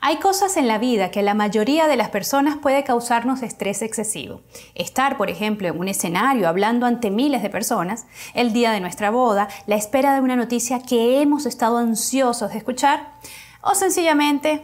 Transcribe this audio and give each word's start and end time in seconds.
Hay 0.00 0.18
cosas 0.18 0.56
en 0.56 0.68
la 0.68 0.78
vida 0.78 1.10
que 1.10 1.22
la 1.22 1.34
mayoría 1.34 1.88
de 1.88 1.96
las 1.96 2.08
personas 2.08 2.56
puede 2.56 2.84
causarnos 2.84 3.42
estrés 3.42 3.82
excesivo. 3.82 4.42
Estar, 4.76 5.16
por 5.16 5.28
ejemplo, 5.28 5.66
en 5.66 5.78
un 5.78 5.88
escenario 5.88 6.48
hablando 6.48 6.86
ante 6.86 7.10
miles 7.10 7.42
de 7.42 7.50
personas, 7.50 8.06
el 8.32 8.52
día 8.52 8.70
de 8.70 8.78
nuestra 8.80 9.10
boda, 9.10 9.48
la 9.66 9.74
espera 9.74 10.14
de 10.14 10.20
una 10.20 10.36
noticia 10.36 10.80
que 10.80 11.20
hemos 11.20 11.46
estado 11.46 11.78
ansiosos 11.78 12.52
de 12.52 12.58
escuchar, 12.58 13.12
o 13.60 13.74
sencillamente 13.74 14.62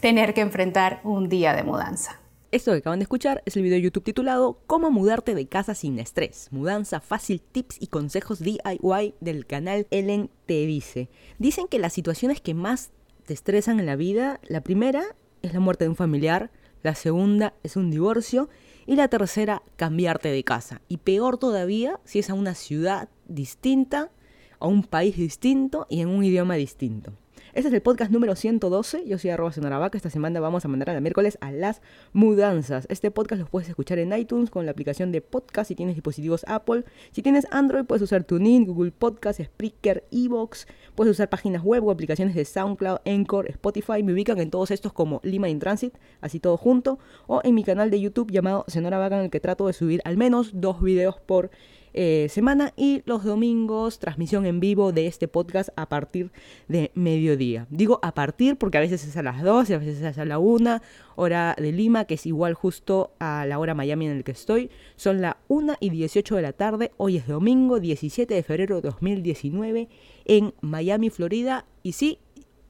tener 0.00 0.34
que 0.34 0.42
enfrentar 0.42 1.00
un 1.02 1.30
día 1.30 1.54
de 1.54 1.62
mudanza. 1.62 2.20
Esto 2.52 2.70
que 2.72 2.78
acaban 2.78 2.98
de 2.98 3.04
escuchar 3.04 3.42
es 3.46 3.56
el 3.56 3.62
video 3.62 3.78
de 3.78 3.82
YouTube 3.82 4.04
titulado 4.04 4.60
Cómo 4.66 4.90
mudarte 4.90 5.34
de 5.34 5.48
casa 5.48 5.74
sin 5.74 5.98
estrés. 5.98 6.48
Mudanza 6.52 7.00
fácil, 7.00 7.40
tips 7.40 7.78
y 7.80 7.86
consejos 7.86 8.38
DIY 8.38 9.14
del 9.20 9.46
canal 9.46 9.86
Ellen 9.90 10.30
te 10.44 10.66
dice. 10.66 11.08
Dicen 11.38 11.68
que 11.68 11.78
las 11.78 11.94
situaciones 11.94 12.40
que 12.42 12.52
más 12.52 12.90
te 13.24 13.34
estresan 13.34 13.80
en 13.80 13.86
la 13.86 13.96
vida, 13.96 14.40
la 14.44 14.62
primera 14.62 15.02
es 15.42 15.52
la 15.52 15.60
muerte 15.60 15.84
de 15.84 15.90
un 15.90 15.96
familiar, 15.96 16.50
la 16.82 16.94
segunda 16.94 17.54
es 17.62 17.76
un 17.76 17.90
divorcio 17.90 18.48
y 18.86 18.96
la 18.96 19.08
tercera 19.08 19.62
cambiarte 19.76 20.28
de 20.28 20.44
casa. 20.44 20.82
Y 20.88 20.98
peor 20.98 21.38
todavía 21.38 22.00
si 22.04 22.18
es 22.18 22.30
a 22.30 22.34
una 22.34 22.54
ciudad 22.54 23.08
distinta, 23.26 24.10
a 24.58 24.66
un 24.66 24.82
país 24.82 25.16
distinto 25.16 25.86
y 25.88 26.00
en 26.00 26.08
un 26.08 26.24
idioma 26.24 26.54
distinto. 26.54 27.14
Este 27.54 27.68
es 27.68 27.74
el 27.74 27.82
podcast 27.82 28.10
número 28.10 28.34
112. 28.34 29.06
Yo 29.06 29.16
soy 29.16 29.30
arroba 29.30 29.52
sonaravaca. 29.52 29.96
Esta 29.96 30.10
semana 30.10 30.40
vamos 30.40 30.64
a 30.64 30.68
mandar 30.68 30.90
a 30.90 30.94
la 30.94 31.00
miércoles 31.00 31.38
a 31.40 31.52
las 31.52 31.82
mudanzas. 32.12 32.84
Este 32.88 33.12
podcast 33.12 33.42
lo 33.42 33.46
puedes 33.46 33.68
escuchar 33.68 34.00
en 34.00 34.12
iTunes 34.12 34.50
con 34.50 34.66
la 34.66 34.72
aplicación 34.72 35.12
de 35.12 35.20
podcast 35.20 35.68
si 35.68 35.76
tienes 35.76 35.94
dispositivos 35.94 36.44
Apple. 36.48 36.84
Si 37.12 37.22
tienes 37.22 37.46
Android 37.52 37.84
puedes 37.84 38.02
usar 38.02 38.24
TuneIn, 38.24 38.66
Google 38.66 38.90
Podcast, 38.90 39.40
Spreaker, 39.40 40.02
Evox. 40.10 40.66
Puedes 40.96 41.12
usar 41.12 41.28
páginas 41.28 41.62
web 41.62 41.86
o 41.86 41.92
aplicaciones 41.92 42.34
de 42.34 42.44
SoundCloud, 42.44 42.98
Anchor, 43.06 43.48
Spotify. 43.48 44.02
Me 44.02 44.14
ubican 44.14 44.40
en 44.40 44.50
todos 44.50 44.72
estos 44.72 44.92
como 44.92 45.20
Lima 45.22 45.48
in 45.48 45.60
Transit, 45.60 45.94
así 46.20 46.40
todo 46.40 46.56
junto. 46.56 46.98
O 47.28 47.40
en 47.44 47.54
mi 47.54 47.62
canal 47.62 47.88
de 47.88 48.00
YouTube 48.00 48.32
llamado 48.32 48.64
Sonora 48.66 48.98
Vaca 48.98 49.16
en 49.16 49.26
el 49.26 49.30
que 49.30 49.38
trato 49.38 49.68
de 49.68 49.74
subir 49.74 50.00
al 50.04 50.16
menos 50.16 50.50
dos 50.54 50.82
videos 50.82 51.20
por 51.20 51.52
eh, 51.94 52.26
semana 52.28 52.72
y 52.76 53.02
los 53.06 53.24
domingos 53.24 53.98
transmisión 53.98 54.46
en 54.46 54.60
vivo 54.60 54.92
de 54.92 55.06
este 55.06 55.28
podcast 55.28 55.70
a 55.76 55.88
partir 55.88 56.32
de 56.68 56.90
mediodía. 56.94 57.66
Digo 57.70 58.00
a 58.02 58.12
partir 58.12 58.56
porque 58.56 58.78
a 58.78 58.80
veces 58.80 59.06
es 59.06 59.16
a 59.16 59.22
las 59.22 59.42
2 59.42 59.70
y 59.70 59.74
a 59.74 59.78
veces 59.78 60.02
es 60.02 60.18
a 60.18 60.24
la 60.24 60.38
1 60.38 60.80
hora 61.16 61.54
de 61.58 61.72
Lima, 61.72 62.04
que 62.04 62.14
es 62.14 62.26
igual 62.26 62.54
justo 62.54 63.12
a 63.20 63.46
la 63.46 63.58
hora 63.58 63.74
Miami 63.74 64.06
en 64.06 64.16
el 64.16 64.24
que 64.24 64.32
estoy. 64.32 64.70
Son 64.96 65.20
la 65.20 65.38
1 65.48 65.76
y 65.80 65.90
18 65.90 66.36
de 66.36 66.42
la 66.42 66.52
tarde. 66.52 66.90
Hoy 66.96 67.16
es 67.16 67.26
domingo 67.26 67.80
17 67.80 68.34
de 68.34 68.42
febrero 68.42 68.76
de 68.76 68.82
2019 68.82 69.88
en 70.24 70.52
Miami, 70.60 71.10
Florida. 71.10 71.64
Y 71.82 71.92
sí, 71.92 72.18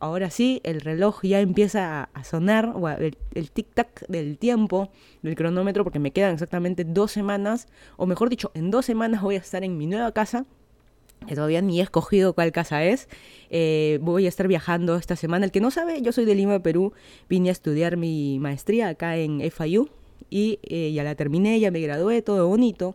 ahora 0.05 0.28
sí, 0.28 0.60
el 0.64 0.83
reloj 0.83 1.22
ya 1.22 1.41
empieza 1.41 2.10
a 2.12 2.24
sonar, 2.24 2.74
el, 2.98 3.16
el 3.34 3.52
tic-tac 3.52 4.06
del 4.06 4.36
tiempo, 4.36 4.91
del 5.22 5.34
cronómetro, 5.34 5.83
porque 5.83 5.98
me 5.98 6.10
quedan 6.10 6.34
exactamente 6.34 6.84
dos 6.84 7.10
semanas, 7.10 7.69
o 7.97 8.06
mejor 8.06 8.28
dicho, 8.28 8.50
en 8.55 8.70
dos 8.70 8.84
semanas 8.84 9.22
voy 9.22 9.36
a 9.36 9.38
estar 9.38 9.64
en 9.64 9.78
mi 9.78 9.86
nueva 9.86 10.12
casa, 10.12 10.44
que 11.27 11.34
todavía 11.34 11.62
ni 11.62 11.80
he 11.80 11.82
escogido 11.82 12.34
cuál 12.34 12.52
casa 12.52 12.84
es. 12.84 13.08
Eh, 13.48 13.98
voy 14.02 14.27
a 14.27 14.28
estar 14.28 14.47
viajando 14.47 14.97
esta 14.97 15.16
semana. 15.16 15.47
El 15.47 15.52
que 15.52 15.60
no 15.60 15.70
sabe, 15.70 16.02
yo 16.02 16.12
soy 16.12 16.27
de 16.27 16.34
Lima, 16.34 16.58
Perú, 16.58 16.92
vine 17.30 17.48
a 17.48 17.52
estudiar 17.52 17.97
mi 17.97 18.38
maestría 18.41 18.88
acá 18.88 19.16
en 19.16 19.41
FIU 19.50 19.88
y 20.28 20.58
eh, 20.64 20.92
ya 20.92 21.02
la 21.02 21.14
terminé, 21.14 21.58
ya 21.60 21.70
me 21.70 21.80
gradué, 21.80 22.20
todo 22.20 22.47
bonito. 22.47 22.94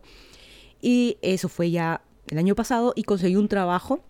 Y 0.80 1.16
eso 1.22 1.48
fue 1.48 1.72
ya 1.72 2.02
el 2.28 2.38
año 2.38 2.54
pasado 2.54 2.92
y 2.94 3.02
conseguí 3.02 3.34
un 3.34 3.48
trabajo 3.48 4.00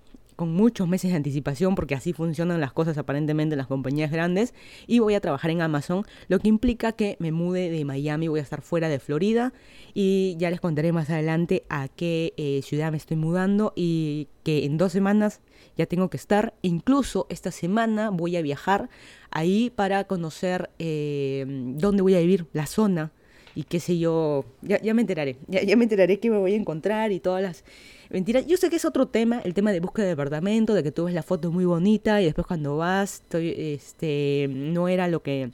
con 0.41 0.55
muchos 0.55 0.89
meses 0.89 1.11
de 1.11 1.19
anticipación, 1.19 1.75
porque 1.75 1.95
así 1.95 2.15
funcionan 2.15 2.63
las 2.63 2.73
cosas 2.73 2.97
aparentemente 2.97 3.53
en 3.53 3.59
las 3.59 3.67
compañías 3.67 4.11
grandes, 4.11 4.55
y 4.87 4.99
voy 4.99 5.13
a 5.13 5.21
trabajar 5.21 5.51
en 5.51 5.61
Amazon, 5.61 6.07
lo 6.29 6.39
que 6.39 6.49
implica 6.49 6.93
que 6.93 7.19
me 7.19 7.31
mude 7.31 7.69
de 7.69 7.85
Miami, 7.85 8.27
voy 8.27 8.41
a 8.41 8.43
estar 8.43 8.63
fuera 8.63 8.89
de 8.89 9.01
Florida, 9.01 9.53
y 9.93 10.37
ya 10.39 10.49
les 10.49 10.59
contaré 10.59 10.93
más 10.93 11.11
adelante 11.11 11.65
a 11.69 11.89
qué 11.89 12.33
eh, 12.39 12.63
ciudad 12.63 12.91
me 12.91 12.97
estoy 12.97 13.19
mudando, 13.19 13.75
y 13.77 14.29
que 14.43 14.65
en 14.65 14.79
dos 14.79 14.93
semanas 14.93 15.43
ya 15.77 15.85
tengo 15.85 16.09
que 16.09 16.17
estar, 16.17 16.55
incluso 16.63 17.27
esta 17.29 17.51
semana 17.51 18.09
voy 18.09 18.37
a 18.37 18.41
viajar 18.41 18.89
ahí 19.31 19.69
para 19.69 20.05
conocer 20.05 20.71
eh, 20.79 21.45
dónde 21.47 22.01
voy 22.01 22.15
a 22.15 22.21
vivir, 22.21 22.47
la 22.55 22.65
zona, 22.65 23.13
y 23.55 23.65
qué 23.65 23.79
sé 23.79 23.99
yo, 23.99 24.47
ya, 24.63 24.81
ya 24.81 24.95
me 24.95 25.03
enteraré, 25.03 25.37
ya, 25.49 25.63
ya 25.63 25.77
me 25.77 25.85
enteraré 25.85 26.19
qué 26.19 26.31
me 26.31 26.39
voy 26.39 26.55
a 26.55 26.57
encontrar 26.57 27.13
y 27.13 27.21
todas 27.21 27.43
las 27.43 27.63
Mentira, 28.11 28.41
yo 28.41 28.57
sé 28.57 28.71
que 28.71 28.77
es 28.77 28.85
otro 28.85 29.07
tema, 29.07 29.41
el 29.45 29.55
tema 29.55 29.71
de 29.71 29.79
búsqueda 29.79 30.05
de 30.05 30.11
departamento, 30.11 30.75
de 30.75 30.83
que 30.83 30.91
tú 30.91 31.05
ves 31.05 31.15
la 31.15 31.23
foto 31.23 31.53
muy 31.53 31.65
bonita 31.65 32.21
y 32.21 32.25
después 32.25 32.45
cuando 32.45 32.77
vas, 32.77 33.23
este, 33.33 34.49
no 34.51 34.89
era 34.89 35.07
lo 35.07 35.23
que... 35.23 35.51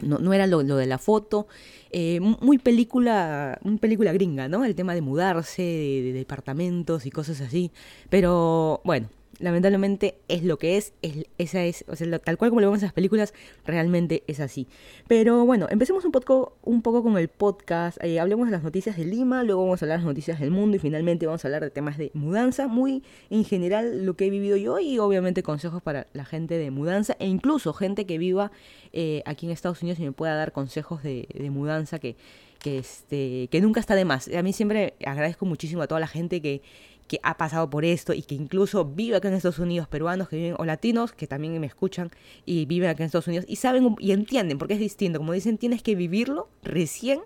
No, 0.00 0.18
no 0.18 0.32
era 0.32 0.46
lo, 0.46 0.62
lo, 0.62 0.76
de 0.76 0.86
la 0.86 0.98
foto, 0.98 1.48
eh, 1.90 2.20
muy 2.20 2.58
película, 2.58 3.58
muy 3.62 3.78
película 3.78 4.12
gringa, 4.12 4.46
¿no? 4.46 4.64
El 4.64 4.76
tema 4.76 4.94
de 4.94 5.00
mudarse, 5.00 5.62
de 5.62 6.12
departamentos 6.12 7.04
y 7.04 7.10
cosas 7.10 7.40
así. 7.40 7.72
Pero 8.08 8.80
bueno, 8.84 9.08
lamentablemente 9.38 10.18
es 10.28 10.42
lo 10.44 10.58
que 10.58 10.76
es, 10.76 10.92
es 11.02 11.24
esa 11.38 11.64
es, 11.64 11.84
tal 12.24 12.36
cual 12.38 12.50
como 12.50 12.60
lo 12.60 12.68
vemos 12.68 12.82
en 12.82 12.86
las 12.86 12.92
películas, 12.92 13.34
realmente 13.64 14.24
es 14.26 14.40
así. 14.40 14.66
Pero 15.06 15.44
bueno, 15.44 15.66
empecemos 15.70 16.04
un 16.04 16.12
poco, 16.12 16.56
un 16.62 16.82
poco 16.82 17.02
con 17.02 17.16
el 17.18 17.28
podcast, 17.28 18.02
eh, 18.02 18.20
hablemos 18.20 18.48
de 18.48 18.52
las 18.52 18.62
noticias 18.62 18.96
de 18.96 19.04
Lima, 19.04 19.42
luego 19.44 19.62
vamos 19.62 19.82
a 19.82 19.84
hablar 19.84 19.98
de 19.98 20.04
las 20.04 20.10
noticias 20.10 20.40
del 20.40 20.50
mundo 20.50 20.76
y 20.76 20.80
finalmente 20.80 21.26
vamos 21.26 21.44
a 21.44 21.48
hablar 21.48 21.62
de 21.62 21.70
temas 21.70 21.98
de 21.98 22.10
mudanza, 22.14 22.68
muy 22.68 23.02
en 23.30 23.44
general 23.44 24.04
lo 24.04 24.14
que 24.14 24.26
he 24.26 24.30
vivido 24.30 24.56
yo 24.56 24.78
y 24.78 24.98
obviamente 24.98 25.42
consejos 25.42 25.82
para 25.82 26.06
la 26.12 26.24
gente 26.24 26.58
de 26.58 26.70
mudanza 26.70 27.16
e 27.18 27.26
incluso 27.26 27.72
gente 27.72 28.06
que 28.06 28.18
viva 28.18 28.50
eh, 28.92 29.22
aquí 29.26 29.46
en 29.46 29.52
Estados 29.52 29.82
Unidos 29.82 30.00
y 30.00 30.02
me 30.02 30.12
pueda 30.12 30.34
dar 30.34 30.52
consejos 30.52 31.02
de, 31.02 31.28
de 31.32 31.50
mudanza 31.50 31.98
que, 31.98 32.16
que, 32.58 32.78
este, 32.78 33.48
que 33.50 33.60
nunca 33.60 33.80
está 33.80 33.94
de 33.94 34.04
más. 34.04 34.28
A 34.28 34.42
mí 34.42 34.52
siempre 34.52 34.94
agradezco 35.04 35.46
muchísimo 35.46 35.82
a 35.82 35.86
toda 35.86 36.00
la 36.00 36.06
gente 36.06 36.40
que 36.40 36.62
que 37.08 37.18
ha 37.22 37.36
pasado 37.36 37.68
por 37.70 37.84
esto 37.84 38.12
y 38.12 38.22
que 38.22 38.34
incluso 38.34 38.84
vive 38.84 39.16
acá 39.16 39.28
en 39.28 39.34
Estados 39.34 39.58
Unidos, 39.58 39.88
peruanos 39.88 40.28
que 40.28 40.36
viven 40.36 40.54
o 40.58 40.64
latinos 40.64 41.12
que 41.12 41.26
también 41.26 41.58
me 41.58 41.66
escuchan 41.66 42.10
y 42.44 42.66
viven 42.66 42.90
acá 42.90 43.02
en 43.02 43.06
Estados 43.06 43.26
Unidos 43.26 43.46
y 43.48 43.56
saben 43.56 43.96
y 43.98 44.12
entienden 44.12 44.58
porque 44.58 44.74
es 44.74 44.80
distinto. 44.80 45.18
Como 45.18 45.32
dicen, 45.32 45.58
tienes 45.58 45.82
que 45.82 45.94
vivirlo 45.94 46.48
recién 46.62 47.20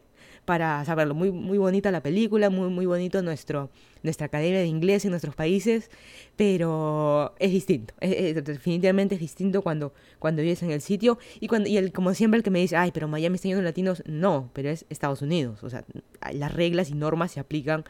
para 0.44 0.84
saberlo. 0.84 1.14
Muy, 1.14 1.30
muy 1.30 1.58
bonita 1.58 1.90
la 1.90 2.02
película, 2.02 2.50
muy, 2.50 2.68
muy 2.68 2.86
bonito 2.86 3.22
nuestro, 3.22 3.70
nuestra 4.02 4.26
academia 4.26 4.58
de 4.58 4.66
inglés 4.66 5.04
en 5.04 5.10
nuestros 5.10 5.34
países, 5.34 5.90
pero 6.36 7.34
es 7.38 7.50
distinto. 7.50 7.94
definitivamente 8.00 9.14
es 9.14 9.20
distinto 9.20 9.62
cuando, 9.62 9.92
cuando 10.18 10.42
vives 10.42 10.62
en 10.62 10.70
el 10.70 10.80
sitio 10.80 11.18
y, 11.40 11.48
cuando, 11.48 11.68
y 11.68 11.76
el, 11.76 11.92
como 11.92 12.14
siempre 12.14 12.38
el 12.38 12.44
que 12.44 12.50
me 12.50 12.60
dice, 12.60 12.76
ay, 12.76 12.90
pero 12.92 13.08
Miami 13.08 13.36
está 13.36 13.48
lleno 13.48 13.60
de 13.60 13.64
latinos, 13.64 14.02
no, 14.06 14.50
pero 14.52 14.70
es 14.70 14.84
Estados 14.90 15.22
Unidos. 15.22 15.62
O 15.62 15.70
sea, 15.70 15.84
las 16.32 16.52
reglas 16.52 16.90
y 16.90 16.94
normas 16.94 17.32
se 17.32 17.40
aplican 17.40 17.84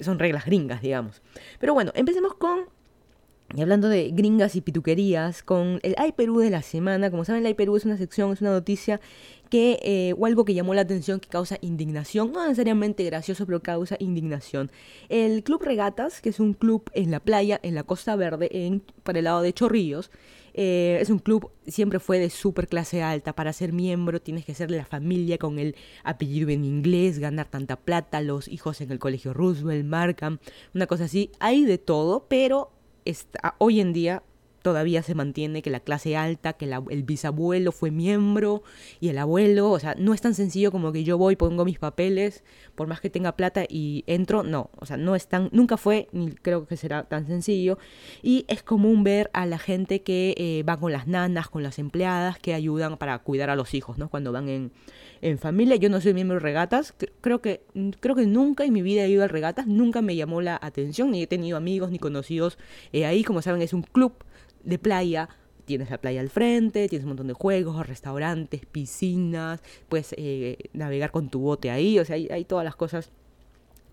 son 0.00 0.18
reglas 0.18 0.44
gringas, 0.44 0.82
digamos. 0.82 1.22
Pero 1.58 1.74
bueno, 1.74 1.92
empecemos 1.94 2.34
con 2.34 2.66
y 3.54 3.62
hablando 3.62 3.88
de 3.88 4.10
gringas 4.10 4.56
y 4.56 4.62
pituquerías, 4.62 5.44
con 5.44 5.78
el 5.82 5.94
Ay 5.96 6.12
Perú 6.12 6.40
de 6.40 6.50
la 6.50 6.62
semana, 6.62 7.10
como 7.10 7.24
saben, 7.24 7.42
el 7.42 7.46
Ay 7.46 7.54
Perú 7.54 7.76
es 7.76 7.84
una 7.84 7.96
sección, 7.96 8.32
es 8.32 8.40
una 8.40 8.50
noticia 8.50 9.00
que, 9.48 9.78
eh, 9.82 10.14
o 10.18 10.26
algo 10.26 10.44
que 10.44 10.54
llamó 10.54 10.74
la 10.74 10.80
atención, 10.80 11.20
que 11.20 11.28
causa 11.28 11.58
indignación, 11.60 12.32
no 12.32 12.42
necesariamente 12.42 13.04
gracioso, 13.04 13.46
pero 13.46 13.62
causa 13.62 13.96
indignación. 14.00 14.72
El 15.08 15.44
Club 15.44 15.62
Regatas, 15.62 16.20
que 16.20 16.30
es 16.30 16.40
un 16.40 16.54
club 16.54 16.90
en 16.94 17.12
la 17.12 17.20
playa, 17.20 17.60
en 17.62 17.76
la 17.76 17.84
Costa 17.84 18.16
Verde, 18.16 18.48
en, 18.50 18.82
para 19.04 19.18
el 19.18 19.26
lado 19.26 19.42
de 19.42 19.52
Chorrillos, 19.52 20.10
eh, 20.54 20.98
es 21.00 21.10
un 21.10 21.18
club, 21.18 21.50
siempre 21.66 21.98
fue 21.98 22.18
de 22.18 22.30
super 22.30 22.68
clase 22.68 23.02
alta. 23.02 23.34
Para 23.34 23.52
ser 23.52 23.72
miembro 23.72 24.22
tienes 24.22 24.44
que 24.44 24.54
ser 24.54 24.70
de 24.70 24.76
la 24.76 24.84
familia 24.84 25.36
con 25.36 25.58
el 25.58 25.74
apellido 26.04 26.48
en 26.48 26.64
inglés, 26.64 27.18
ganar 27.18 27.48
tanta 27.48 27.76
plata, 27.76 28.20
los 28.20 28.48
hijos 28.48 28.80
en 28.80 28.92
el 28.92 29.00
colegio 29.00 29.34
Roosevelt, 29.34 29.84
Markham, 29.84 30.38
una 30.74 30.86
cosa 30.86 31.04
así. 31.04 31.30
Hay 31.40 31.64
de 31.64 31.78
todo, 31.78 32.26
pero 32.28 32.70
está, 33.04 33.56
hoy 33.58 33.80
en 33.80 33.92
día 33.92 34.22
todavía 34.64 35.02
se 35.02 35.14
mantiene 35.14 35.60
que 35.60 35.68
la 35.68 35.80
clase 35.80 36.16
alta, 36.16 36.54
que 36.54 36.64
el 36.88 37.02
bisabuelo 37.02 37.70
fue 37.70 37.90
miembro 37.90 38.62
y 38.98 39.10
el 39.10 39.18
abuelo, 39.18 39.70
o 39.70 39.78
sea, 39.78 39.94
no 39.98 40.14
es 40.14 40.22
tan 40.22 40.34
sencillo 40.34 40.72
como 40.72 40.90
que 40.90 41.04
yo 41.04 41.18
voy, 41.18 41.36
pongo 41.36 41.66
mis 41.66 41.78
papeles, 41.78 42.42
por 42.74 42.86
más 42.86 43.02
que 43.02 43.10
tenga 43.10 43.36
plata 43.36 43.66
y 43.68 44.04
entro, 44.06 44.42
no, 44.42 44.70
o 44.80 44.86
sea, 44.86 44.96
no 44.96 45.14
es 45.16 45.28
tan, 45.28 45.50
nunca 45.52 45.76
fue, 45.76 46.08
ni 46.12 46.30
creo 46.30 46.66
que 46.66 46.78
será 46.78 47.02
tan 47.02 47.26
sencillo. 47.26 47.76
Y 48.22 48.46
es 48.48 48.62
común 48.62 49.04
ver 49.04 49.28
a 49.34 49.44
la 49.44 49.58
gente 49.58 50.00
que 50.00 50.34
eh, 50.38 50.62
va 50.66 50.78
con 50.78 50.92
las 50.92 51.06
nanas, 51.06 51.50
con 51.50 51.62
las 51.62 51.78
empleadas, 51.78 52.38
que 52.38 52.54
ayudan 52.54 52.96
para 52.96 53.18
cuidar 53.18 53.50
a 53.50 53.56
los 53.56 53.74
hijos, 53.74 53.98
¿no? 53.98 54.08
Cuando 54.08 54.32
van 54.32 54.48
en, 54.48 54.72
en 55.20 55.36
familia. 55.36 55.76
Yo 55.76 55.90
no 55.90 56.00
soy 56.00 56.14
miembro 56.14 56.36
de 56.36 56.40
regatas, 56.40 56.94
creo 57.20 57.42
que, 57.42 57.60
creo 58.00 58.14
que 58.14 58.24
nunca 58.24 58.64
en 58.64 58.72
mi 58.72 58.80
vida 58.80 59.04
he 59.04 59.10
ido 59.10 59.24
a 59.24 59.28
regatas, 59.28 59.66
nunca 59.66 60.00
me 60.00 60.16
llamó 60.16 60.40
la 60.40 60.58
atención, 60.62 61.10
ni 61.10 61.22
he 61.22 61.26
tenido 61.26 61.58
amigos 61.58 61.90
ni 61.90 61.98
conocidos 61.98 62.56
eh, 62.94 63.04
ahí, 63.04 63.24
como 63.24 63.42
saben, 63.42 63.60
es 63.60 63.74
un 63.74 63.82
club 63.82 64.14
de 64.64 64.78
playa, 64.78 65.28
tienes 65.64 65.90
la 65.90 65.98
playa 65.98 66.20
al 66.20 66.30
frente, 66.30 66.88
tienes 66.88 67.04
un 67.04 67.10
montón 67.10 67.28
de 67.28 67.34
juegos, 67.34 67.86
restaurantes, 67.86 68.66
piscinas, 68.66 69.62
puedes 69.88 70.14
eh, 70.16 70.58
navegar 70.72 71.10
con 71.10 71.28
tu 71.28 71.40
bote 71.40 71.70
ahí, 71.70 71.98
o 71.98 72.04
sea, 72.04 72.16
hay, 72.16 72.44
todas 72.44 72.64
las 72.64 72.76
cosas. 72.76 73.10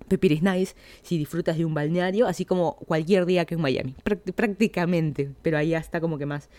Pepiris 0.08 0.42
nice 0.42 0.76
si 1.04 1.18
disfrutas 1.18 1.58
de 1.58 1.64
un 1.64 1.74
balneario, 1.74 2.28
así 2.28 2.44
como 2.44 2.76
cualquier 2.76 3.26
día 3.26 3.46
que 3.46 3.56
en 3.56 3.62
Miami, 3.62 3.96
prácticamente, 4.36 5.32
pero 5.42 5.58
ahí 5.58 5.74
está 5.74 6.02
como 6.02 6.18
que 6.18 6.26
más, 6.26 6.50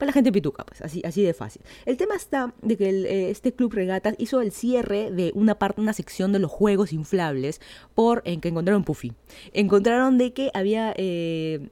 para 0.00 0.08
la 0.08 0.12
gente 0.12 0.32
pituca, 0.32 0.64
pues 0.64 0.80
así, 0.80 1.02
así 1.04 1.22
de 1.22 1.34
fácil. 1.34 1.62
El 1.84 1.96
tema 1.96 2.14
está 2.14 2.54
de 2.62 2.76
que 2.76 2.88
eh, 2.88 3.30
este 3.30 3.52
club 3.52 3.74
regatas 3.74 4.14
hizo 4.18 4.40
el 4.40 4.52
cierre 4.52 5.10
de 5.10 5.32
una 5.34 5.58
parte, 5.58 5.80
una 5.80 5.92
sección 5.92 6.32
de 6.32 6.38
los 6.38 6.50
juegos 6.50 6.92
inflables 6.92 7.60
por 7.94 8.22
en 8.24 8.40
que 8.40 8.48
encontraron 8.48 8.84
Puffy. 8.84 9.12
Encontraron 9.52 10.16
de 10.16 10.32
que 10.32 10.50
había 10.54 10.94
eh, 10.96 11.68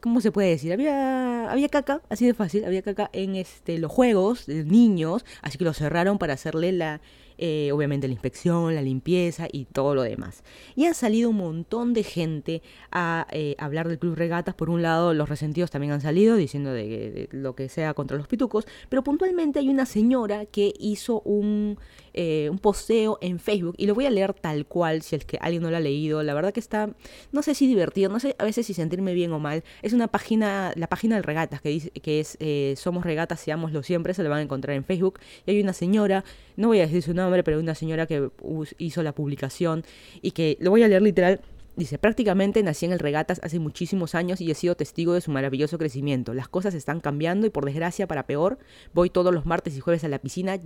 ¿cómo 0.00 0.20
se 0.20 0.32
puede 0.32 0.50
decir? 0.50 0.72
Había, 0.72 1.50
había 1.50 1.68
caca, 1.68 2.02
así 2.08 2.26
de 2.26 2.34
fácil, 2.34 2.64
había 2.64 2.82
caca 2.82 3.10
en 3.12 3.36
este, 3.36 3.78
los 3.78 3.90
juegos 3.90 4.46
de 4.46 4.64
niños, 4.64 5.24
así 5.42 5.58
que 5.58 5.64
lo 5.64 5.72
cerraron 5.72 6.18
para 6.18 6.34
hacerle 6.34 6.72
la, 6.72 7.00
eh, 7.38 7.70
obviamente 7.72 8.08
la 8.08 8.14
inspección, 8.14 8.74
la 8.74 8.80
limpieza 8.80 9.46
y 9.52 9.66
todo 9.66 9.94
lo 9.94 10.02
demás. 10.02 10.42
Y 10.74 10.86
han 10.86 10.94
salido 10.94 11.30
un 11.30 11.36
montón 11.36 11.92
de 11.92 12.02
gente 12.02 12.62
a 12.90 13.26
eh, 13.30 13.56
hablar 13.58 13.88
del 13.88 13.98
Club 13.98 14.14
Regatas. 14.14 14.54
Por 14.54 14.70
un 14.70 14.80
lado, 14.80 15.12
los 15.12 15.28
resentidos 15.28 15.70
también 15.70 15.92
han 15.92 16.00
salido 16.00 16.36
diciendo 16.36 16.72
de, 16.72 17.28
lo 17.32 17.54
que 17.54 17.68
sea 17.68 17.92
contra 17.92 18.16
los 18.16 18.26
pitucos, 18.26 18.66
pero 18.88 19.02
puntualmente 19.02 19.58
hay 19.58 19.68
una 19.68 19.84
señora 19.84 20.46
que 20.46 20.72
hizo 20.78 21.20
un, 21.22 21.78
eh, 22.16 22.48
un 22.50 22.58
posteo 22.58 23.18
en 23.20 23.38
Facebook 23.38 23.74
y 23.78 23.86
lo 23.86 23.94
voy 23.94 24.06
a 24.06 24.10
leer 24.10 24.34
tal 24.34 24.66
cual 24.66 25.02
si 25.02 25.16
es 25.16 25.24
que 25.24 25.38
alguien 25.40 25.62
no 25.62 25.70
lo 25.70 25.76
ha 25.76 25.80
leído. 25.80 26.22
La 26.22 26.34
verdad 26.34 26.52
que 26.52 26.60
está, 26.60 26.90
no 27.32 27.42
sé 27.42 27.54
si 27.54 27.66
divertido, 27.66 28.10
no 28.10 28.18
sé 28.18 28.34
a 28.38 28.44
veces 28.44 28.66
si 28.66 28.74
sentirme 28.74 29.14
bien 29.14 29.32
o 29.32 29.38
mal. 29.38 29.62
Es 29.82 29.92
una 29.92 30.08
página, 30.08 30.72
la 30.76 30.88
página 30.88 31.16
de 31.16 31.22
Regatas 31.22 31.60
que 31.60 31.68
dice 31.68 31.90
que 31.90 32.20
es 32.20 32.38
Somos 32.80 33.04
Regatas, 33.04 33.40
seámoslo 33.40 33.82
siempre, 33.82 34.14
se 34.14 34.22
lo 34.22 34.30
van 34.30 34.40
a 34.40 34.42
encontrar 34.42 34.76
en 34.76 34.84
Facebook. 34.84 35.20
Y 35.46 35.52
hay 35.52 35.60
una 35.60 35.72
señora, 35.72 36.24
no 36.56 36.68
voy 36.68 36.80
a 36.80 36.86
decir 36.86 37.02
su 37.02 37.14
nombre, 37.14 37.42
pero 37.44 37.60
una 37.60 37.74
señora 37.74 38.06
que 38.06 38.30
hizo 38.78 39.02
la 39.02 39.14
publicación 39.14 39.84
y 40.22 40.32
que 40.32 40.56
lo 40.60 40.70
voy 40.70 40.82
a 40.82 40.88
leer 40.88 41.02
literal. 41.02 41.40
Dice, 41.76 41.98
prácticamente 41.98 42.62
nací 42.62 42.86
en 42.86 42.92
el 42.92 42.98
Regatas 42.98 43.38
hace 43.44 43.58
muchísimos 43.58 44.14
años 44.14 44.40
y 44.40 44.50
he 44.50 44.54
sido 44.54 44.76
testigo 44.76 45.12
de 45.12 45.20
su 45.20 45.30
maravilloso 45.30 45.76
crecimiento. 45.76 46.32
Las 46.32 46.48
cosas 46.48 46.72
están 46.72 47.00
cambiando 47.00 47.46
y 47.46 47.50
por 47.50 47.66
desgracia 47.66 48.06
para 48.06 48.26
peor, 48.26 48.58
voy 48.94 49.10
todos 49.10 49.34
los 49.34 49.44
martes 49.44 49.76
y 49.76 49.80
jueves 49.80 50.02
a 50.02 50.08
la 50.08 50.18
piscina 50.18 50.56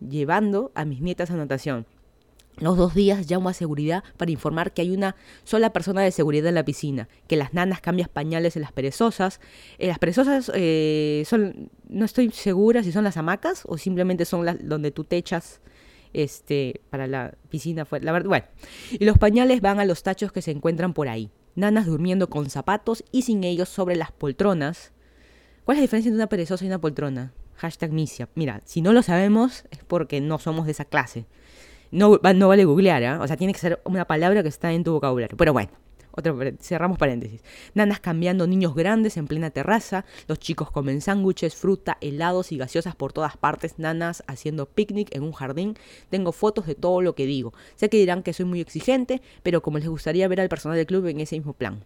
llevando 0.00 0.72
a 0.74 0.84
mis 0.84 1.00
nietas 1.00 1.30
a 1.30 1.36
natación. 1.36 1.86
Los 2.58 2.76
dos 2.76 2.94
días 2.94 3.28
llamo 3.28 3.48
a 3.48 3.52
seguridad 3.52 4.04
para 4.16 4.30
informar 4.30 4.72
que 4.72 4.82
hay 4.82 4.90
una 4.90 5.16
sola 5.42 5.72
persona 5.72 6.02
de 6.02 6.12
seguridad 6.12 6.46
en 6.48 6.54
la 6.54 6.64
piscina, 6.64 7.08
que 7.26 7.36
las 7.36 7.52
nanas 7.52 7.80
cambian 7.80 8.08
pañales 8.12 8.54
en 8.54 8.62
las 8.62 8.70
perezosas. 8.70 9.40
Eh, 9.78 9.88
las 9.88 9.98
perezosas 9.98 10.52
eh, 10.54 11.24
son, 11.26 11.70
no 11.88 12.04
estoy 12.04 12.30
segura 12.30 12.84
si 12.84 12.92
son 12.92 13.02
las 13.02 13.16
hamacas 13.16 13.64
o 13.66 13.76
simplemente 13.76 14.24
son 14.24 14.44
las 14.44 14.56
donde 14.60 14.92
tú 14.92 15.02
te 15.02 15.16
echas 15.16 15.60
este, 16.12 16.80
para 16.90 17.08
la 17.08 17.34
piscina. 17.48 17.88
La 18.00 18.12
verdad, 18.12 18.28
bueno. 18.28 18.46
Y 18.92 19.04
los 19.04 19.18
pañales 19.18 19.60
van 19.60 19.80
a 19.80 19.84
los 19.84 20.04
tachos 20.04 20.30
que 20.30 20.40
se 20.40 20.52
encuentran 20.52 20.94
por 20.94 21.08
ahí. 21.08 21.30
Nanas 21.56 21.86
durmiendo 21.86 22.30
con 22.30 22.50
zapatos 22.50 23.04
y 23.10 23.22
sin 23.22 23.42
ellos 23.42 23.68
sobre 23.68 23.96
las 23.96 24.12
poltronas. 24.12 24.92
¿Cuál 25.64 25.76
es 25.76 25.80
la 25.80 25.82
diferencia 25.82 26.08
entre 26.08 26.22
una 26.22 26.28
perezosa 26.28 26.64
y 26.64 26.68
una 26.68 26.80
poltrona? 26.80 27.32
Hashtag 27.64 27.92
Misia. 27.92 28.28
Mira, 28.34 28.60
si 28.66 28.82
no 28.82 28.92
lo 28.92 29.02
sabemos 29.02 29.64
es 29.70 29.78
porque 29.84 30.20
no 30.20 30.38
somos 30.38 30.66
de 30.66 30.72
esa 30.72 30.84
clase. 30.84 31.24
No, 31.90 32.18
vale 32.18 32.64
googlear, 32.66 33.02
¿eh? 33.02 33.12
O 33.16 33.26
sea, 33.26 33.38
tiene 33.38 33.54
que 33.54 33.58
ser 33.58 33.80
una 33.84 34.04
palabra 34.04 34.42
que 34.42 34.50
está 34.50 34.70
en 34.72 34.84
tu 34.84 34.92
vocabulario. 34.92 35.36
Pero 35.36 35.54
bueno. 35.54 35.70
Cerramos 36.60 36.98
paréntesis. 36.98 37.42
Nanas 37.72 38.00
cambiando 38.00 38.46
niños 38.46 38.74
grandes 38.74 39.16
en 39.16 39.26
plena 39.26 39.50
terraza. 39.50 40.04
Los 40.28 40.38
chicos 40.38 40.70
comen 40.70 41.00
sándwiches, 41.00 41.56
fruta, 41.56 41.96
helados 42.02 42.52
y 42.52 42.58
gaseosas 42.58 42.94
por 42.94 43.12
todas 43.12 43.36
partes. 43.36 43.78
Nanas 43.78 44.22
haciendo 44.26 44.66
picnic 44.66 45.12
en 45.14 45.22
un 45.22 45.32
jardín. 45.32 45.76
Tengo 46.10 46.32
fotos 46.32 46.66
de 46.66 46.74
todo 46.74 47.00
lo 47.00 47.14
que 47.14 47.26
digo. 47.26 47.54
Sé 47.76 47.88
que 47.88 47.96
dirán 47.96 48.22
que 48.22 48.32
soy 48.32 48.44
muy 48.44 48.60
exigente, 48.60 49.22
pero 49.42 49.62
como 49.62 49.78
les 49.78 49.88
gustaría 49.88 50.28
ver 50.28 50.40
al 50.40 50.48
personal 50.48 50.76
del 50.76 50.86
club 50.86 51.06
en 51.06 51.18
ese 51.18 51.36
mismo 51.36 51.54
plan. 51.54 51.82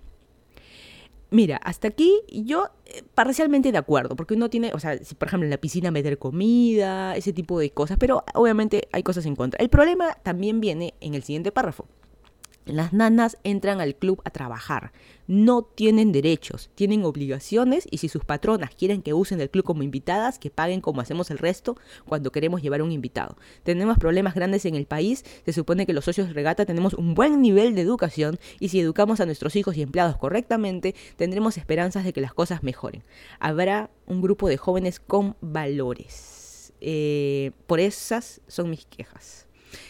Mira, 1.31 1.57
hasta 1.59 1.89
aquí 1.89 2.23
yo 2.31 2.71
eh, 2.87 3.03
parcialmente 3.15 3.71
de 3.71 3.79
acuerdo, 3.79 4.17
porque 4.17 4.35
uno 4.35 4.49
tiene, 4.49 4.73
o 4.73 4.79
sea, 4.79 4.97
si 4.97 5.15
por 5.15 5.29
ejemplo 5.29 5.45
en 5.45 5.51
la 5.51 5.59
piscina 5.59 5.91
meter 5.91 6.19
comida, 6.19 7.17
ese 7.17 7.35
tipo 7.35 7.59
de 7.59 7.71
cosas, 7.71 7.99
pero 7.99 8.25
obviamente 8.35 8.89
hay 8.93 9.03
cosas 9.03 9.27
en 9.27 9.37
contra. 9.37 9.63
El 9.63 9.69
problema 9.69 10.15
también 10.23 10.61
viene 10.61 10.95
en 11.01 11.15
el 11.15 11.23
siguiente 11.23 11.53
párrafo. 11.53 11.87
Las 12.69 12.93
nanas 12.93 13.39
entran 13.45 13.81
al 13.81 13.97
club 13.97 14.21
a 14.25 14.31
trabajar. 14.31 14.93
No 15.27 15.63
tienen 15.63 16.13
derechos, 16.13 16.71
tienen 16.75 17.05
obligaciones 17.05 17.89
y 17.91 17.99
si 17.99 18.09
sus 18.09 18.25
patronas 18.25 18.75
quieren 18.75 19.01
que 19.03 19.15
usen 19.15 19.41
el 19.41 19.49
club 19.49 19.65
como 19.65 19.83
invitadas, 19.83 20.39
que 20.39 20.51
paguen 20.51 20.83
como 20.83 21.01
hacemos 21.01 21.31
el 21.31 21.39
resto 21.39 21.77
cuando 22.07 22.31
queremos 22.31 22.63
llevar 22.63 22.83
un 22.83 22.93
invitado. 22.93 23.37
Tenemos 23.63 23.99
problemas 23.99 24.35
grandes 24.35 24.67
en 24.67 24.75
el 24.75 24.87
país, 24.87 25.25
se 25.45 25.53
supone 25.53 25.87
que 25.87 25.95
los 25.95 26.05
socios 26.05 26.29
de 26.29 26.35
regata 26.35 26.67
tenemos 26.67 26.93
un 26.95 27.15
buen 27.15 27.41
nivel 27.41 27.75
de 27.75 27.81
educación 27.81 28.39
y 28.61 28.69
si 28.69 28.81
educamos 28.81 29.21
a 29.21 29.27
nuestros 29.27 29.57
hijos 29.57 29.77
y 29.77 29.83
empleados 29.83 30.19
correctamente, 30.19 30.95
tendremos 31.17 31.57
esperanzas 31.57 32.05
de 32.05 32.13
que 32.13 32.21
las 32.21 32.35
cosas 32.35 32.63
mejoren. 32.63 33.03
Habrá 33.41 33.91
un 34.07 34.21
grupo 34.21 34.49
de 34.49 34.59
jóvenes 34.59 35.01
con 35.01 35.37
valores. 35.41 36.73
Eh, 36.81 37.53
por 37.67 37.81
esas 37.81 38.41
son 38.47 38.71
mis 38.71 38.85
quejas. 38.87 39.48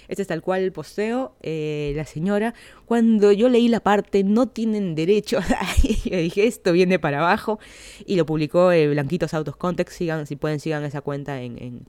Este 0.09 0.23
es 0.23 0.29
tal 0.29 0.43
cual 0.43 0.63
el 0.63 0.73
posteo. 0.73 1.37
Eh, 1.43 1.93
la 1.97 2.05
señora, 2.05 2.55
cuando 2.87 3.33
yo 3.33 3.49
leí 3.49 3.69
la 3.69 3.81
parte, 3.81 4.25
no 4.25 4.49
tienen 4.49 4.95
derecho. 4.95 5.41
yo 6.05 6.17
dije, 6.17 6.47
esto 6.47 6.73
viene 6.73 6.99
para 6.99 7.19
abajo. 7.19 7.59
Y 8.07 8.17
lo 8.17 8.27
publicó 8.27 8.73
eh, 8.73 8.89
Blanquitos 8.89 9.35
Autos 9.35 9.57
Context. 9.57 10.03
Si 10.27 10.37
pueden, 10.37 10.61
sigan 10.61 10.85
esa 10.85 11.01
cuenta 11.01 11.41
en 11.43 11.87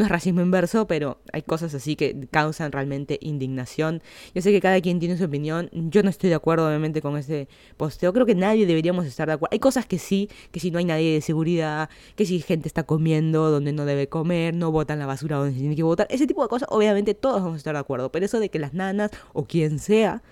no 0.00 0.06
es 0.06 0.10
racismo 0.10 0.40
inverso, 0.40 0.86
pero 0.86 1.18
hay 1.30 1.42
cosas 1.42 1.74
así 1.74 1.94
que 1.94 2.26
causan 2.30 2.72
realmente 2.72 3.18
indignación. 3.20 4.02
Yo 4.34 4.40
sé 4.40 4.50
que 4.50 4.60
cada 4.62 4.80
quien 4.80 4.98
tiene 4.98 5.18
su 5.18 5.24
opinión, 5.24 5.68
yo 5.72 6.02
no 6.02 6.08
estoy 6.08 6.30
de 6.30 6.36
acuerdo 6.36 6.66
obviamente 6.66 7.02
con 7.02 7.18
ese 7.18 7.48
posteo, 7.76 8.14
creo 8.14 8.24
que 8.24 8.34
nadie 8.34 8.64
deberíamos 8.64 9.04
estar 9.04 9.28
de 9.28 9.34
acuerdo. 9.34 9.52
Hay 9.52 9.58
cosas 9.58 9.84
que 9.84 9.98
sí, 9.98 10.30
que 10.52 10.58
si 10.58 10.70
no 10.70 10.78
hay 10.78 10.86
nadie 10.86 11.12
de 11.12 11.20
seguridad, 11.20 11.90
que 12.16 12.24
si 12.24 12.40
gente 12.40 12.66
está 12.66 12.84
comiendo 12.84 13.50
donde 13.50 13.74
no 13.74 13.84
debe 13.84 14.08
comer, 14.08 14.54
no 14.54 14.72
botan 14.72 14.98
la 14.98 15.04
basura 15.04 15.36
donde 15.36 15.52
se 15.52 15.60
tiene 15.60 15.76
que 15.76 15.82
votar, 15.82 16.06
ese 16.08 16.26
tipo 16.26 16.42
de 16.42 16.48
cosas, 16.48 16.68
obviamente 16.72 17.12
todos 17.14 17.42
vamos 17.42 17.56
a 17.56 17.58
estar 17.58 17.74
de 17.74 17.80
acuerdo, 17.80 18.10
pero 18.10 18.24
eso 18.24 18.40
de 18.40 18.48
que 18.48 18.58
las 18.58 18.72
nanas 18.72 19.10
o 19.34 19.44
quien 19.44 19.78
sea 19.78 20.22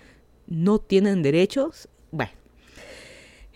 no 0.46 0.78
tienen 0.78 1.22
derechos, 1.22 1.88
bueno. 2.10 2.32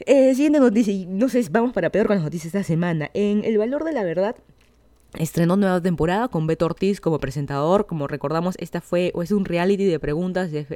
Eh, 0.04 0.34
siguiente 0.34 0.58
noticia, 0.58 0.92
no 1.08 1.28
sé, 1.30 1.42
vamos 1.50 1.72
para 1.72 1.90
peor 1.90 2.06
con 2.06 2.16
las 2.16 2.24
noticias 2.24 2.54
esta 2.54 2.64
semana. 2.64 3.10
En 3.14 3.44
El 3.44 3.56
Valor 3.56 3.84
de 3.84 3.92
la 3.92 4.02
Verdad 4.02 4.36
Estrenó 5.18 5.56
nueva 5.56 5.80
temporada 5.82 6.28
con 6.28 6.46
Beto 6.46 6.64
Ortiz 6.64 7.00
como 7.00 7.18
presentador. 7.18 7.86
Como 7.86 8.08
recordamos, 8.08 8.54
esta 8.58 8.80
fue 8.80 9.12
o 9.14 9.22
es 9.22 9.30
un 9.30 9.44
reality 9.44 9.84
de 9.84 10.00
preguntas 10.00 10.50
si 10.50 10.56
es, 10.56 10.68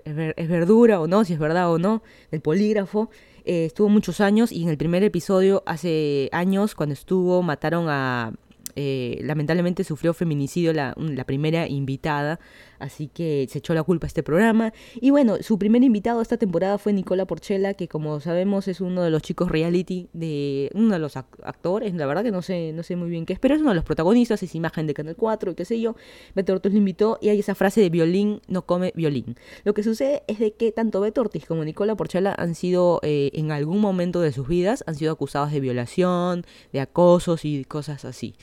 verdura 0.48 1.00
o 1.00 1.06
no, 1.06 1.24
si 1.24 1.32
es 1.32 1.38
verdad 1.38 1.72
o 1.72 1.78
no, 1.78 2.02
el 2.30 2.42
polígrafo. 2.42 3.08
Eh, 3.46 3.64
estuvo 3.64 3.88
muchos 3.88 4.20
años 4.20 4.52
y 4.52 4.62
en 4.64 4.68
el 4.68 4.76
primer 4.76 5.02
episodio, 5.04 5.62
hace 5.64 6.28
años, 6.32 6.74
cuando 6.74 6.92
estuvo, 6.92 7.42
mataron 7.42 7.86
a. 7.88 8.32
Eh, 8.78 9.20
lamentablemente 9.22 9.84
sufrió 9.84 10.12
feminicidio 10.12 10.74
la 10.74 11.24
primera 11.24 11.66
invitada 11.66 12.38
así 12.78 13.08
que 13.08 13.46
se 13.50 13.58
echó 13.58 13.74
la 13.74 13.82
culpa 13.82 14.06
a 14.06 14.08
este 14.08 14.22
programa. 14.22 14.72
Y 15.00 15.10
bueno, 15.10 15.36
su 15.40 15.58
primer 15.58 15.82
invitado 15.82 16.20
esta 16.20 16.36
temporada 16.36 16.78
fue 16.78 16.92
Nicola 16.92 17.26
Porchela, 17.26 17.74
que 17.74 17.88
como 17.88 18.20
sabemos 18.20 18.68
es 18.68 18.80
uno 18.80 19.02
de 19.02 19.10
los 19.10 19.22
chicos 19.22 19.50
reality 19.50 20.08
de 20.12 20.70
uno 20.74 20.94
de 20.94 20.98
los 20.98 21.16
actores, 21.16 21.94
la 21.94 22.06
verdad 22.06 22.22
que 22.22 22.30
no 22.30 22.42
sé, 22.42 22.72
no 22.72 22.82
sé 22.82 22.96
muy 22.96 23.10
bien 23.10 23.26
qué 23.26 23.34
es, 23.34 23.38
pero 23.38 23.54
es 23.54 23.60
uno 23.60 23.70
de 23.70 23.76
los 23.76 23.84
protagonistas, 23.84 24.42
es 24.42 24.54
imagen 24.54 24.86
de 24.86 24.94
Canal 24.94 25.16
4 25.16 25.52
y 25.52 25.54
qué 25.54 25.64
sé 25.64 25.80
yo. 25.80 25.96
Beto 26.34 26.52
Ortiz 26.52 26.72
lo 26.72 26.78
invitó 26.78 27.18
y 27.20 27.28
hay 27.28 27.40
esa 27.40 27.54
frase 27.54 27.80
de 27.80 27.90
violín 27.90 28.40
no 28.48 28.62
come 28.66 28.92
violín. 28.94 29.36
Lo 29.64 29.74
que 29.74 29.82
sucede 29.82 30.22
es 30.26 30.38
de 30.38 30.52
que 30.54 30.72
tanto 30.72 31.00
Beto 31.00 31.20
Ortiz 31.20 31.46
como 31.46 31.64
Nicola 31.64 31.94
Porchela 31.96 32.34
han 32.36 32.54
sido 32.54 33.00
eh, 33.02 33.30
en 33.34 33.52
algún 33.52 33.80
momento 33.80 34.20
de 34.20 34.32
sus 34.32 34.48
vidas, 34.48 34.84
han 34.86 34.94
sido 34.94 35.12
acusados 35.12 35.52
de 35.52 35.60
violación, 35.60 36.44
de 36.72 36.80
acosos 36.80 37.44
y 37.44 37.64
cosas 37.64 38.04
así. 38.04 38.34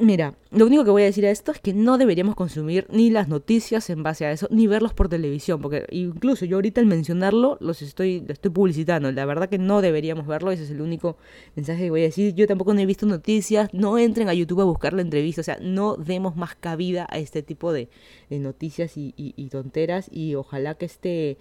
Mira, 0.00 0.36
lo 0.52 0.64
único 0.66 0.84
que 0.84 0.92
voy 0.92 1.02
a 1.02 1.06
decir 1.06 1.26
a 1.26 1.30
esto 1.32 1.50
es 1.50 1.58
que 1.58 1.72
no 1.72 1.98
deberíamos 1.98 2.36
consumir 2.36 2.86
ni 2.88 3.10
las 3.10 3.26
noticias 3.26 3.90
en 3.90 4.04
base 4.04 4.26
a 4.26 4.30
eso, 4.30 4.46
ni 4.48 4.68
verlos 4.68 4.94
por 4.94 5.08
televisión, 5.08 5.60
porque 5.60 5.86
incluso 5.90 6.44
yo 6.44 6.58
ahorita 6.58 6.80
al 6.80 6.86
mencionarlo 6.86 7.58
los 7.60 7.82
estoy, 7.82 8.24
estoy 8.28 8.52
publicitando. 8.52 9.10
La 9.10 9.24
verdad 9.24 9.48
que 9.48 9.58
no 9.58 9.80
deberíamos 9.80 10.28
verlo, 10.28 10.52
ese 10.52 10.62
es 10.62 10.70
el 10.70 10.82
único 10.82 11.16
mensaje 11.56 11.82
que 11.82 11.90
voy 11.90 12.02
a 12.02 12.04
decir. 12.04 12.32
Yo 12.36 12.46
tampoco 12.46 12.74
no 12.74 12.80
he 12.80 12.86
visto 12.86 13.06
noticias, 13.06 13.70
no 13.74 13.98
entren 13.98 14.28
a 14.28 14.34
YouTube 14.34 14.60
a 14.60 14.64
buscar 14.64 14.92
la 14.92 15.02
entrevista, 15.02 15.40
o 15.40 15.44
sea, 15.44 15.58
no 15.60 15.96
demos 15.96 16.36
más 16.36 16.54
cabida 16.54 17.08
a 17.10 17.18
este 17.18 17.42
tipo 17.42 17.72
de, 17.72 17.88
noticias 18.30 18.92
y, 18.94 19.48
tonteras 19.50 20.08
y 20.12 20.36
ojalá 20.36 20.74
que 20.76 20.86
este... 20.86 21.38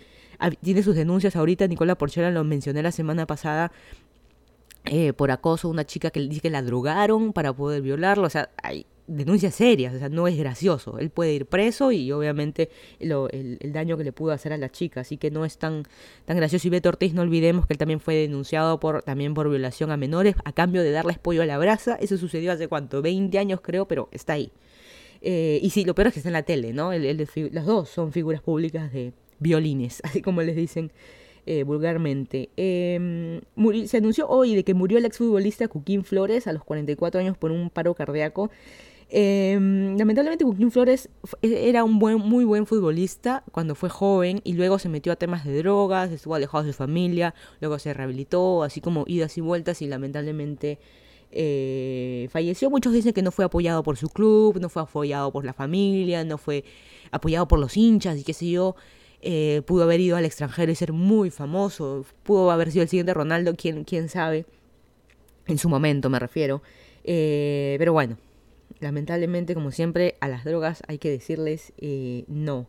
Tiene 0.61 0.83
sus 0.83 0.95
denuncias 0.95 1.35
ahorita, 1.35 1.67
Nicola 1.67 1.95
Porchela 1.95 2.29
lo 2.29 2.43
mencioné 2.43 2.83
la 2.83 2.91
semana 2.91 3.25
pasada, 3.25 3.71
eh, 4.91 5.13
por 5.13 5.31
acoso, 5.31 5.69
una 5.69 5.85
chica 5.85 6.11
que 6.11 6.19
dice 6.19 6.41
que 6.41 6.49
la 6.49 6.61
drogaron 6.61 7.33
para 7.33 7.53
poder 7.53 7.81
violarlo, 7.81 8.27
o 8.27 8.29
sea, 8.29 8.49
hay 8.61 8.85
denuncias 9.07 9.55
serias, 9.55 9.93
o 9.95 9.99
sea, 9.99 10.09
no 10.09 10.27
es 10.27 10.37
gracioso. 10.37 10.99
Él 10.99 11.09
puede 11.09 11.33
ir 11.33 11.45
preso 11.45 11.91
y 11.91 12.11
obviamente 12.11 12.69
lo, 12.99 13.29
el, 13.29 13.57
daño 13.71 13.97
que 13.97 14.03
le 14.03 14.11
pudo 14.11 14.33
hacer 14.33 14.53
a 14.53 14.57
la 14.57 14.69
chica, 14.69 15.01
así 15.01 15.17
que 15.17 15.31
no 15.31 15.45
es 15.45 15.57
tan, 15.57 15.83
tan 16.25 16.37
gracioso. 16.37 16.67
Y 16.67 16.71
Beto 16.71 16.89
Ortiz, 16.89 17.13
no 17.13 17.21
olvidemos 17.21 17.65
que 17.65 17.73
él 17.73 17.77
también 17.77 17.99
fue 17.99 18.15
denunciado 18.15 18.79
por, 18.79 19.01
también 19.03 19.33
por 19.33 19.49
violación 19.49 19.91
a 19.91 19.97
menores 19.97 20.35
a 20.43 20.51
cambio 20.51 20.83
de 20.83 20.91
darles 20.91 21.17
pollo 21.17 21.41
a 21.41 21.45
la 21.45 21.57
brasa. 21.57 21.95
Eso 21.95 22.17
sucedió 22.17 22.51
hace 22.51 22.67
cuánto, 22.67 23.01
20 23.01 23.39
años 23.39 23.61
creo, 23.61 23.87
pero 23.87 24.09
está 24.11 24.33
ahí. 24.33 24.51
Eh, 25.21 25.59
y 25.63 25.69
sí, 25.71 25.85
lo 25.85 25.95
peor 25.95 26.07
es 26.07 26.13
que 26.13 26.19
está 26.19 26.29
en 26.29 26.33
la 26.33 26.43
tele, 26.43 26.73
¿no? 26.73 26.91
las 26.93 27.65
dos 27.65 27.89
son 27.89 28.11
figuras 28.11 28.41
públicas 28.41 28.91
de 28.91 29.13
violines, 29.39 30.01
así 30.03 30.21
como 30.21 30.41
les 30.41 30.55
dicen 30.55 30.91
eh, 31.47 31.63
vulgarmente. 31.63 32.49
Em, 32.57 33.41
se 33.87 33.97
anunció 33.97 34.27
hoy 34.27 34.53
de 34.53 34.63
que 34.63 34.73
murió 34.73 34.97
el 34.97 35.05
exfutbolista 35.05 35.67
Cuquín 35.69 36.03
Flores 36.03 36.45
a 36.45 36.53
los 36.53 36.63
44 36.63 37.21
años 37.21 37.37
por 37.37 37.51
un 37.51 37.69
paro 37.69 37.93
cardíaco. 37.95 38.51
Em, 39.09 39.97
lamentablemente 39.97 40.43
Joaquín 40.43 40.69
Flores 40.69 41.09
e, 41.41 41.69
era 41.69 41.85
un 41.85 41.99
buen, 41.99 42.17
muy 42.17 42.43
buen 42.43 42.65
futbolista 42.65 43.45
cuando 43.53 43.73
fue 43.73 43.89
joven 43.89 44.41
y 44.43 44.53
luego 44.53 44.79
se 44.79 44.89
metió 44.89 45.13
a 45.13 45.15
temas 45.15 45.45
de 45.45 45.57
drogas, 45.57 46.11
estuvo 46.11 46.35
alejado 46.35 46.65
de 46.65 46.73
su 46.73 46.77
familia, 46.77 47.33
luego 47.61 47.79
se 47.79 47.93
rehabilitó, 47.93 48.63
así 48.63 48.81
como 48.81 49.05
idas 49.07 49.37
y 49.37 49.41
vueltas 49.41 49.81
y 49.81 49.87
lamentablemente 49.87 50.79
eh, 51.31 52.27
falleció. 52.31 52.69
Muchos 52.69 52.91
dicen 52.91 53.13
que 53.13 53.21
no 53.21 53.31
fue 53.31 53.45
apoyado 53.45 53.83
por 53.83 53.95
su 53.95 54.09
club, 54.09 54.59
no 54.59 54.67
fue 54.67 54.81
apoyado 54.81 55.31
por 55.31 55.45
la 55.45 55.53
familia, 55.53 56.25
no 56.25 56.37
fue 56.37 56.65
apoyado 57.11 57.47
por 57.47 57.59
los 57.59 57.77
hinchas 57.77 58.17
y 58.17 58.23
qué 58.25 58.33
sé 58.33 58.49
yo. 58.49 58.75
Eh, 59.21 59.61
pudo 59.65 59.83
haber 59.83 59.99
ido 59.99 60.15
al 60.15 60.25
extranjero 60.25 60.71
y 60.71 60.75
ser 60.75 60.93
muy 60.93 61.31
famoso, 61.31 62.05
pudo 62.23 62.51
haber 62.51 62.71
sido 62.71 62.83
el 62.83 62.89
siguiente 62.89 63.13
Ronaldo, 63.13 63.55
quién, 63.55 63.83
quién 63.83 64.09
sabe, 64.09 64.45
en 65.47 65.57
su 65.57 65.69
momento 65.69 66.09
me 66.09 66.19
refiero. 66.19 66.61
Eh, 67.03 67.75
pero 67.79 67.93
bueno, 67.93 68.17
lamentablemente, 68.79 69.53
como 69.53 69.71
siempre, 69.71 70.15
a 70.19 70.27
las 70.27 70.43
drogas 70.43 70.83
hay 70.87 70.99
que 70.99 71.09
decirles 71.09 71.73
eh, 71.77 72.25
no. 72.27 72.67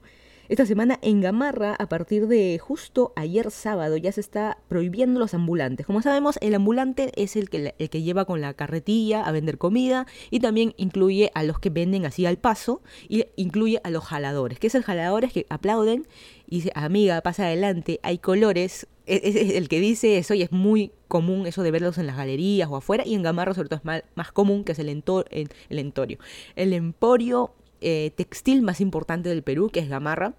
Esta 0.49 0.65
semana 0.65 0.99
en 1.03 1.21
Gamarra, 1.21 1.75
a 1.79 1.91
partir 1.91 2.27
de 2.27 2.59
justo 2.59 3.13
ayer 3.17 3.51
sábado, 3.51 3.99
ya 3.99 4.11
se 4.13 4.23
está 4.23 4.57
prohibiendo 4.67 5.21
los 5.21 5.35
ambulantes. 5.35 5.85
Como 5.85 6.01
sabemos, 6.01 6.39
el 6.41 6.55
ambulante 6.55 7.13
es 7.23 7.37
el 7.37 7.51
que, 7.51 7.75
el 7.79 7.91
que 7.91 8.01
lleva 8.01 8.25
con 8.25 8.41
la 8.41 8.55
carretilla 8.55 9.23
a 9.25 9.31
vender 9.31 9.59
comida 9.59 10.07
y 10.31 10.41
también 10.41 10.73
incluye 10.79 11.31
a 11.35 11.43
los 11.43 11.59
que 11.59 11.69
venden 11.69 12.07
así 12.07 12.25
al 12.25 12.39
paso 12.39 12.81
y 13.11 13.27
incluye 13.37 13.83
a 13.85 13.91
los 13.91 14.05
jaladores. 14.05 14.59
¿Qué 14.59 14.69
es 14.69 14.75
el 14.75 14.85
jalador? 14.85 15.25
Es 15.25 15.35
que 15.35 15.45
aplauden 15.51 16.07
y 16.49 16.57
dice, 16.57 16.73
amiga, 16.75 17.21
pasa 17.21 17.45
adelante, 17.45 18.01
hay 18.03 18.19
colores. 18.19 18.87
Es, 19.05 19.37
el 19.37 19.69
que 19.69 19.81
dice 19.81 20.19
eso 20.19 20.35
y 20.35 20.43
es 20.43 20.53
muy 20.53 20.93
común 21.09 21.47
eso 21.47 21.63
de 21.63 21.71
verlos 21.71 21.99
en 21.99 22.07
las 22.07 22.17
galerías 22.17 22.69
o 22.71 22.77
afuera 22.77 23.05
y 23.07 23.15
en 23.15 23.23
Gamarra 23.23 23.55
sobre 23.55 23.69
todo 23.69 23.81
es 23.83 24.03
más, 24.15 24.33
común 24.33 24.65
que 24.65 24.73
es 24.73 24.79
el, 24.79 24.89
el, 24.89 25.49
el 25.69 25.79
entorio. 25.79 26.19
El 26.57 26.73
emporio 26.73 27.53
eh, 27.81 28.13
textil 28.17 28.63
más 28.63 28.81
importante 28.81 29.29
del 29.29 29.43
Perú, 29.43 29.71
que 29.71 29.81
es 29.81 29.89
Gamarra 29.89 30.35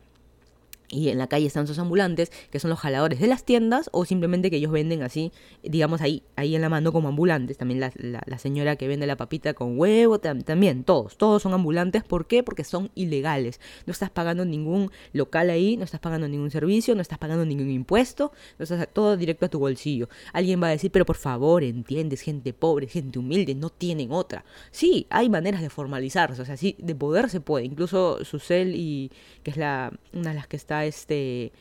y 0.92 1.10
en 1.10 1.18
la 1.18 1.28
calle 1.28 1.46
están 1.46 1.68
sus 1.68 1.80
ambulantes, 1.80 2.32
que 2.52 2.60
son 2.60 2.70
los 2.70 2.80
jaladores 2.80 3.20
de 3.20 3.28
las 3.28 3.44
tiendas, 3.44 3.90
o 3.94 4.06
simplemente 4.06 4.50
que 4.50 4.58
ellos 4.58 4.72
venden 4.72 5.04
así, 5.04 5.32
digamos, 5.64 6.02
ahí, 6.02 6.24
ahí 6.36 6.56
en 6.56 6.62
la 6.62 6.70
mano 6.70 6.92
como 6.92 7.10
ambulantes. 7.10 7.58
También 7.58 7.80
la, 7.80 7.92
la, 7.96 8.38
señora 8.38 8.76
que 8.76 8.88
vende 8.88 9.06
la 9.06 9.18
papita 9.18 9.54
con 9.54 9.78
huevo, 9.78 10.20
también, 10.20 10.84
todos, 10.84 11.18
todos 11.18 11.44
son 11.44 11.54
ambulantes. 11.54 12.04
¿Por 12.04 12.28
qué? 12.28 12.44
Porque 12.44 12.64
son 12.64 12.90
ilegales. 12.96 13.60
No 13.86 13.92
estás 13.92 14.10
pagando 14.10 14.46
ningún 14.46 14.92
local 15.14 15.50
ahí, 15.50 15.78
no 15.78 15.84
estás 15.84 16.00
pagando 16.00 16.28
ningún 16.28 16.52
servicio, 16.52 16.96
no 16.96 17.02
estás 17.02 17.18
pagando 17.18 17.46
ningún 17.46 17.70
impuesto, 17.70 18.32
no 18.58 18.64
estás 18.64 18.88
todo 18.92 19.18
directo 19.18 19.46
a 19.46 19.50
tu 19.50 19.60
bolsillo. 19.60 20.10
Alguien 20.34 20.62
va 20.62 20.68
a 20.68 20.72
decir, 20.72 20.92
pero 20.92 21.06
por 21.06 21.18
favor, 21.18 21.64
entiendes, 21.64 22.22
gente 22.22 22.54
pobre, 22.54 22.88
gente 22.88 23.20
humilde, 23.20 23.54
no 23.56 23.70
tienen 23.70 24.12
otra. 24.12 24.44
Sí, 24.72 25.06
hay 25.10 25.30
maneras 25.30 25.62
de 25.62 25.70
formalizarse, 25.70 26.42
o 26.42 26.46
sea, 26.46 26.58
sí, 26.58 26.76
de 26.80 26.96
poder 26.96 27.30
se 27.30 27.42
puede. 27.42 27.66
Incluso 27.66 28.24
Susel 28.26 28.76
y 28.76 29.12
que 29.44 29.52
es 29.52 29.58
la, 29.58 29.94
una 30.14 30.30
de 30.30 30.36
las 30.36 30.48
que 30.48 30.58
está 30.58 30.79
este 30.86 31.52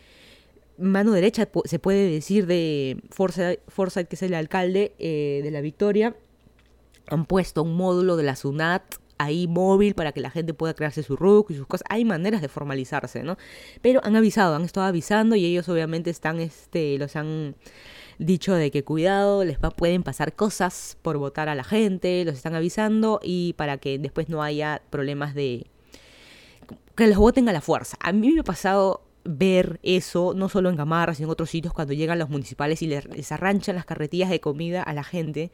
mano 0.78 1.12
derecha, 1.12 1.48
se 1.64 1.78
puede 1.78 2.10
decir, 2.10 2.46
de 2.46 3.02
Forza, 3.10 4.04
que 4.04 4.16
es 4.16 4.22
el 4.22 4.34
alcalde 4.34 4.94
eh, 4.98 5.40
de 5.42 5.50
la 5.50 5.60
Victoria, 5.60 6.14
han 7.08 7.26
puesto 7.26 7.62
un 7.62 7.74
módulo 7.76 8.16
de 8.16 8.22
la 8.22 8.36
SUNAT 8.36 8.82
ahí 9.18 9.48
móvil 9.48 9.94
para 9.94 10.12
que 10.12 10.20
la 10.20 10.30
gente 10.30 10.54
pueda 10.54 10.74
crearse 10.74 11.02
su 11.02 11.16
RUC 11.16 11.50
y 11.50 11.54
sus 11.54 11.66
cosas. 11.66 11.84
Hay 11.90 12.04
maneras 12.04 12.40
de 12.40 12.48
formalizarse, 12.48 13.24
¿no? 13.24 13.36
Pero 13.82 14.00
han 14.04 14.14
avisado, 14.16 14.54
han 14.54 14.64
estado 14.64 14.86
avisando 14.86 15.34
y 15.34 15.44
ellos 15.44 15.68
obviamente 15.68 16.10
están, 16.10 16.38
este, 16.38 16.96
los 16.98 17.16
han 17.16 17.56
dicho 18.18 18.54
de 18.54 18.70
que 18.70 18.84
cuidado, 18.84 19.44
les 19.44 19.58
pueden 19.76 20.02
pasar 20.02 20.34
cosas 20.34 20.96
por 21.02 21.18
votar 21.18 21.48
a 21.48 21.54
la 21.54 21.64
gente, 21.64 22.24
los 22.24 22.34
están 22.34 22.54
avisando 22.54 23.20
y 23.22 23.54
para 23.54 23.78
que 23.78 23.98
después 23.98 24.28
no 24.28 24.42
haya 24.42 24.82
problemas 24.90 25.34
de 25.34 25.66
que 26.96 27.06
los 27.06 27.16
voten 27.16 27.48
a 27.48 27.52
la 27.52 27.60
fuerza. 27.60 27.96
A 28.00 28.12
mí 28.12 28.32
me 28.32 28.40
ha 28.40 28.44
pasado 28.44 29.07
ver 29.28 29.78
eso, 29.82 30.32
no 30.34 30.48
solo 30.48 30.70
en 30.70 30.76
Gamarra, 30.76 31.14
sino 31.14 31.28
en 31.28 31.32
otros 31.32 31.50
sitios, 31.50 31.74
cuando 31.74 31.92
llegan 31.92 32.18
los 32.18 32.30
municipales 32.30 32.80
y 32.82 32.86
les, 32.86 33.32
arranchan 33.32 33.76
las 33.76 33.84
carretillas 33.84 34.30
de 34.30 34.40
comida 34.40 34.82
a 34.82 34.92
la 34.94 35.04
gente. 35.04 35.52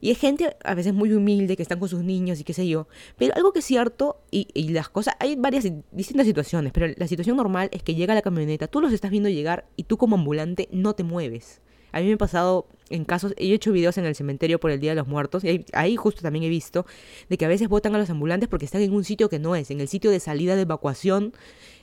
Y 0.00 0.10
es 0.10 0.18
gente 0.18 0.54
a 0.62 0.74
veces 0.74 0.92
muy 0.92 1.12
humilde 1.14 1.56
que 1.56 1.62
están 1.62 1.80
con 1.80 1.88
sus 1.88 2.04
niños 2.04 2.38
y 2.38 2.44
qué 2.44 2.52
sé 2.52 2.68
yo. 2.68 2.86
Pero 3.16 3.34
algo 3.34 3.54
que 3.54 3.60
es 3.60 3.64
cierto, 3.64 4.20
y, 4.30 4.48
y, 4.52 4.68
las 4.68 4.90
cosas, 4.90 5.14
hay 5.18 5.36
varias 5.36 5.66
distintas 5.90 6.26
situaciones, 6.26 6.72
pero 6.72 6.92
la 6.94 7.08
situación 7.08 7.38
normal 7.38 7.70
es 7.72 7.82
que 7.82 7.94
llega 7.94 8.14
la 8.14 8.20
camioneta, 8.20 8.68
tú 8.68 8.82
los 8.82 8.92
estás 8.92 9.10
viendo 9.10 9.30
llegar 9.30 9.66
y 9.76 9.84
tú 9.84 9.96
como 9.96 10.16
ambulante 10.16 10.68
no 10.70 10.94
te 10.94 11.02
mueves. 11.02 11.62
A 11.92 12.00
mí 12.00 12.08
me 12.08 12.12
ha 12.12 12.18
pasado 12.18 12.66
en 12.90 13.06
casos, 13.06 13.32
he 13.38 13.54
hecho 13.54 13.72
videos 13.72 13.96
en 13.96 14.04
el 14.04 14.14
cementerio 14.14 14.60
por 14.60 14.70
el 14.70 14.80
Día 14.80 14.90
de 14.90 14.96
los 14.96 15.08
Muertos, 15.08 15.44
y 15.44 15.64
ahí, 15.72 15.96
justo 15.96 16.20
también 16.20 16.44
he 16.44 16.48
visto 16.50 16.84
de 17.30 17.38
que 17.38 17.46
a 17.46 17.48
veces 17.48 17.68
votan 17.68 17.94
a 17.94 17.98
los 17.98 18.10
ambulantes 18.10 18.50
porque 18.50 18.66
están 18.66 18.82
en 18.82 18.92
un 18.92 19.02
sitio 19.02 19.30
que 19.30 19.38
no 19.38 19.56
es, 19.56 19.70
en 19.70 19.80
el 19.80 19.88
sitio 19.88 20.10
de 20.10 20.20
salida 20.20 20.56
de 20.56 20.62
evacuación 20.62 21.32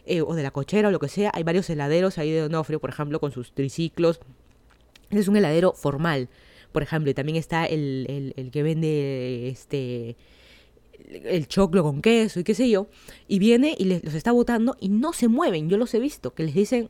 eh, 0.05 0.21
o 0.21 0.35
de 0.35 0.43
la 0.43 0.51
cochera 0.51 0.89
o 0.89 0.91
lo 0.91 0.99
que 0.99 1.07
sea, 1.07 1.31
hay 1.33 1.43
varios 1.43 1.69
heladeros 1.69 2.17
ahí 2.17 2.31
de 2.31 2.41
Donofrio, 2.41 2.79
por 2.79 2.89
ejemplo, 2.89 3.19
con 3.19 3.31
sus 3.31 3.53
triciclos. 3.53 4.19
es 5.09 5.27
un 5.27 5.37
heladero 5.37 5.73
formal, 5.73 6.29
por 6.71 6.83
ejemplo, 6.83 7.11
y 7.11 7.13
también 7.13 7.37
está 7.37 7.65
el, 7.65 8.33
el, 8.35 8.51
que 8.51 8.63
vende 8.63 9.49
este 9.49 10.15
el 11.09 11.47
choclo 11.47 11.83
con 11.83 12.01
queso 12.01 12.39
y 12.39 12.43
qué 12.43 12.55
sé 12.55 12.69
yo, 12.69 12.87
y 13.27 13.37
viene 13.37 13.75
y 13.77 13.85
les, 13.85 14.03
los 14.03 14.13
está 14.13 14.31
votando 14.31 14.77
y 14.79 14.89
no 14.89 15.13
se 15.13 15.27
mueven, 15.27 15.69
yo 15.69 15.77
los 15.77 15.93
he 15.93 15.99
visto, 15.99 16.33
que 16.33 16.43
les 16.43 16.55
dicen, 16.55 16.89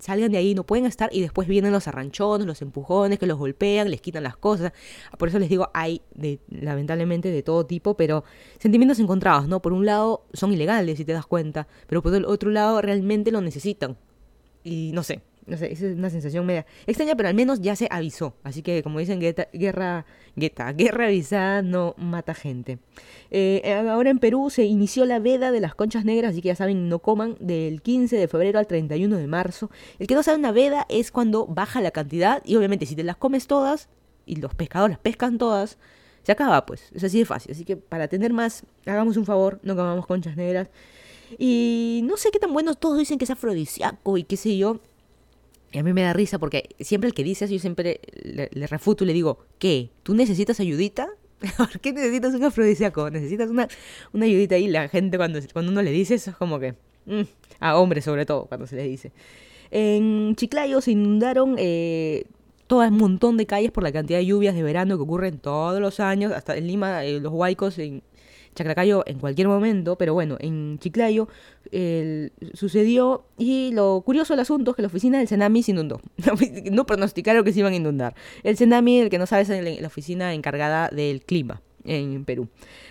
salgan 0.00 0.32
de 0.32 0.38
ahí, 0.38 0.54
no 0.54 0.64
pueden 0.64 0.86
estar, 0.86 1.10
y 1.12 1.20
después 1.20 1.48
vienen 1.48 1.72
los 1.72 1.88
arranchones, 1.88 2.46
los 2.46 2.62
empujones, 2.62 3.18
que 3.18 3.26
los 3.26 3.38
golpean, 3.38 3.90
les 3.90 4.00
quitan 4.00 4.22
las 4.22 4.36
cosas. 4.36 4.72
Por 5.18 5.28
eso 5.28 5.38
les 5.38 5.48
digo, 5.48 5.70
hay 5.74 6.02
de, 6.14 6.40
lamentablemente 6.48 7.30
de 7.30 7.42
todo 7.42 7.66
tipo, 7.66 7.96
pero 7.96 8.24
sentimientos 8.58 8.98
encontrados, 8.98 9.48
¿no? 9.48 9.60
Por 9.60 9.72
un 9.72 9.86
lado 9.86 10.24
son 10.32 10.52
ilegales, 10.52 10.98
si 10.98 11.04
te 11.04 11.12
das 11.12 11.26
cuenta, 11.26 11.66
pero 11.86 12.02
por 12.02 12.14
el 12.14 12.24
otro 12.24 12.50
lado 12.50 12.80
realmente 12.82 13.30
lo 13.30 13.40
necesitan. 13.40 13.96
Y 14.64 14.92
no 14.94 15.02
sé, 15.02 15.22
no 15.46 15.56
sé, 15.56 15.72
es 15.72 15.82
una 15.82 16.10
sensación 16.10 16.46
media 16.46 16.66
extraña, 16.86 17.16
pero 17.16 17.28
al 17.28 17.34
menos 17.34 17.60
ya 17.60 17.74
se 17.76 17.88
avisó. 17.90 18.34
Así 18.44 18.62
que, 18.62 18.82
como 18.82 18.98
dicen, 18.98 19.20
guerra, 19.20 19.46
guerra, 19.52 20.72
guerra 20.76 21.06
avisada 21.06 21.62
no 21.62 21.94
mata 21.96 22.34
gente. 22.34 22.78
Eh, 23.30 23.74
ahora 23.88 24.10
en 24.10 24.18
Perú 24.18 24.50
se 24.50 24.64
inició 24.64 25.04
la 25.04 25.18
veda 25.18 25.50
de 25.50 25.60
las 25.60 25.74
conchas 25.74 26.04
negras, 26.04 26.32
así 26.32 26.42
que 26.42 26.48
ya 26.48 26.56
saben, 26.56 26.88
no 26.88 27.00
coman 27.00 27.36
del 27.40 27.82
15 27.82 28.16
de 28.16 28.28
febrero 28.28 28.58
al 28.58 28.66
31 28.66 29.16
de 29.16 29.26
marzo. 29.26 29.70
El 29.98 30.06
que 30.06 30.14
no 30.14 30.22
sabe 30.22 30.38
una 30.38 30.52
veda 30.52 30.86
es 30.88 31.10
cuando 31.10 31.46
baja 31.46 31.80
la 31.80 31.90
cantidad 31.90 32.42
y 32.44 32.56
obviamente 32.56 32.86
si 32.86 32.94
te 32.94 33.02
las 33.02 33.16
comes 33.16 33.46
todas 33.46 33.88
y 34.26 34.36
los 34.36 34.54
pescadores 34.54 34.98
pescan 34.98 35.38
todas, 35.38 35.78
se 36.22 36.32
acaba 36.32 36.64
pues. 36.66 36.90
Es 36.94 37.04
así 37.04 37.18
de 37.18 37.24
fácil. 37.24 37.52
Así 37.52 37.64
que 37.64 37.76
para 37.76 38.08
tener 38.08 38.32
más, 38.32 38.64
hagamos 38.86 39.16
un 39.16 39.26
favor, 39.26 39.60
no 39.62 39.74
comamos 39.74 40.06
conchas 40.06 40.36
negras. 40.36 40.68
Y 41.38 42.02
no 42.04 42.16
sé 42.16 42.30
qué 42.30 42.38
tan 42.38 42.52
bueno, 42.52 42.74
todos 42.74 42.98
dicen 42.98 43.18
que 43.18 43.24
es 43.24 43.30
afrodisíaco 43.30 44.18
y 44.18 44.24
qué 44.24 44.36
sé 44.36 44.56
yo. 44.56 44.80
Y 45.72 45.78
a 45.78 45.82
mí 45.82 45.92
me 45.92 46.02
da 46.02 46.12
risa 46.12 46.38
porque 46.38 46.68
siempre 46.80 47.08
el 47.08 47.14
que 47.14 47.24
dice 47.24 47.46
eso, 47.46 47.54
yo 47.54 47.60
siempre 47.60 48.00
le, 48.22 48.48
refuto 48.66 49.04
y 49.04 49.06
le 49.06 49.14
digo, 49.14 49.38
¿qué? 49.58 49.90
¿Tú 50.02 50.14
necesitas 50.14 50.60
ayudita? 50.60 51.08
¿Por 51.56 51.80
qué 51.80 51.92
necesitas 51.92 52.34
un 52.34 52.44
afrodisíaco? 52.44 53.10
Necesitas 53.10 53.48
una, 53.48 53.66
una 54.12 54.26
ayudita 54.26 54.54
ahí. 54.54 54.68
La 54.68 54.88
gente 54.88 55.16
cuando, 55.16 55.40
cuando 55.52 55.72
uno 55.72 55.82
le 55.82 55.90
dice 55.90 56.14
eso 56.14 56.30
es 56.30 56.36
como 56.36 56.60
que... 56.60 56.74
Mm, 57.06 57.22
a 57.58 57.78
hombres 57.78 58.04
sobre 58.04 58.26
todo 58.26 58.46
cuando 58.46 58.66
se 58.66 58.76
les 58.76 58.86
dice. 58.86 59.12
En 59.70 60.36
Chiclayo 60.36 60.80
se 60.80 60.90
inundaron 60.90 61.54
eh, 61.58 62.26
todo 62.66 62.80
un 62.80 62.96
montón 62.96 63.36
de 63.36 63.46
calles 63.46 63.70
por 63.70 63.82
la 63.82 63.92
cantidad 63.92 64.18
de 64.18 64.26
lluvias 64.26 64.54
de 64.54 64.62
verano 64.62 64.96
que 64.96 65.02
ocurren 65.02 65.38
todos 65.38 65.80
los 65.80 66.00
años. 66.00 66.32
Hasta 66.32 66.56
en 66.56 66.66
Lima, 66.66 67.04
eh, 67.04 67.20
los 67.20 67.32
huaicos 67.32 67.78
Chaclacayo 68.54 69.02
en 69.06 69.18
cualquier 69.18 69.48
momento, 69.48 69.96
pero 69.96 70.14
bueno, 70.14 70.36
en 70.40 70.78
Chiclayo 70.78 71.28
sucedió 72.54 73.24
y 73.38 73.70
lo 73.72 74.02
curioso 74.04 74.34
del 74.34 74.40
asunto 74.40 74.72
es 74.72 74.76
que 74.76 74.82
la 74.82 74.88
oficina 74.88 75.18
del 75.18 75.28
Senami 75.28 75.62
se 75.62 75.72
inundó. 75.72 76.00
no 76.70 76.86
pronosticaron 76.86 77.44
que 77.44 77.52
se 77.52 77.60
iban 77.60 77.72
a 77.72 77.76
inundar. 77.76 78.14
El 78.42 78.56
Senami, 78.56 78.98
el 78.98 79.10
que 79.10 79.18
no 79.18 79.26
sabe, 79.26 79.42
es 79.42 79.80
la 79.80 79.86
oficina 79.86 80.34
encargada 80.34 80.88
del 80.92 81.22
clima 81.22 81.62
en 81.84 82.24
Perú. 82.24 82.48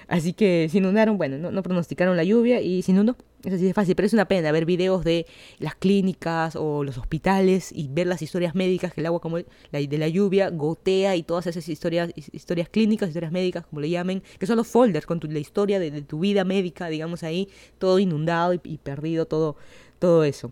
Así 0.07 0.33
que 0.33 0.67
se 0.69 0.79
inundaron, 0.79 1.17
bueno, 1.17 1.51
no, 1.51 1.63
pronosticaron 1.63 2.17
la 2.17 2.23
lluvia 2.23 2.61
y 2.61 2.81
se 2.81 2.91
inundó. 2.91 3.15
Es 3.43 3.53
así 3.53 3.65
de 3.65 3.73
fácil, 3.73 3.95
pero 3.95 4.05
es 4.05 4.13
una 4.13 4.27
pena 4.27 4.51
ver 4.51 4.65
videos 4.65 5.03
de 5.03 5.25
las 5.57 5.73
clínicas 5.75 6.55
o 6.55 6.83
los 6.83 6.97
hospitales 6.97 7.71
y 7.71 7.87
ver 7.87 8.05
las 8.05 8.21
historias 8.21 8.53
médicas 8.53 8.93
que 8.93 9.01
el 9.01 9.07
agua 9.07 9.19
como 9.19 9.37
de 9.37 9.47
la 9.71 10.07
lluvia 10.07 10.49
gotea 10.49 11.15
y 11.15 11.23
todas 11.23 11.47
esas 11.47 11.67
historias, 11.67 12.11
historias 12.15 12.69
clínicas, 12.69 13.09
historias 13.09 13.31
médicas, 13.31 13.65
como 13.65 13.81
le 13.81 13.89
llamen, 13.89 14.21
que 14.37 14.45
son 14.45 14.57
los 14.57 14.67
folders 14.67 15.05
con 15.05 15.19
la 15.23 15.39
historia 15.39 15.79
de, 15.79 16.01
tu 16.01 16.19
vida 16.19 16.43
médica, 16.43 16.87
digamos 16.87 17.23
ahí, 17.23 17.47
todo 17.79 17.97
inundado 17.97 18.53
y, 18.53 18.59
y 18.63 18.77
perdido, 18.77 19.25
todo, 19.25 19.55
todo 19.97 20.23
eso. 20.23 20.51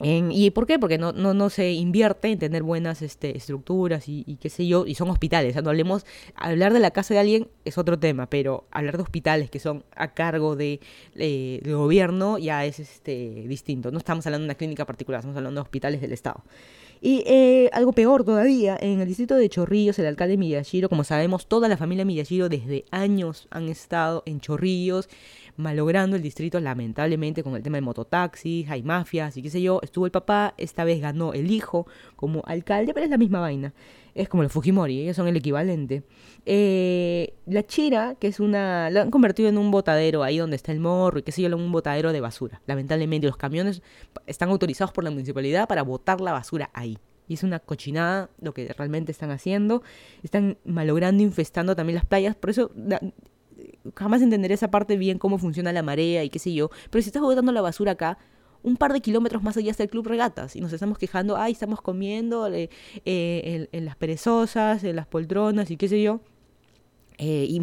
¿Y 0.00 0.50
por 0.50 0.66
qué? 0.66 0.78
Porque 0.78 0.98
no, 0.98 1.12
no, 1.12 1.34
no, 1.34 1.50
se 1.50 1.72
invierte 1.72 2.28
en 2.28 2.38
tener 2.38 2.62
buenas 2.62 3.02
este, 3.02 3.36
estructuras 3.36 4.08
y, 4.08 4.38
qué 4.40 4.48
sé 4.48 4.66
yo, 4.66 4.86
y 4.86 4.94
son 4.94 5.10
hospitales. 5.10 5.60
no 5.62 5.70
hablemos, 5.70 6.06
hablar 6.34 6.72
de 6.72 6.80
la 6.80 6.90
casa 6.90 7.14
de 7.14 7.20
alguien 7.20 7.48
es 7.64 7.78
otro 7.78 7.98
tema, 7.98 8.28
pero 8.28 8.66
hablar 8.70 8.96
de 8.96 9.02
hospitales 9.02 9.50
que 9.50 9.58
son 9.58 9.84
a 9.96 10.14
cargo 10.14 10.56
de, 10.56 10.80
eh, 11.16 11.60
del 11.62 11.76
gobierno 11.76 12.38
ya 12.38 12.64
es 12.64 12.78
este, 12.78 13.44
distinto. 13.48 13.90
No 13.90 13.98
estamos 13.98 14.26
hablando 14.26 14.44
de 14.44 14.48
una 14.48 14.54
clínica 14.54 14.86
particular, 14.86 15.20
estamos 15.20 15.36
hablando 15.36 15.60
de 15.60 15.62
hospitales 15.62 16.00
del 16.00 16.12
Estado. 16.12 16.42
Y 17.00 17.22
eh, 17.26 17.70
algo 17.72 17.92
peor 17.92 18.24
todavía, 18.24 18.76
en 18.80 19.00
el 19.00 19.06
distrito 19.06 19.36
de 19.36 19.48
Chorrillos, 19.48 19.98
el 19.98 20.06
alcalde 20.06 20.36
Miyashiro, 20.36 20.88
como 20.88 21.04
sabemos, 21.04 21.46
toda 21.46 21.68
la 21.68 21.76
familia 21.76 22.04
Miyashiro 22.04 22.48
desde 22.48 22.84
años 22.90 23.46
han 23.50 23.68
estado 23.68 24.24
en 24.26 24.40
Chorrillos, 24.40 25.08
malogrando 25.58 26.16
el 26.16 26.22
distrito 26.22 26.60
lamentablemente 26.60 27.42
con 27.42 27.54
el 27.56 27.62
tema 27.62 27.76
de 27.76 27.82
mototaxis, 27.82 28.70
hay 28.70 28.82
mafias 28.82 29.36
y 29.36 29.42
qué 29.42 29.50
sé 29.50 29.60
yo. 29.60 29.80
Estuvo 29.82 30.06
el 30.06 30.12
papá, 30.12 30.54
esta 30.56 30.84
vez 30.84 31.00
ganó 31.00 31.34
el 31.34 31.50
hijo 31.50 31.86
como 32.16 32.42
alcalde, 32.46 32.94
pero 32.94 33.04
es 33.04 33.10
la 33.10 33.18
misma 33.18 33.40
vaina. 33.40 33.74
Es 34.14 34.28
como 34.28 34.44
los 34.44 34.52
Fujimori, 34.52 35.02
ellos 35.02 35.16
son 35.16 35.28
el 35.28 35.36
equivalente. 35.36 36.04
Eh, 36.46 37.34
la 37.46 37.64
Chira, 37.64 38.14
que 38.18 38.28
es 38.28 38.40
una... 38.40 38.88
La 38.90 39.02
han 39.02 39.10
convertido 39.10 39.48
en 39.48 39.58
un 39.58 39.70
botadero 39.70 40.22
ahí 40.22 40.38
donde 40.38 40.56
está 40.56 40.72
el 40.72 40.80
morro 40.80 41.18
y 41.18 41.22
qué 41.22 41.32
sé 41.32 41.42
yo, 41.42 41.54
un 41.56 41.72
botadero 41.72 42.12
de 42.12 42.20
basura. 42.20 42.62
Lamentablemente 42.66 43.26
los 43.26 43.36
camiones 43.36 43.82
están 44.26 44.48
autorizados 44.50 44.92
por 44.92 45.04
la 45.04 45.10
municipalidad 45.10 45.68
para 45.68 45.82
botar 45.82 46.20
la 46.20 46.32
basura 46.32 46.70
ahí. 46.72 46.98
Y 47.26 47.34
es 47.34 47.42
una 47.42 47.58
cochinada 47.58 48.30
lo 48.40 48.54
que 48.54 48.72
realmente 48.72 49.12
están 49.12 49.30
haciendo. 49.30 49.82
Están 50.22 50.56
malogrando, 50.64 51.22
infestando 51.22 51.76
también 51.76 51.96
las 51.96 52.06
playas. 52.06 52.34
Por 52.36 52.50
eso 52.50 52.70
jamás 53.94 54.22
entenderé 54.22 54.54
esa 54.54 54.70
parte 54.70 54.96
bien, 54.96 55.18
cómo 55.18 55.38
funciona 55.38 55.72
la 55.72 55.82
marea 55.82 56.24
y 56.24 56.30
qué 56.30 56.38
sé 56.38 56.52
yo. 56.52 56.70
Pero 56.90 57.02
si 57.02 57.08
estás 57.08 57.22
botando 57.22 57.52
la 57.52 57.60
basura 57.60 57.92
acá, 57.92 58.18
un 58.62 58.76
par 58.76 58.92
de 58.92 59.00
kilómetros 59.00 59.42
más 59.42 59.56
allá 59.56 59.70
está 59.70 59.82
el 59.82 59.90
Club 59.90 60.06
Regatas 60.06 60.56
y 60.56 60.60
nos 60.60 60.72
estamos 60.72 60.98
quejando, 60.98 61.36
ay, 61.36 61.52
estamos 61.52 61.80
comiendo 61.80 62.46
eh, 62.48 62.70
eh, 63.04 63.68
en, 63.72 63.84
las 63.84 63.96
perezosas, 63.96 64.84
en 64.84 64.96
las 64.96 65.06
poltronas 65.06 65.70
y 65.70 65.76
qué 65.76 65.88
sé 65.88 66.02
yo. 66.02 66.20
Eh, 67.18 67.46
y 67.48 67.60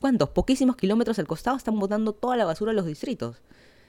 ¿cuántos? 0.00 0.30
Poquísimos 0.30 0.76
kilómetros 0.76 1.18
al 1.18 1.26
costado 1.26 1.56
están 1.56 1.78
botando 1.78 2.12
toda 2.12 2.36
la 2.36 2.44
basura 2.44 2.72
a 2.72 2.74
los 2.74 2.86
distritos. 2.86 3.40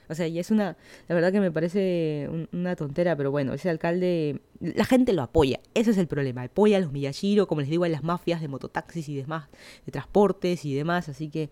O 0.08 0.14
sea, 0.14 0.26
y 0.26 0.38
es 0.38 0.50
una, 0.50 0.76
la 1.08 1.14
verdad 1.14 1.32
que 1.32 1.40
me 1.40 1.50
parece 1.50 2.28
una 2.52 2.76
tontera, 2.76 3.16
pero 3.16 3.30
bueno, 3.30 3.54
ese 3.54 3.70
alcalde, 3.70 4.40
la 4.60 4.84
gente 4.84 5.12
lo 5.12 5.22
apoya, 5.22 5.60
ese 5.74 5.92
es 5.92 5.98
el 5.98 6.06
problema, 6.06 6.42
apoya 6.42 6.76
a 6.76 6.80
los 6.80 6.92
Miyashiro, 6.92 7.46
como 7.46 7.60
les 7.60 7.70
digo, 7.70 7.84
a 7.84 7.88
las 7.88 8.04
mafias 8.04 8.40
de 8.40 8.48
mototaxis 8.48 9.08
y 9.08 9.16
demás, 9.16 9.48
de 9.86 9.92
transportes 9.92 10.64
y 10.64 10.74
demás, 10.74 11.08
así 11.08 11.28
que, 11.28 11.48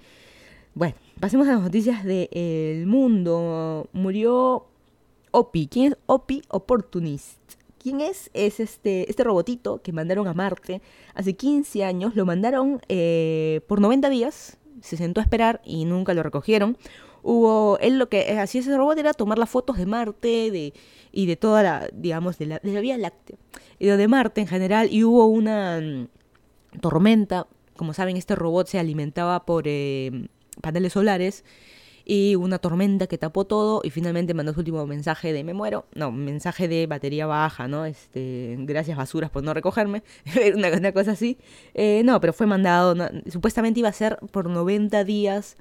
bueno, 0.74 0.94
pasemos 1.20 1.48
a 1.48 1.52
las 1.52 1.62
noticias 1.62 2.04
del 2.04 2.86
mundo. 2.86 3.88
Murió 3.92 4.66
Opi, 5.30 5.66
¿quién 5.66 5.92
es 5.92 5.98
Opi 6.06 6.42
Opportunist? 6.48 7.38
¿Quién 7.78 8.00
es? 8.00 8.30
Es 8.32 8.60
este, 8.60 9.10
este 9.10 9.24
robotito 9.24 9.82
que 9.82 9.92
mandaron 9.92 10.28
a 10.28 10.34
Marte 10.34 10.80
hace 11.14 11.34
15 11.34 11.84
años, 11.84 12.14
lo 12.14 12.24
mandaron 12.24 12.80
eh, 12.88 13.60
por 13.66 13.80
90 13.80 14.08
días, 14.08 14.58
se 14.80 14.96
sentó 14.96 15.20
a 15.20 15.24
esperar 15.24 15.60
y 15.64 15.84
nunca 15.84 16.14
lo 16.14 16.22
recogieron 16.22 16.76
hubo, 17.22 17.78
él 17.80 17.98
lo 17.98 18.08
que 18.08 18.38
hacía 18.38 18.60
ese 18.60 18.76
robot 18.76 18.98
era 18.98 19.12
tomar 19.12 19.38
las 19.38 19.50
fotos 19.50 19.76
de 19.78 19.86
Marte 19.86 20.50
de, 20.50 20.74
y 21.12 21.26
de 21.26 21.36
toda 21.36 21.62
la, 21.62 21.88
digamos, 21.92 22.38
de 22.38 22.46
la, 22.46 22.58
de 22.58 22.72
la 22.72 22.80
Vía 22.80 22.98
Láctea, 22.98 23.36
y 23.78 23.86
de 23.86 24.08
Marte 24.08 24.40
en 24.40 24.46
general, 24.46 24.88
y 24.90 25.04
hubo 25.04 25.26
una 25.26 25.80
mm, 25.80 26.78
tormenta, 26.80 27.46
como 27.76 27.94
saben, 27.94 28.16
este 28.16 28.34
robot 28.34 28.66
se 28.66 28.78
alimentaba 28.78 29.44
por 29.44 29.64
eh, 29.66 30.28
paneles 30.60 30.92
solares, 30.92 31.44
y 32.04 32.34
una 32.34 32.58
tormenta 32.58 33.06
que 33.06 33.18
tapó 33.18 33.44
todo 33.44 33.80
y 33.84 33.90
finalmente 33.90 34.34
mandó 34.34 34.52
su 34.52 34.60
último 34.60 34.86
mensaje 34.86 35.32
de 35.32 35.44
me 35.44 35.54
muero, 35.54 35.86
no, 35.94 36.10
mensaje 36.10 36.68
de 36.68 36.86
batería 36.86 37.26
baja, 37.26 37.68
¿no? 37.68 37.84
Este, 37.84 38.56
gracias 38.60 38.96
basuras 38.96 39.30
por 39.30 39.42
no 39.42 39.54
recogerme, 39.54 40.02
una, 40.56 40.68
una, 40.68 40.92
cosa 40.92 41.12
así. 41.12 41.38
Eh, 41.74 42.02
no, 42.04 42.20
pero 42.20 42.32
fue 42.32 42.46
mandado, 42.46 42.96
supuestamente 43.30 43.80
iba 43.80 43.88
a 43.88 43.92
ser 43.92 44.18
por 44.30 44.50
90 44.50 45.04
días 45.04 45.56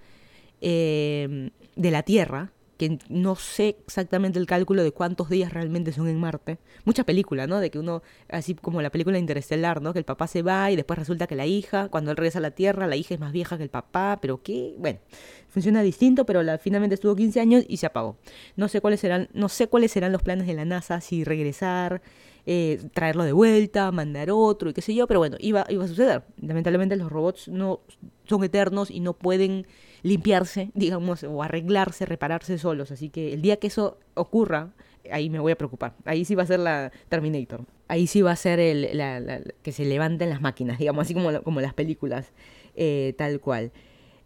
Em, 0.62 1.50
de 1.76 1.90
la 1.90 2.04
Tierra, 2.04 2.52
que 2.78 3.00
no 3.10 3.36
sé 3.36 3.78
exactamente 3.86 4.38
el 4.38 4.46
cálculo 4.46 4.84
de 4.84 4.92
cuántos 4.92 5.30
días 5.30 5.54
realmente 5.54 5.92
son 5.92 6.08
en 6.08 6.20
Marte. 6.20 6.60
Mucha 6.86 7.04
película, 7.04 7.48
¿no? 7.48 7.60
De 7.60 7.72
que 7.72 7.80
uno, 7.80 8.04
así 8.30 8.54
como 8.56 8.82
la 8.82 8.92
película 8.92 9.18
Interestelar, 9.18 9.82
¿no? 9.82 9.94
Que 9.94 10.00
el 10.00 10.06
papá 10.06 10.28
se 10.28 10.42
va 10.42 10.70
y 10.70 10.76
después 10.76 11.00
resulta 11.00 11.26
que 11.28 11.36
la 11.36 11.46
hija, 11.46 11.90
cuando 11.90 12.12
él 12.12 12.18
regresa 12.18 12.40
a 12.40 12.42
la 12.42 12.52
Tierra, 12.52 12.88
la 12.88 12.96
hija 12.96 13.14
es 13.14 13.20
más 13.20 13.32
vieja 13.32 13.58
que 13.58 13.64
el 13.64 13.70
papá, 13.70 14.20
pero 14.22 14.44
qué, 14.44 14.76
bueno, 14.78 15.00
funciona 15.48 15.82
distinto, 15.82 16.26
pero 16.26 16.44
la, 16.44 16.58
finalmente 16.58 16.96
estuvo 16.96 17.16
15 17.16 17.40
años 17.40 17.64
y 17.68 17.78
se 17.78 17.86
apagó. 17.86 18.18
No 18.56 18.68
sé 18.68 18.82
cuáles 18.82 19.00
serán, 19.00 19.30
no 19.34 19.50
sé 19.50 19.68
cuáles 19.68 19.92
serán 19.92 20.12
los 20.12 20.22
planes 20.22 20.46
de 20.48 20.54
la 20.54 20.66
NASA, 20.66 21.02
si 21.02 21.24
regresar, 21.24 22.02
eh, 22.46 22.82
traerlo 22.94 23.24
de 23.24 23.34
vuelta, 23.34 23.92
mandar 23.92 24.32
otro 24.32 24.70
y 24.70 24.74
qué 24.74 24.82
sé 24.82 24.96
yo, 24.96 25.08
pero 25.08 25.20
bueno, 25.20 25.38
iba, 25.40 25.66
iba 25.70 25.84
a 25.84 25.88
suceder. 25.88 26.24
Lamentablemente 26.42 26.96
los 26.96 27.12
robots 27.12 27.48
no 27.48 27.82
son 28.26 28.44
eternos 28.44 28.90
y 28.90 29.00
no 29.00 29.14
pueden 29.14 29.68
limpiarse, 30.04 30.72
digamos, 30.76 31.24
o 31.24 31.44
arreglarse, 31.44 32.06
repararse 32.06 32.58
solos. 32.58 32.92
Así 32.92 33.10
que 33.10 33.34
el 33.34 33.42
día 33.42 33.58
que 33.58 33.68
eso 33.68 34.00
ocurra, 34.16 34.74
ahí 35.12 35.30
me 35.30 35.40
voy 35.40 35.52
a 35.52 35.58
preocupar. 35.58 35.96
Ahí 36.06 36.26
sí 36.26 36.36
va 36.36 36.44
a 36.44 36.48
ser 36.48 36.60
la 36.60 36.92
Terminator. 37.10 37.66
Ahí 37.88 38.08
sí 38.08 38.22
va 38.22 38.32
a 38.32 38.36
ser 38.36 38.60
el, 38.60 38.98
la, 38.98 39.42
que 39.62 39.72
se 39.72 39.86
levanten 39.86 40.30
las 40.30 40.42
máquinas, 40.42 40.80
digamos, 40.80 41.04
así 41.04 41.14
como, 41.14 41.42
como 41.44 41.62
las 41.62 41.74
películas, 41.74 42.32
eh, 42.76 43.14
tal 43.18 43.40
cual 43.42 43.72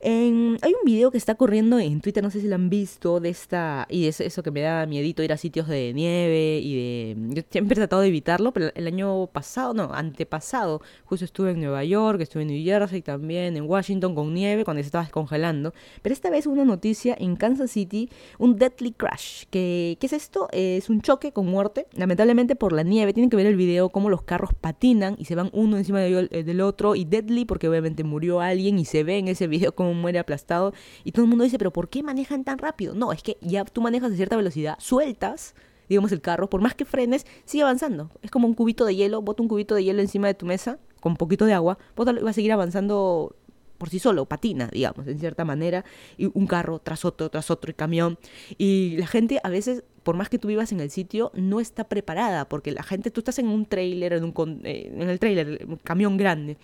hay 0.07 0.73
un 0.73 0.85
video 0.85 1.09
que 1.09 1.17
está 1.17 1.35
corriendo 1.35 1.79
en 1.79 1.99
Twitter, 1.99 2.23
no 2.23 2.29
sé 2.29 2.39
si 2.39 2.47
lo 2.47 2.55
han 2.55 2.69
visto, 2.69 3.19
de 3.19 3.29
esta. 3.29 3.87
Y 3.89 4.07
es 4.07 4.19
eso 4.21 4.43
que 4.43 4.51
me 4.51 4.61
da 4.61 4.85
miedito 4.85 5.23
ir 5.23 5.33
a 5.33 5.37
sitios 5.37 5.67
de 5.67 5.93
nieve 5.93 6.59
y 6.59 6.75
de. 6.75 7.35
Yo 7.35 7.43
siempre 7.49 7.73
he 7.73 7.77
tratado 7.77 8.01
de 8.01 8.09
evitarlo, 8.09 8.51
pero 8.51 8.71
el 8.75 8.87
año 8.87 9.27
pasado, 9.27 9.73
no, 9.73 9.91
antepasado, 9.93 10.81
justo 11.05 11.25
estuve 11.25 11.51
en 11.51 11.61
Nueva 11.61 11.83
York, 11.83 12.21
estuve 12.21 12.43
en 12.43 12.49
New 12.49 12.63
Jersey 12.63 13.01
también, 13.01 13.57
en 13.57 13.63
Washington 13.67 14.13
con 14.13 14.33
nieve 14.33 14.63
cuando 14.63 14.83
se 14.83 14.87
estaba 14.87 15.03
descongelando. 15.03 15.73
Pero 16.01 16.13
esta 16.13 16.29
vez 16.29 16.45
una 16.45 16.65
noticia 16.65 17.15
en 17.19 17.35
Kansas 17.35 17.71
City, 17.71 18.09
un 18.37 18.57
deadly 18.57 18.91
crash. 18.91 19.45
¿Qué, 19.49 19.97
¿Qué 19.99 20.05
es 20.05 20.13
esto? 20.13 20.47
Es 20.51 20.89
un 20.89 21.01
choque 21.01 21.31
con 21.31 21.47
muerte, 21.47 21.87
lamentablemente 21.93 22.55
por 22.55 22.73
la 22.73 22.83
nieve. 22.83 23.13
Tienen 23.13 23.29
que 23.29 23.37
ver 23.37 23.47
el 23.47 23.55
video 23.55 23.89
cómo 23.89 24.09
los 24.09 24.21
carros 24.21 24.51
patinan 24.53 25.15
y 25.17 25.25
se 25.25 25.33
van 25.33 25.49
uno 25.53 25.77
encima 25.77 25.99
del 25.99 26.61
otro. 26.61 26.95
Y 26.95 27.05
deadly 27.05 27.45
porque 27.45 27.67
obviamente 27.67 28.03
murió 28.03 28.39
alguien 28.39 28.77
y 28.77 28.85
se 28.85 29.03
ve 29.03 29.17
en 29.17 29.29
ese 29.29 29.47
video 29.47 29.73
como 29.73 29.94
muere 29.95 30.19
aplastado. 30.19 30.73
Y 31.03 31.11
todo 31.11 31.23
el 31.23 31.29
mundo 31.29 31.43
dice, 31.43 31.57
pero 31.57 31.71
¿por 31.71 31.89
qué 31.89 32.03
manejan 32.03 32.43
tan 32.43 32.57
rápido? 32.57 32.93
No, 32.93 33.11
es 33.11 33.23
que 33.23 33.37
ya 33.41 33.65
tú 33.65 33.81
manejas 33.81 34.11
a 34.11 34.15
cierta 34.15 34.35
velocidad, 34.35 34.75
sueltas, 34.79 35.55
digamos, 35.89 36.11
el 36.11 36.21
carro, 36.21 36.49
por 36.49 36.61
más 36.61 36.75
que 36.75 36.85
frenes, 36.85 37.25
sigue 37.45 37.63
avanzando. 37.63 38.11
Es 38.21 38.31
como 38.31 38.47
un 38.47 38.53
cubito 38.53 38.85
de 38.85 38.95
hielo, 38.95 39.21
bota 39.21 39.41
un 39.41 39.49
cubito 39.49 39.75
de 39.75 39.83
hielo 39.83 40.01
encima 40.01 40.27
de 40.27 40.33
tu 40.33 40.45
mesa 40.45 40.79
con 40.99 41.11
un 41.11 41.17
poquito 41.17 41.45
de 41.45 41.53
agua, 41.53 41.77
bótalo 41.95 42.23
va 42.23 42.31
a 42.31 42.33
seguir 42.33 42.51
avanzando 42.51 43.35
por 43.77 43.89
sí 43.89 43.99
solo, 43.99 44.25
patina, 44.25 44.69
digamos, 44.71 45.05
en 45.05 45.19
cierta 45.19 45.45
manera, 45.45 45.85
y 46.17 46.31
un 46.33 46.47
carro 46.47 46.79
tras 46.79 47.05
otro, 47.05 47.29
tras 47.29 47.51
otro, 47.51 47.71
y 47.71 47.73
camión. 47.73 48.17
Y 48.57 48.97
la 48.97 49.05
gente 49.05 49.39
a 49.43 49.49
veces, 49.49 49.83
por 50.03 50.15
más 50.15 50.29
que 50.29 50.39
tú 50.39 50.47
vivas 50.47 50.71
en 50.71 50.79
el 50.79 50.89
sitio, 50.89 51.31
no 51.35 51.59
está 51.59 51.83
preparada, 51.83 52.47
porque 52.49 52.71
la 52.71 52.83
gente, 52.83 53.11
tú 53.11 53.21
estás 53.21 53.37
en 53.37 53.49
un 53.49 53.65
trailer, 53.65 54.13
en, 54.13 54.23
un, 54.23 54.61
eh, 54.63 54.91
en 54.93 55.09
el 55.09 55.19
trailer, 55.19 55.65
un 55.67 55.77
camión 55.77 56.17
grande, 56.17 56.57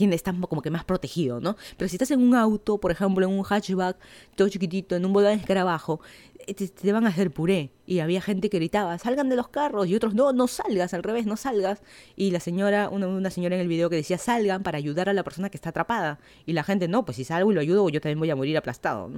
tiene, 0.00 0.16
estás 0.16 0.34
como 0.48 0.62
que 0.62 0.70
más 0.70 0.82
protegido, 0.82 1.40
¿no? 1.40 1.56
Pero 1.76 1.86
si 1.86 1.96
estás 1.96 2.10
en 2.10 2.22
un 2.22 2.34
auto, 2.34 2.78
por 2.78 2.90
ejemplo, 2.90 3.26
en 3.26 3.32
un 3.38 3.44
hatchback, 3.44 3.98
todo 4.34 4.48
chiquitito, 4.48 4.96
en 4.96 5.04
un 5.04 5.12
volante 5.12 5.42
escarabajo, 5.42 6.00
te, 6.46 6.68
te, 6.68 6.92
van 6.92 7.06
a 7.06 7.08
hacer 7.10 7.30
puré. 7.30 7.70
Y 7.86 7.98
había 7.98 8.20
gente 8.20 8.50
que 8.50 8.58
gritaba, 8.58 8.96
salgan 8.98 9.28
de 9.28 9.36
los 9.36 9.48
carros. 9.48 9.88
Y 9.88 9.96
otros, 9.96 10.14
no, 10.14 10.32
no 10.32 10.46
salgas, 10.46 10.94
al 10.94 11.02
revés, 11.02 11.26
no 11.26 11.36
salgas. 11.36 11.82
Y 12.14 12.30
la 12.30 12.38
señora, 12.38 12.88
una, 12.88 13.08
una 13.08 13.30
señora 13.30 13.56
en 13.56 13.62
el 13.62 13.68
video 13.68 13.90
que 13.90 13.96
decía, 13.96 14.16
salgan 14.16 14.62
para 14.62 14.78
ayudar 14.78 15.08
a 15.08 15.12
la 15.12 15.24
persona 15.24 15.50
que 15.50 15.56
está 15.56 15.70
atrapada. 15.70 16.20
Y 16.46 16.52
la 16.52 16.62
gente, 16.62 16.86
no, 16.86 17.04
pues 17.04 17.16
si 17.16 17.24
salgo 17.24 17.50
y 17.50 17.54
lo 17.54 17.60
ayudo, 17.60 17.88
yo 17.88 18.00
también 18.00 18.20
voy 18.20 18.30
a 18.30 18.36
morir 18.36 18.56
aplastado. 18.56 19.10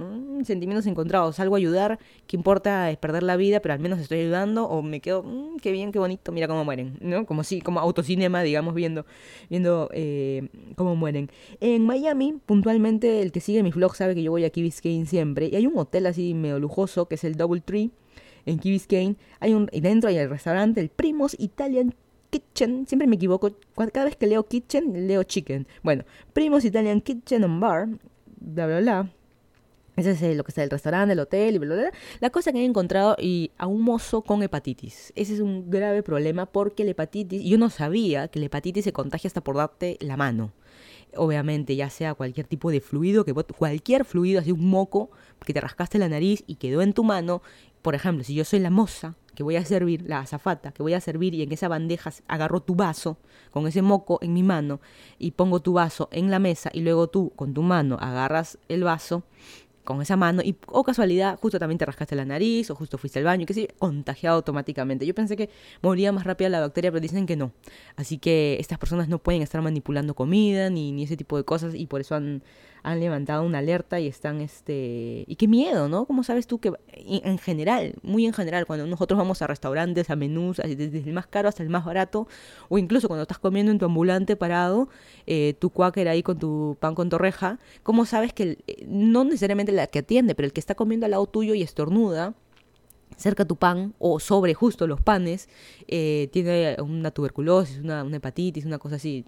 Sentimientos 0.43 0.87
encontrados. 0.87 1.35
Salgo 1.35 1.55
a 1.55 1.59
ayudar, 1.59 1.99
qué 2.25 2.35
importa 2.35 2.89
es 2.89 2.97
perder 2.97 3.21
la 3.23 3.35
vida, 3.35 3.59
pero 3.59 3.75
al 3.75 3.79
menos 3.79 3.99
estoy 3.99 4.21
ayudando. 4.21 4.65
O 4.65 4.81
me 4.81 5.01
quedo, 5.01 5.21
mmm, 5.21 5.57
qué 5.57 5.71
bien, 5.71 5.91
qué 5.91 5.99
bonito, 5.99 6.31
mira 6.31 6.47
cómo 6.47 6.65
mueren. 6.65 6.97
¿no? 6.99 7.27
Como 7.27 7.43
si, 7.43 7.61
como 7.61 7.79
autocinema, 7.79 8.41
digamos, 8.41 8.73
viendo, 8.73 9.05
viendo 9.49 9.89
eh, 9.93 10.49
cómo 10.75 10.95
mueren. 10.95 11.29
En 11.59 11.85
Miami, 11.85 12.39
puntualmente, 12.45 13.21
el 13.21 13.31
que 13.31 13.39
sigue 13.39 13.61
mis 13.61 13.75
vlogs 13.75 13.97
sabe 13.97 14.15
que 14.15 14.23
yo 14.23 14.31
voy 14.31 14.45
a 14.45 14.49
Key 14.49 14.63
Biscayne 14.63 15.05
siempre. 15.05 15.47
Y 15.47 15.55
hay 15.55 15.67
un 15.67 15.77
hotel 15.77 16.07
así 16.07 16.33
medio 16.33 16.59
lujoso 16.59 17.07
que 17.07 17.12
es 17.15 17.23
el 17.23 17.35
Double 17.35 17.61
Tree 17.61 17.91
en 18.45 18.59
Key 18.59 18.71
Biscayne. 18.71 19.15
Hay 19.39 19.53
un, 19.53 19.69
y 19.71 19.81
dentro 19.81 20.09
hay 20.09 20.17
el 20.17 20.29
restaurante, 20.29 20.81
el 20.81 20.89
Primos 20.89 21.35
Italian 21.39 21.95
Kitchen. 22.29 22.87
Siempre 22.87 23.07
me 23.07 23.15
equivoco. 23.15 23.55
Cada 23.91 24.05
vez 24.05 24.15
que 24.15 24.27
leo 24.27 24.43
kitchen, 24.43 25.07
leo 25.07 25.23
chicken. 25.23 25.67
Bueno, 25.83 26.03
Primos 26.33 26.65
Italian 26.65 27.01
Kitchen 27.01 27.43
and 27.43 27.59
Bar. 27.59 27.87
Bla, 28.39 28.67
bla, 28.67 28.79
bla. 28.79 29.09
Ese 29.95 30.11
es 30.11 30.37
lo 30.37 30.43
que 30.43 30.51
está 30.51 30.63
el 30.63 30.69
restaurante, 30.69 31.13
el 31.13 31.19
hotel 31.19 31.55
y 31.55 31.57
bla, 31.59 31.75
bla, 31.75 31.83
bla. 31.83 31.91
La 32.19 32.29
cosa 32.29 32.51
que 32.51 32.59
he 32.59 32.65
encontrado 32.65 33.15
y 33.19 33.51
a 33.57 33.67
un 33.67 33.81
mozo 33.81 34.21
con 34.21 34.41
hepatitis. 34.41 35.13
Ese 35.15 35.35
es 35.35 35.39
un 35.39 35.69
grave 35.69 36.01
problema 36.01 36.45
porque 36.45 36.83
la 36.83 36.91
hepatitis, 36.91 37.43
yo 37.43 37.57
no 37.57 37.69
sabía 37.69 38.27
que 38.27 38.39
la 38.39 38.47
hepatitis 38.47 38.83
se 38.83 38.93
contagia 38.93 39.27
hasta 39.27 39.41
por 39.41 39.57
darte 39.57 39.97
la 40.01 40.17
mano 40.17 40.51
obviamente, 41.15 41.75
ya 41.75 41.91
sea 41.91 42.15
cualquier 42.15 42.47
tipo 42.47 42.71
de 42.71 42.81
fluido, 42.81 43.23
que 43.25 43.33
cualquier 43.33 44.05
fluido, 44.05 44.39
así 44.39 44.51
un 44.51 44.67
moco, 44.67 45.11
que 45.45 45.53
te 45.53 45.61
rascaste 45.61 45.99
la 45.99 46.09
nariz 46.09 46.43
y 46.47 46.55
quedó 46.55 46.81
en 46.81 46.93
tu 46.93 47.03
mano, 47.03 47.41
por 47.81 47.95
ejemplo, 47.95 48.23
si 48.23 48.33
yo 48.33 48.45
soy 48.45 48.59
la 48.59 48.69
moza 48.69 49.15
que 49.35 49.43
voy 49.43 49.55
a 49.55 49.65
servir, 49.65 50.03
la 50.07 50.19
azafata 50.19 50.71
que 50.71 50.83
voy 50.83 50.93
a 50.93 51.01
servir 51.01 51.33
y 51.33 51.41
en 51.41 51.51
esa 51.51 51.67
bandeja 51.67 52.13
agarro 52.27 52.61
tu 52.61 52.75
vaso 52.75 53.17
con 53.51 53.67
ese 53.67 53.81
moco 53.81 54.19
en 54.21 54.33
mi 54.33 54.43
mano 54.43 54.79
y 55.17 55.31
pongo 55.31 55.59
tu 55.59 55.73
vaso 55.73 56.07
en 56.11 56.29
la 56.29 56.39
mesa 56.39 56.69
y 56.71 56.81
luego 56.81 57.07
tú 57.07 57.31
con 57.35 57.53
tu 57.53 57.61
mano 57.61 57.97
agarras 57.99 58.57
el 58.69 58.83
vaso 58.83 59.23
con 59.83 60.01
esa 60.01 60.15
mano 60.15 60.41
y, 60.43 60.55
o 60.67 60.83
casualidad, 60.83 61.37
justo 61.39 61.59
también 61.59 61.77
te 61.77 61.85
rascaste 61.85 62.15
la 62.15 62.25
nariz 62.25 62.69
o 62.69 62.75
justo 62.75 62.97
fuiste 62.97 63.19
al 63.19 63.25
baño, 63.25 63.45
que 63.45 63.53
sí, 63.53 63.67
contagiado 63.79 64.37
automáticamente. 64.37 65.05
Yo 65.05 65.13
pensé 65.13 65.35
que 65.35 65.49
moría 65.81 66.11
más 66.11 66.23
rápido 66.23 66.49
la 66.49 66.59
bacteria, 66.59 66.91
pero 66.91 67.01
dicen 67.01 67.25
que 67.25 67.35
no. 67.35 67.51
Así 67.95 68.17
que 68.17 68.57
estas 68.59 68.77
personas 68.77 69.09
no 69.09 69.19
pueden 69.19 69.41
estar 69.41 69.61
manipulando 69.61 70.13
comida 70.13 70.69
ni, 70.69 70.91
ni 70.91 71.03
ese 71.03 71.17
tipo 71.17 71.37
de 71.37 71.43
cosas 71.43 71.75
y 71.75 71.87
por 71.87 72.01
eso 72.01 72.15
han, 72.15 72.43
han 72.83 72.99
levantado 72.99 73.43
una 73.43 73.59
alerta 73.59 74.01
y 74.01 74.07
están, 74.07 74.41
este, 74.41 75.23
y 75.25 75.35
qué 75.37 75.47
miedo, 75.47 75.87
¿no? 75.87 76.05
¿Cómo 76.05 76.23
sabes 76.23 76.47
tú 76.47 76.59
que 76.59 76.73
en 76.93 77.37
general, 77.37 77.95
muy 78.03 78.25
en 78.25 78.33
general, 78.33 78.65
cuando 78.65 78.85
nosotros 78.85 79.17
vamos 79.17 79.41
a 79.41 79.47
restaurantes, 79.47 80.09
a 80.09 80.17
menús, 80.17 80.57
desde 80.57 80.99
el 80.99 81.13
más 81.13 81.25
caro 81.25 81.47
hasta 81.47 81.63
el 81.63 81.69
más 81.69 81.85
barato, 81.85 82.27
o 82.67 82.77
incluso 82.77 83.07
cuando 83.07 83.21
estás 83.23 83.39
comiendo 83.39 83.71
en 83.71 83.79
tu 83.79 83.85
ambulante 83.85 84.35
parado, 84.35 84.89
eh, 85.25 85.55
tu 85.59 85.69
cuáquer 85.69 86.09
ahí 86.09 86.23
con 86.23 86.37
tu 86.37 86.75
pan 86.81 86.93
con 86.93 87.07
torreja, 87.07 87.57
¿cómo 87.83 88.05
sabes 88.05 88.33
que 88.33 88.57
eh, 88.67 88.85
no 88.85 89.23
necesariamente 89.23 89.71
la 89.71 89.87
que 89.87 89.99
atiende, 89.99 90.35
pero 90.35 90.45
el 90.45 90.53
que 90.53 90.59
está 90.59 90.75
comiendo 90.75 91.05
al 91.05 91.11
lado 91.11 91.25
tuyo 91.25 91.53
y 91.53 91.61
estornuda, 91.61 92.33
cerca 93.15 93.45
tu 93.45 93.55
pan 93.55 93.93
o 93.97 94.19
sobre 94.19 94.53
justo 94.55 94.87
los 94.87 94.99
panes, 94.99 95.47
eh, 95.87 96.27
tiene 96.33 96.75
una 96.81 97.11
tuberculosis, 97.11 97.77
una, 97.79 98.03
una 98.03 98.17
hepatitis, 98.17 98.65
una 98.65 98.77
cosa 98.77 98.97
así 98.97 99.23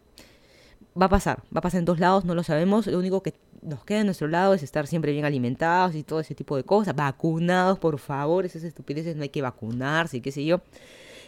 va 0.99 1.07
a 1.07 1.09
pasar, 1.09 1.43
va 1.53 1.59
a 1.59 1.61
pasar 1.61 1.79
en 1.79 1.85
dos 1.85 1.99
lados, 1.99 2.25
no 2.25 2.35
lo 2.35 2.43
sabemos. 2.43 2.87
Lo 2.87 2.97
único 2.99 3.21
que 3.21 3.33
nos 3.61 3.83
queda 3.83 3.99
en 4.01 4.05
nuestro 4.05 4.27
lado 4.27 4.53
es 4.53 4.63
estar 4.63 4.87
siempre 4.87 5.11
bien 5.11 5.25
alimentados 5.25 5.95
y 5.95 6.03
todo 6.03 6.19
ese 6.19 6.35
tipo 6.35 6.55
de 6.55 6.63
cosas. 6.63 6.95
Vacunados, 6.95 7.79
por 7.79 7.99
favor, 7.99 8.45
esas 8.45 8.63
estupideces 8.63 9.15
no 9.15 9.23
hay 9.23 9.29
que 9.29 9.41
vacunarse, 9.41 10.21
qué 10.21 10.31
sé 10.31 10.45
yo. 10.45 10.61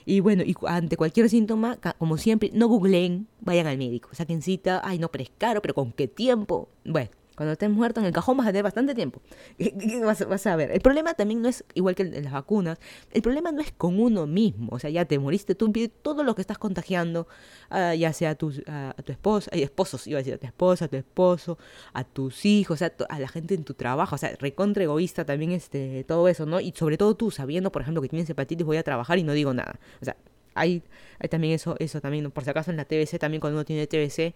Y 0.05 0.21
bueno, 0.21 0.43
y 0.43 0.55
ante 0.67 0.95
cualquier 0.95 1.29
síntoma, 1.29 1.77
como 1.97 2.17
siempre, 2.17 2.49
no 2.53 2.67
googleen, 2.67 3.27
vayan 3.41 3.67
al 3.67 3.77
médico. 3.77 4.09
Saquen 4.13 4.41
cita, 4.41 4.81
ay 4.83 4.99
no, 4.99 5.09
pero 5.09 5.23
es 5.25 5.31
caro, 5.37 5.61
pero 5.61 5.73
¿con 5.73 5.91
qué 5.91 6.07
tiempo? 6.07 6.69
Bueno, 6.85 7.09
cuando 7.37 7.53
estés 7.53 7.69
muerto 7.69 7.99
en 7.99 8.07
el 8.07 8.11
cajón 8.11 8.35
vas 8.35 8.47
a 8.47 8.49
tener 8.49 8.63
bastante 8.63 8.95
tiempo. 8.95 9.21
Vas, 10.03 10.47
a 10.47 10.55
ver. 10.55 10.71
El 10.71 10.81
problema 10.81 11.13
también 11.13 11.39
no 11.43 11.47
es 11.47 11.63
igual 11.75 11.93
que 11.93 12.01
en 12.01 12.23
las 12.23 12.33
vacunas. 12.33 12.79
El 13.11 13.21
problema 13.21 13.51
no 13.51 13.61
es 13.61 13.71
con 13.71 13.99
uno 13.99 14.25
mismo. 14.25 14.69
O 14.71 14.79
sea, 14.79 14.89
ya 14.89 15.05
te 15.05 15.19
moriste 15.19 15.53
tú, 15.53 15.71
todo 16.01 16.23
lo 16.23 16.33
que 16.33 16.41
estás 16.41 16.57
contagiando, 16.57 17.27
ah, 17.69 17.93
ya 17.93 18.11
sea 18.11 18.31
a 18.31 18.35
tu, 18.35 18.51
a, 18.65 18.95
tu 19.05 19.11
esposa, 19.11 19.51
esposos, 19.53 20.07
iba 20.07 20.17
a 20.17 20.21
decir, 20.21 20.33
a 20.33 20.39
tu 20.39 20.47
esposa, 20.47 20.85
a 20.85 20.87
tu 20.87 20.95
esposo, 20.95 21.59
a 21.93 22.03
tus 22.03 22.43
hijos, 22.43 22.81
a, 22.81 22.91
a 23.07 23.19
la 23.19 23.27
gente 23.27 23.53
en 23.53 23.63
tu 23.63 23.75
trabajo. 23.75 24.15
O 24.15 24.17
sea, 24.17 24.35
recontra 24.39 24.83
egoísta 24.83 25.23
también 25.23 25.51
este, 25.51 26.03
todo 26.05 26.27
eso, 26.27 26.47
¿no? 26.47 26.59
Y 26.59 26.73
sobre 26.75 26.97
todo 26.97 27.15
tú, 27.15 27.29
sabiendo, 27.29 27.71
por 27.71 27.83
ejemplo, 27.83 28.01
que 28.01 28.09
tienes 28.09 28.27
hepatitis, 28.27 28.65
voy 28.65 28.77
a 28.77 28.83
trabajar 28.83 29.19
y 29.19 29.23
no 29.23 29.33
digo 29.33 29.53
nada. 29.53 29.79
O 30.01 30.05
sea, 30.05 30.17
hay, 30.55 30.81
hay 31.19 31.29
también 31.29 31.53
eso, 31.53 31.75
eso 31.77 32.01
también, 32.01 32.31
por 32.31 32.43
si 32.43 32.49
acaso 32.49 32.71
en 32.71 32.77
la 32.77 32.85
TBC, 32.85 33.19
también 33.19 33.41
cuando 33.41 33.57
uno 33.57 33.65
tiene 33.65 33.85
TBC, 33.85 34.33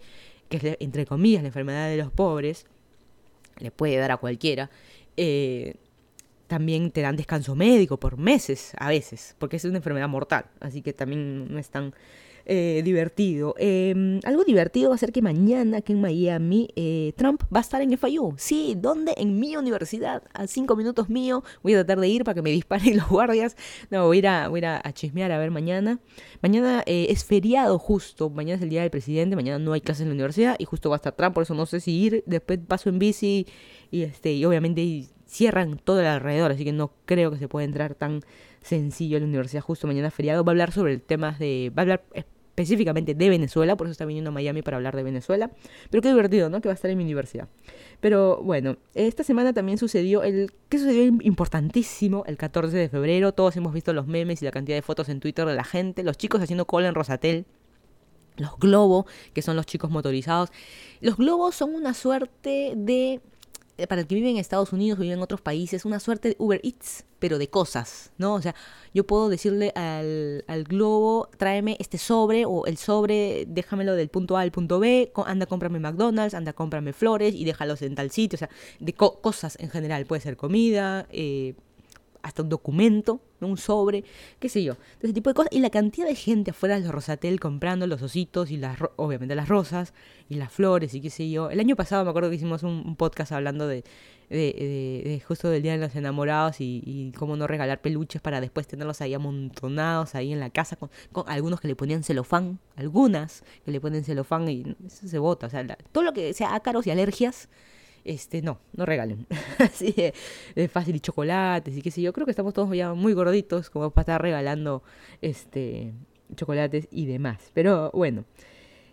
que 0.49 0.57
es, 0.57 0.77
entre 0.79 1.07
comillas, 1.07 1.41
la 1.41 1.47
enfermedad 1.47 1.89
de 1.89 1.97
los 1.97 2.11
pobres, 2.11 2.67
le 3.61 3.71
puede 3.71 3.97
dar 3.97 4.11
a 4.11 4.17
cualquiera, 4.17 4.69
eh, 5.17 5.75
también 6.47 6.91
te 6.91 7.01
dan 7.01 7.15
descanso 7.15 7.55
médico 7.55 7.97
por 7.97 8.17
meses 8.17 8.73
a 8.77 8.89
veces, 8.89 9.35
porque 9.39 9.55
es 9.55 9.65
una 9.65 9.77
enfermedad 9.77 10.09
mortal, 10.09 10.45
así 10.59 10.81
que 10.81 10.91
también 10.91 11.51
no 11.51 11.59
es 11.59 11.69
tan 11.69 11.93
eh, 12.45 12.81
divertido. 12.83 13.55
Em, 13.57 14.19
algo 14.23 14.43
divertido 14.43 14.89
va 14.89 14.95
a 14.95 14.97
ser 14.97 15.11
que 15.11 15.21
mañana 15.21 15.77
aquí 15.77 15.93
en 15.93 16.01
Miami 16.01 16.69
eh, 16.75 17.13
Trump 17.15 17.43
va 17.53 17.59
a 17.59 17.61
estar 17.61 17.81
en 17.81 17.97
FIU. 17.97 18.33
Sí, 18.37 18.75
¿dónde? 18.77 19.13
En 19.17 19.39
mi 19.39 19.55
universidad, 19.55 20.23
a 20.33 20.47
cinco 20.47 20.75
minutos 20.75 21.09
mío. 21.09 21.43
Voy 21.63 21.73
a 21.73 21.77
tratar 21.77 21.99
de 21.99 22.07
ir 22.07 22.23
para 22.23 22.35
que 22.35 22.41
me 22.41 22.51
disparen 22.51 22.97
los 22.97 23.09
guardias. 23.09 23.55
No, 23.89 24.05
voy 24.05 24.17
a 24.17 24.19
ir 24.19 24.27
a, 24.27 24.47
voy 24.47 24.63
a, 24.63 24.81
chismear 24.93 25.31
a 25.31 25.37
ver 25.37 25.51
mañana. 25.51 25.99
Mañana 26.41 26.83
es 26.85 27.23
feriado 27.23 27.77
justo, 27.79 28.29
mañana 28.29 28.57
es 28.57 28.61
el 28.63 28.69
día 28.69 28.81
del 28.81 28.91
presidente, 28.91 29.35
mañana 29.35 29.59
no 29.59 29.73
hay 29.73 29.81
clases 29.81 30.01
en 30.01 30.09
la 30.09 30.13
universidad 30.13 30.55
y 30.57 30.65
justo 30.65 30.89
va 30.89 30.95
a 30.95 30.97
estar 30.97 31.15
Trump, 31.15 31.33
por 31.33 31.43
eso 31.43 31.53
no 31.53 31.65
sé 31.65 31.79
si 31.79 31.91
ir. 31.91 32.23
Después 32.25 32.59
paso 32.67 32.89
en 32.89 32.99
bici 32.99 33.47
y, 33.91 34.03
este, 34.03 34.33
y 34.33 34.45
obviamente 34.45 35.07
cierran 35.31 35.77
todo 35.77 36.01
el 36.01 36.07
alrededor, 36.07 36.51
así 36.51 36.65
que 36.65 36.73
no 36.73 36.91
creo 37.05 37.31
que 37.31 37.37
se 37.37 37.47
pueda 37.47 37.63
entrar 37.63 37.95
tan 37.95 38.21
sencillo 38.61 39.17
en 39.17 39.23
la 39.23 39.29
universidad 39.29 39.61
justo 39.61 39.87
mañana 39.87 40.11
feriado. 40.11 40.43
Va 40.43 40.51
a 40.51 40.53
hablar 40.53 40.71
sobre 40.71 40.93
el 40.93 41.01
tema 41.01 41.31
de... 41.39 41.71
Va 41.75 41.81
a 41.81 41.83
hablar 41.83 42.03
específicamente 42.51 43.15
de 43.15 43.29
Venezuela, 43.29 43.77
por 43.77 43.87
eso 43.87 43.93
está 43.93 44.05
viniendo 44.05 44.29
a 44.29 44.33
Miami 44.33 44.61
para 44.61 44.77
hablar 44.77 44.95
de 44.95 45.03
Venezuela. 45.03 45.51
Pero 45.89 46.01
qué 46.01 46.09
divertido, 46.09 46.49
¿no? 46.49 46.61
Que 46.61 46.67
va 46.67 46.73
a 46.73 46.75
estar 46.75 46.91
en 46.91 46.97
mi 46.97 47.03
universidad. 47.03 47.47
Pero 48.01 48.41
bueno, 48.43 48.77
esta 48.93 49.23
semana 49.23 49.53
también 49.53 49.77
sucedió 49.77 50.21
el... 50.23 50.51
¿Qué 50.67 50.77
sucedió 50.77 51.03
importantísimo? 51.05 52.23
El 52.27 52.37
14 52.37 52.75
de 52.75 52.89
febrero, 52.89 53.31
todos 53.31 53.55
hemos 53.55 53.73
visto 53.73 53.93
los 53.93 54.05
memes 54.05 54.41
y 54.41 54.45
la 54.45 54.51
cantidad 54.51 54.77
de 54.77 54.81
fotos 54.81 55.07
en 55.09 55.19
Twitter 55.21 55.45
de 55.45 55.55
la 55.55 55.63
gente, 55.63 56.03
los 56.03 56.17
chicos 56.17 56.41
haciendo 56.41 56.65
cola 56.65 56.89
en 56.89 56.95
Rosatel. 56.95 57.45
Los 58.37 58.57
globos, 58.57 59.05
que 59.33 59.41
son 59.41 59.55
los 59.55 59.65
chicos 59.65 59.91
motorizados. 59.91 60.51
Los 60.99 61.17
globos 61.17 61.53
son 61.53 61.75
una 61.75 61.93
suerte 61.93 62.73
de 62.75 63.21
para 63.87 64.01
el 64.01 64.07
que 64.07 64.15
vive 64.15 64.29
en 64.29 64.37
Estados 64.37 64.73
Unidos 64.73 64.99
o 64.99 65.01
vive 65.01 65.13
en 65.13 65.21
otros 65.21 65.41
países, 65.41 65.85
una 65.85 65.99
suerte 65.99 66.29
de 66.29 66.35
Uber 66.39 66.59
Eats, 66.63 67.05
pero 67.19 67.37
de 67.37 67.49
cosas, 67.49 68.11
¿no? 68.17 68.33
O 68.33 68.41
sea, 68.41 68.55
yo 68.93 69.05
puedo 69.05 69.29
decirle 69.29 69.71
al, 69.75 70.43
al 70.47 70.63
globo, 70.63 71.29
tráeme 71.37 71.77
este 71.79 71.97
sobre 71.97 72.45
o 72.45 72.65
el 72.65 72.77
sobre, 72.77 73.45
déjamelo 73.47 73.95
del 73.95 74.09
punto 74.09 74.37
A 74.37 74.41
al 74.41 74.51
punto 74.51 74.79
B, 74.79 75.11
anda, 75.25 75.45
cómprame 75.45 75.79
McDonald's, 75.79 76.33
anda, 76.33 76.53
cómprame 76.53 76.93
flores 76.93 77.35
y 77.35 77.45
déjalos 77.45 77.81
en 77.81 77.95
tal 77.95 78.11
sitio, 78.11 78.37
o 78.37 78.39
sea, 78.39 78.49
de 78.79 78.93
cosas 78.93 79.57
en 79.59 79.69
general, 79.69 80.05
puede 80.05 80.21
ser 80.21 80.35
comida, 80.35 81.07
eh, 81.11 81.53
hasta 82.23 82.43
un 82.43 82.49
documento, 82.49 83.21
un 83.39 83.57
sobre, 83.57 84.03
qué 84.39 84.49
sé 84.49 84.63
yo, 84.63 84.75
de 84.99 85.07
ese 85.07 85.13
tipo 85.13 85.29
de 85.29 85.33
cosas. 85.33 85.51
Y 85.51 85.59
la 85.59 85.69
cantidad 85.69 86.07
de 86.07 86.15
gente 86.15 86.51
afuera 86.51 86.75
de 86.75 86.81
los 86.81 86.91
Rosatel 86.91 87.39
comprando 87.39 87.87
los 87.87 88.01
ositos 88.01 88.51
y 88.51 88.57
las, 88.57 88.77
obviamente 88.95 89.35
las 89.35 89.47
rosas 89.47 89.93
y 90.29 90.35
las 90.35 90.51
flores 90.51 90.93
y 90.93 91.01
qué 91.01 91.09
sé 91.09 91.29
yo. 91.29 91.49
El 91.49 91.59
año 91.59 91.75
pasado 91.75 92.03
me 92.03 92.09
acuerdo 92.09 92.29
que 92.29 92.35
hicimos 92.35 92.63
un, 92.63 92.95
podcast 92.95 93.31
hablando 93.31 93.67
de, 93.67 93.83
de, 94.29 95.21
justo 95.27 95.49
del 95.49 95.63
Día 95.63 95.73
de 95.73 95.79
los 95.79 95.95
Enamorados 95.95 96.57
y, 96.59 97.11
cómo 97.17 97.35
no 97.35 97.47
regalar 97.47 97.81
peluches 97.81 98.21
para 98.21 98.41
después 98.41 98.67
tenerlos 98.67 99.01
ahí 99.01 99.13
amontonados 99.13 100.15
ahí 100.15 100.31
en 100.31 100.39
la 100.39 100.49
casa, 100.49 100.77
con, 100.77 100.89
algunos 101.27 101.59
que 101.61 101.67
le 101.67 101.75
ponían 101.75 102.03
celofán, 102.03 102.59
algunas 102.75 103.43
que 103.65 103.71
le 103.71 103.81
ponen 103.81 104.03
celofán 104.03 104.47
y 104.49 104.75
eso 104.85 105.07
se 105.07 105.19
bota. 105.19 105.47
O 105.47 105.49
sea, 105.49 105.65
todo 105.91 106.03
lo 106.03 106.13
que 106.13 106.33
sea 106.33 106.55
ácaros 106.55 106.85
y 106.87 106.91
alergias 106.91 107.49
este, 108.05 108.41
no, 108.41 108.59
no 108.73 108.85
regalen. 108.85 109.27
Así 109.59 109.93
de, 110.55 110.67
fácil 110.67 110.95
y 110.95 110.99
chocolates 110.99 111.75
y 111.75 111.81
qué 111.81 111.91
sé 111.91 112.01
yo. 112.01 112.13
Creo 112.13 112.25
que 112.25 112.31
estamos 112.31 112.53
todos 112.53 112.75
ya 112.75 112.93
muy 112.93 113.13
gorditos 113.13 113.69
como 113.69 113.91
para 113.91 114.03
estar 114.03 114.21
regalando 114.21 114.83
este 115.21 115.93
chocolates 116.35 116.87
y 116.91 117.05
demás. 117.05 117.51
Pero 117.53 117.91
bueno, 117.93 118.25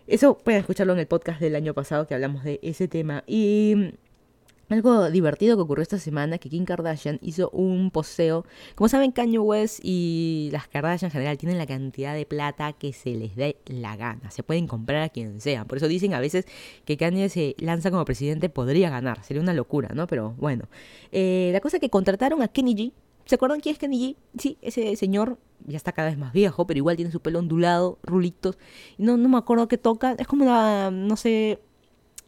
eso 0.07 0.37
pueden 0.37 0.61
escucharlo 0.61 0.93
en 0.93 0.99
el 0.99 1.07
podcast 1.07 1.39
del 1.39 1.55
año 1.55 1.73
pasado 1.73 2.07
que 2.07 2.13
hablamos 2.13 2.43
de 2.43 2.59
ese 2.63 2.87
tema. 2.87 3.23
Y 3.27 3.93
algo 4.69 5.09
divertido 5.09 5.55
que 5.55 5.63
ocurrió 5.63 5.81
esta 5.81 5.97
semana, 5.97 6.37
que 6.37 6.49
Kim 6.49 6.65
Kardashian 6.65 7.19
hizo 7.21 7.49
un 7.49 7.91
poseo. 7.91 8.45
Como 8.75 8.87
saben, 8.87 9.11
Kanye 9.11 9.39
West 9.39 9.79
y 9.83 10.49
las 10.51 10.67
Kardashian 10.67 11.07
en 11.07 11.11
general 11.11 11.37
tienen 11.37 11.57
la 11.57 11.65
cantidad 11.65 12.13
de 12.13 12.25
plata 12.25 12.73
que 12.73 12.93
se 12.93 13.15
les 13.15 13.35
dé 13.35 13.57
la 13.65 13.95
gana. 13.95 14.31
Se 14.31 14.43
pueden 14.43 14.67
comprar 14.67 15.01
a 15.01 15.09
quien 15.09 15.41
sea. 15.41 15.65
Por 15.65 15.77
eso 15.77 15.87
dicen 15.87 16.13
a 16.13 16.19
veces 16.19 16.45
que 16.85 16.97
Kanye 16.97 17.29
se 17.29 17.55
lanza 17.59 17.91
como 17.91 18.05
presidente, 18.05 18.49
podría 18.49 18.89
ganar. 18.89 19.23
Sería 19.23 19.41
una 19.41 19.53
locura, 19.53 19.89
¿no? 19.93 20.07
Pero 20.07 20.35
bueno. 20.37 20.65
Eh, 21.11 21.49
la 21.53 21.59
cosa 21.59 21.77
es 21.77 21.81
que 21.81 21.89
contrataron 21.89 22.41
a 22.41 22.47
Kenny 22.47 22.75
G. 22.75 22.93
¿Se 23.25 23.35
acuerdan 23.35 23.59
quién 23.59 23.73
es 23.73 23.79
Kenny 23.79 23.99
G? 23.99 24.15
Sí, 24.39 24.57
ese 24.61 24.95
señor 24.95 25.37
ya 25.65 25.77
está 25.77 25.91
cada 25.91 26.09
vez 26.09 26.17
más 26.17 26.33
viejo, 26.33 26.65
pero 26.65 26.77
igual 26.77 26.95
tiene 26.95 27.11
su 27.11 27.19
pelo 27.19 27.39
ondulado, 27.39 27.99
rulitos. 28.03 28.57
No, 28.97 29.17
no 29.17 29.29
me 29.29 29.37
acuerdo 29.37 29.67
qué 29.67 29.77
toca. 29.77 30.13
Es 30.17 30.27
como 30.27 30.45
una, 30.45 30.89
no 30.91 31.15
sé, 31.15 31.59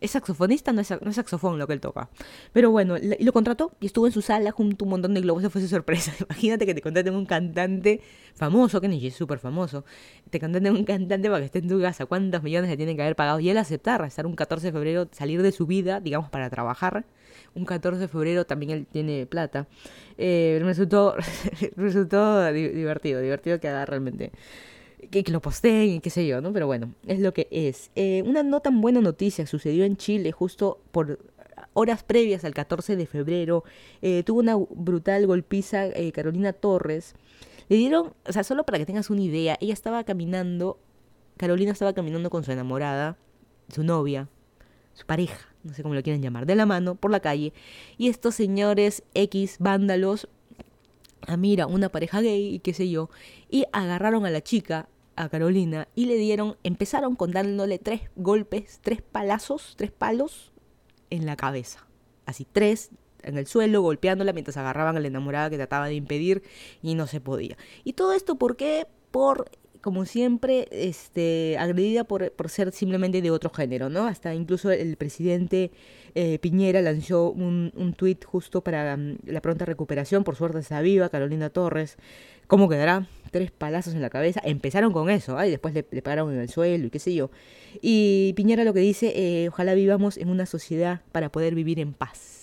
es 0.01 0.11
saxofonista, 0.11 0.73
no 0.73 0.81
es, 0.81 0.89
no 0.89 1.09
es 1.09 1.15
saxofón 1.15 1.59
lo 1.59 1.67
que 1.67 1.73
él 1.73 1.79
toca. 1.79 2.09
Pero 2.51 2.71
bueno, 2.71 2.97
y 2.97 3.23
lo 3.23 3.31
contrató 3.31 3.71
y 3.79 3.85
estuvo 3.85 4.07
en 4.07 4.11
su 4.11 4.21
sala 4.23 4.51
junto 4.51 4.83
a 4.83 4.85
un 4.85 4.89
montón 4.89 5.13
de 5.13 5.21
globos. 5.21 5.43
Esa 5.43 5.51
fue 5.51 5.61
su 5.61 5.67
sorpresa. 5.67 6.11
Imagínate 6.29 6.65
que 6.65 6.73
te 6.73 6.81
contraten 6.81 7.15
un 7.15 7.27
cantante 7.27 8.01
famoso, 8.33 8.81
que 8.81 8.87
ni 8.87 9.05
es 9.05 9.13
súper 9.13 9.37
famoso. 9.37 9.85
Te 10.31 10.39
contraten 10.39 10.75
un 10.75 10.83
cantante 10.85 11.29
para 11.29 11.39
que 11.39 11.45
esté 11.45 11.59
en 11.59 11.69
tu 11.69 11.79
casa. 11.79 12.07
¿Cuántos 12.07 12.41
millones 12.41 12.71
le 12.71 12.77
tienen 12.77 12.95
que 12.95 13.03
haber 13.03 13.15
pagado? 13.15 13.39
Y 13.39 13.49
él 13.49 13.57
aceptar, 13.59 14.03
estar 14.03 14.25
un 14.25 14.35
14 14.35 14.67
de 14.67 14.73
febrero, 14.73 15.07
salir 15.11 15.43
de 15.43 15.51
su 15.51 15.67
vida, 15.67 15.99
digamos, 15.99 16.29
para 16.31 16.49
trabajar. 16.49 17.05
Un 17.53 17.65
14 17.65 17.99
de 18.01 18.07
febrero 18.07 18.45
también 18.45 18.71
él 18.71 18.87
tiene 18.91 19.27
plata. 19.27 19.67
Eh, 20.17 20.57
resultó 20.61 21.15
divertido, 21.77 23.21
divertido 23.21 23.59
que 23.59 23.67
haga 23.67 23.85
realmente 23.85 24.31
que, 25.09 25.23
lo 25.31 25.41
posteen 25.41 25.89
y 25.89 25.99
qué 25.99 26.09
sé 26.09 26.27
yo, 26.27 26.41
¿no? 26.41 26.53
Pero 26.53 26.67
bueno, 26.67 26.93
es 27.07 27.19
lo 27.19 27.33
que 27.33 27.47
es. 27.51 27.91
Eh, 27.95 28.23
una 28.25 28.43
no 28.43 28.59
tan 28.59 28.81
buena 28.81 29.01
noticia 29.01 29.45
sucedió 29.47 29.85
en 29.85 29.97
Chile 29.97 30.31
justo 30.31 30.79
por 30.91 31.19
horas 31.73 32.03
previas 32.03 32.43
al 32.45 32.53
14 32.53 32.95
de 32.95 33.05
febrero. 33.05 33.63
Eh, 34.01 34.23
tuvo 34.23 34.39
una 34.39 34.55
brutal 34.55 35.25
golpiza 35.27 35.87
eh, 35.87 36.11
Carolina 36.11 36.53
Torres. 36.53 37.15
Le 37.69 37.77
dieron, 37.77 38.13
o 38.27 38.33
sea, 38.33 38.43
solo 38.43 38.65
para 38.65 38.77
que 38.77 38.85
tengas 38.85 39.09
una 39.09 39.21
idea, 39.21 39.57
ella 39.61 39.73
estaba 39.73 40.03
caminando, 40.03 40.77
Carolina 41.37 41.71
estaba 41.71 41.93
caminando 41.93 42.29
con 42.29 42.43
su 42.43 42.51
enamorada, 42.51 43.17
su 43.69 43.83
novia, 43.83 44.27
su 44.93 45.05
pareja, 45.05 45.47
no 45.63 45.73
sé 45.73 45.81
cómo 45.81 45.95
lo 45.95 46.03
quieren 46.03 46.21
llamar, 46.21 46.45
de 46.45 46.55
la 46.55 46.65
mano 46.65 46.95
por 46.95 47.11
la 47.11 47.21
calle. 47.21 47.53
Y 47.97 48.09
estos 48.09 48.35
señores 48.35 49.03
X 49.13 49.55
vándalos 49.59 50.27
ah, 51.27 51.37
mira, 51.37 51.67
una 51.67 51.89
pareja 51.89 52.21
gay 52.21 52.55
y 52.55 52.59
qué 52.59 52.73
sé 52.73 52.89
yo, 52.89 53.09
y 53.49 53.65
agarraron 53.71 54.25
a 54.25 54.29
la 54.29 54.41
chica, 54.41 54.89
a 55.15 55.29
Carolina, 55.29 55.87
y 55.95 56.05
le 56.05 56.15
dieron, 56.15 56.57
empezaron 56.63 57.15
con 57.15 57.31
dándole 57.31 57.79
tres 57.79 58.01
golpes, 58.15 58.79
tres 58.81 59.01
palazos, 59.01 59.75
tres 59.77 59.91
palos 59.91 60.51
en 61.09 61.25
la 61.25 61.35
cabeza. 61.35 61.85
Así, 62.25 62.47
tres 62.51 62.91
en 63.23 63.37
el 63.37 63.47
suelo, 63.47 63.81
golpeándola 63.81 64.33
mientras 64.33 64.57
agarraban 64.57 64.97
a 64.97 64.99
la 64.99 65.07
enamorada 65.07 65.49
que 65.49 65.57
trataba 65.57 65.87
de 65.87 65.95
impedir 65.95 66.43
y 66.81 66.95
no 66.95 67.07
se 67.07 67.21
podía. 67.21 67.57
Y 67.83 67.93
todo 67.93 68.13
esto, 68.13 68.35
¿por 68.35 68.55
qué? 68.55 68.87
Por 69.11 69.51
como 69.81 70.05
siempre, 70.05 70.67
este, 70.71 71.57
agredida 71.59 72.03
por, 72.03 72.31
por, 72.31 72.49
ser 72.49 72.71
simplemente 72.71 73.21
de 73.21 73.31
otro 73.31 73.49
género, 73.49 73.89
¿no? 73.89 74.05
Hasta 74.05 74.33
incluso 74.33 74.71
el 74.71 74.95
presidente 74.95 75.71
eh, 76.15 76.39
Piñera 76.39 76.81
lanzó 76.81 77.31
un, 77.31 77.71
un 77.75 77.93
tuit 77.93 78.23
justo 78.23 78.61
para 78.61 78.95
mm, 78.95 79.17
la 79.25 79.41
pronta 79.41 79.65
recuperación, 79.65 80.23
por 80.23 80.35
suerte 80.35 80.59
está 80.59 80.81
viva, 80.81 81.09
Carolina 81.09 81.49
Torres. 81.49 81.97
¿Cómo 82.47 82.69
quedará? 82.69 83.07
Tres 83.31 83.51
palazos 83.51 83.93
en 83.93 84.01
la 84.01 84.09
cabeza. 84.09 84.41
Empezaron 84.43 84.93
con 84.93 85.09
eso, 85.09 85.43
y 85.43 85.49
después 85.49 85.73
le, 85.73 85.85
le, 85.89 86.01
pararon 86.01 86.33
en 86.33 86.41
el 86.41 86.49
suelo 86.49 86.85
y 86.85 86.89
qué 86.89 86.99
sé 86.99 87.13
yo. 87.13 87.31
Y 87.81 88.33
Piñera 88.35 88.63
lo 88.63 88.73
que 88.73 88.81
dice, 88.81 89.13
eh, 89.15 89.49
ojalá 89.49 89.73
vivamos 89.73 90.17
en 90.17 90.29
una 90.29 90.45
sociedad 90.45 91.01
para 91.11 91.31
poder 91.31 91.55
vivir 91.55 91.79
en 91.79 91.93
paz. 91.93 92.40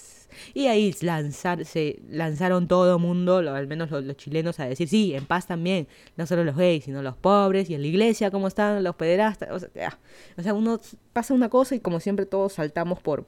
Y 0.55 0.67
ahí 0.67 0.93
se 0.93 2.01
lanzaron 2.09 2.69
todo 2.69 2.97
el 2.97 3.01
mundo, 3.01 3.39
al 3.39 3.67
menos 3.67 3.91
los, 3.91 4.17
chilenos, 4.17 4.61
a 4.61 4.67
decir, 4.67 4.89
sí, 4.89 5.15
en 5.15 5.27
paz 5.27 5.47
también, 5.47 5.89
no 6.17 6.27
solo 6.27 6.45
los 6.45 6.57
gays, 6.57 6.85
sino 6.85 7.03
los 7.03 7.17
pobres, 7.17 7.71
y 7.71 7.75
en 7.75 7.83
la 7.83 7.89
iglesia, 7.89 8.31
cómo 8.31 8.49
están 8.49 8.83
los 8.83 8.97
pederastas. 8.97 9.51
O 9.51 9.59
sea, 9.59 9.99
o 10.37 10.43
sea, 10.43 10.55
uno 10.55 10.81
pasa 11.13 11.35
una 11.35 11.49
cosa 11.49 11.75
y 11.75 11.81
como 11.81 12.01
siempre 12.01 12.27
todos 12.27 12.55
saltamos 12.55 13.01
por, 13.01 13.27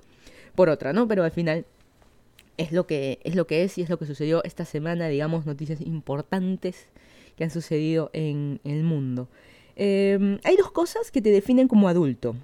por 0.55 0.69
otra, 0.69 0.93
¿no? 0.93 1.09
Pero 1.09 1.25
al 1.25 1.31
final 1.31 1.65
es 2.57 2.73
lo 2.73 2.87
que 2.87 3.21
es 3.25 3.35
lo 3.35 3.47
que 3.47 3.65
es 3.65 3.79
y 3.79 3.83
es 3.83 3.89
lo 3.89 3.99
que 3.99 4.07
sucedió 4.07 4.45
esta 4.45 4.65
semana, 4.65 5.09
digamos, 5.09 5.47
noticias 5.47 5.81
importantes 5.81 6.87
que 7.37 7.45
han 7.45 7.51
sucedido 7.51 8.11
en 8.13 8.61
el 8.65 8.83
mundo. 8.83 9.29
Eh, 9.77 10.39
hay 10.45 10.57
dos 10.57 10.71
cosas 10.73 11.11
que 11.11 11.23
te 11.23 11.31
definen 11.31 11.69
como 11.69 11.89
adulto 11.89 12.37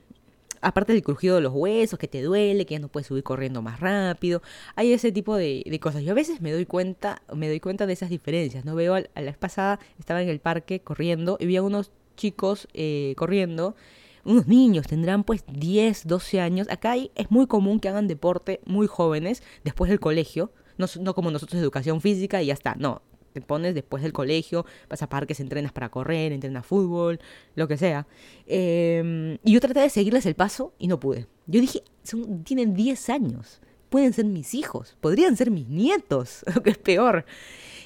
aparte 0.61 0.93
del 0.93 1.03
crujido 1.03 1.37
de 1.37 1.41
los 1.43 1.53
huesos, 1.53 1.99
que 1.99 2.09
te 2.09 2.23
duele, 2.23 2.67
que 2.67 2.75
ya 2.75 2.81
no 2.81 2.89
puedes 2.89 3.07
subir 3.07 3.23
corriendo 3.23 3.63
más 3.63 3.81
rápido, 3.81 4.43
hay 4.75 4.93
ese 4.93 5.13
tipo 5.13 5.37
de, 5.37 5.79
cosas. 5.81 6.03
Yo 6.03 6.13
a 6.13 6.15
veces 6.15 6.41
me 6.41 6.53
doy 6.53 6.67
cuenta, 6.67 7.23
me 7.35 7.49
doy 7.49 7.61
cuenta 7.61 7.87
de 7.87 7.93
esas 7.93 8.11
diferencias, 8.11 8.65
¿no? 8.65 8.75
Veo, 8.75 8.95
a 8.95 9.01
la 9.01 9.23
vez 9.23 9.37
pasada 9.37 9.79
estaba 9.99 10.23
en 10.23 10.29
el 10.29 10.41
parque 10.41 10.81
corriendo 10.81 11.37
y 11.41 11.47
vi 11.47 11.57
a 11.57 11.63
unos 11.63 11.91
chicos 12.17 12.69
eh, 12.73 13.15
corriendo, 13.17 13.77
unos 14.25 14.47
niños, 14.49 14.87
tendrán 14.87 15.25
pues 15.25 15.45
10, 15.47 16.07
12 16.07 16.41
años. 16.41 16.69
Acá 16.71 16.93
hay, 16.93 17.11
es 17.15 17.31
muy 17.31 17.47
común 17.47 17.81
que 17.81 17.89
hagan 17.89 18.09
deporte 18.09 18.61
muy 18.65 18.87
jóvenes, 18.87 19.43
después 19.65 19.91
del 19.91 20.01
colegio, 20.01 20.51
no, 20.79 20.87
no 21.01 21.15
como 21.15 21.31
nosotros 21.31 21.61
educación 21.61 22.01
física 22.01 22.43
y 22.43 22.47
ya 22.47 22.55
está, 22.55 22.75
no, 22.77 23.03
te 23.41 23.47
pones 23.47 23.75
después 23.75 24.03
del 24.03 24.13
colegio, 24.13 24.65
vas 24.89 25.03
a 25.03 25.09
parques, 25.09 25.41
entrenas 25.41 25.73
para 25.73 25.91
correr, 25.91 26.33
entrenas 26.33 26.65
fútbol, 26.65 27.21
lo 27.55 27.69
que 27.69 27.77
sea. 27.77 28.07
Eh, 28.47 29.39
y 29.45 29.53
yo 29.53 29.61
traté 29.61 29.81
de 29.81 29.91
seguirles 29.91 30.25
el 30.25 30.35
paso 30.35 30.73
y 30.79 30.89
no 30.89 30.99
pude. 30.99 31.27
Yo 31.47 31.61
dije, 31.61 31.83
son, 32.03 32.45
tienen 32.45 32.75
10 32.75 33.11
años, 33.11 33.61
pueden 33.91 34.15
ser 34.15 34.25
mis 34.25 34.55
hijos, 34.55 34.97
podrían 35.01 35.37
ser 35.37 35.51
mis 35.51 35.69
nietos, 35.69 36.45
lo 36.55 36.63
que 36.63 36.71
es 36.71 36.79
peor. 36.79 37.27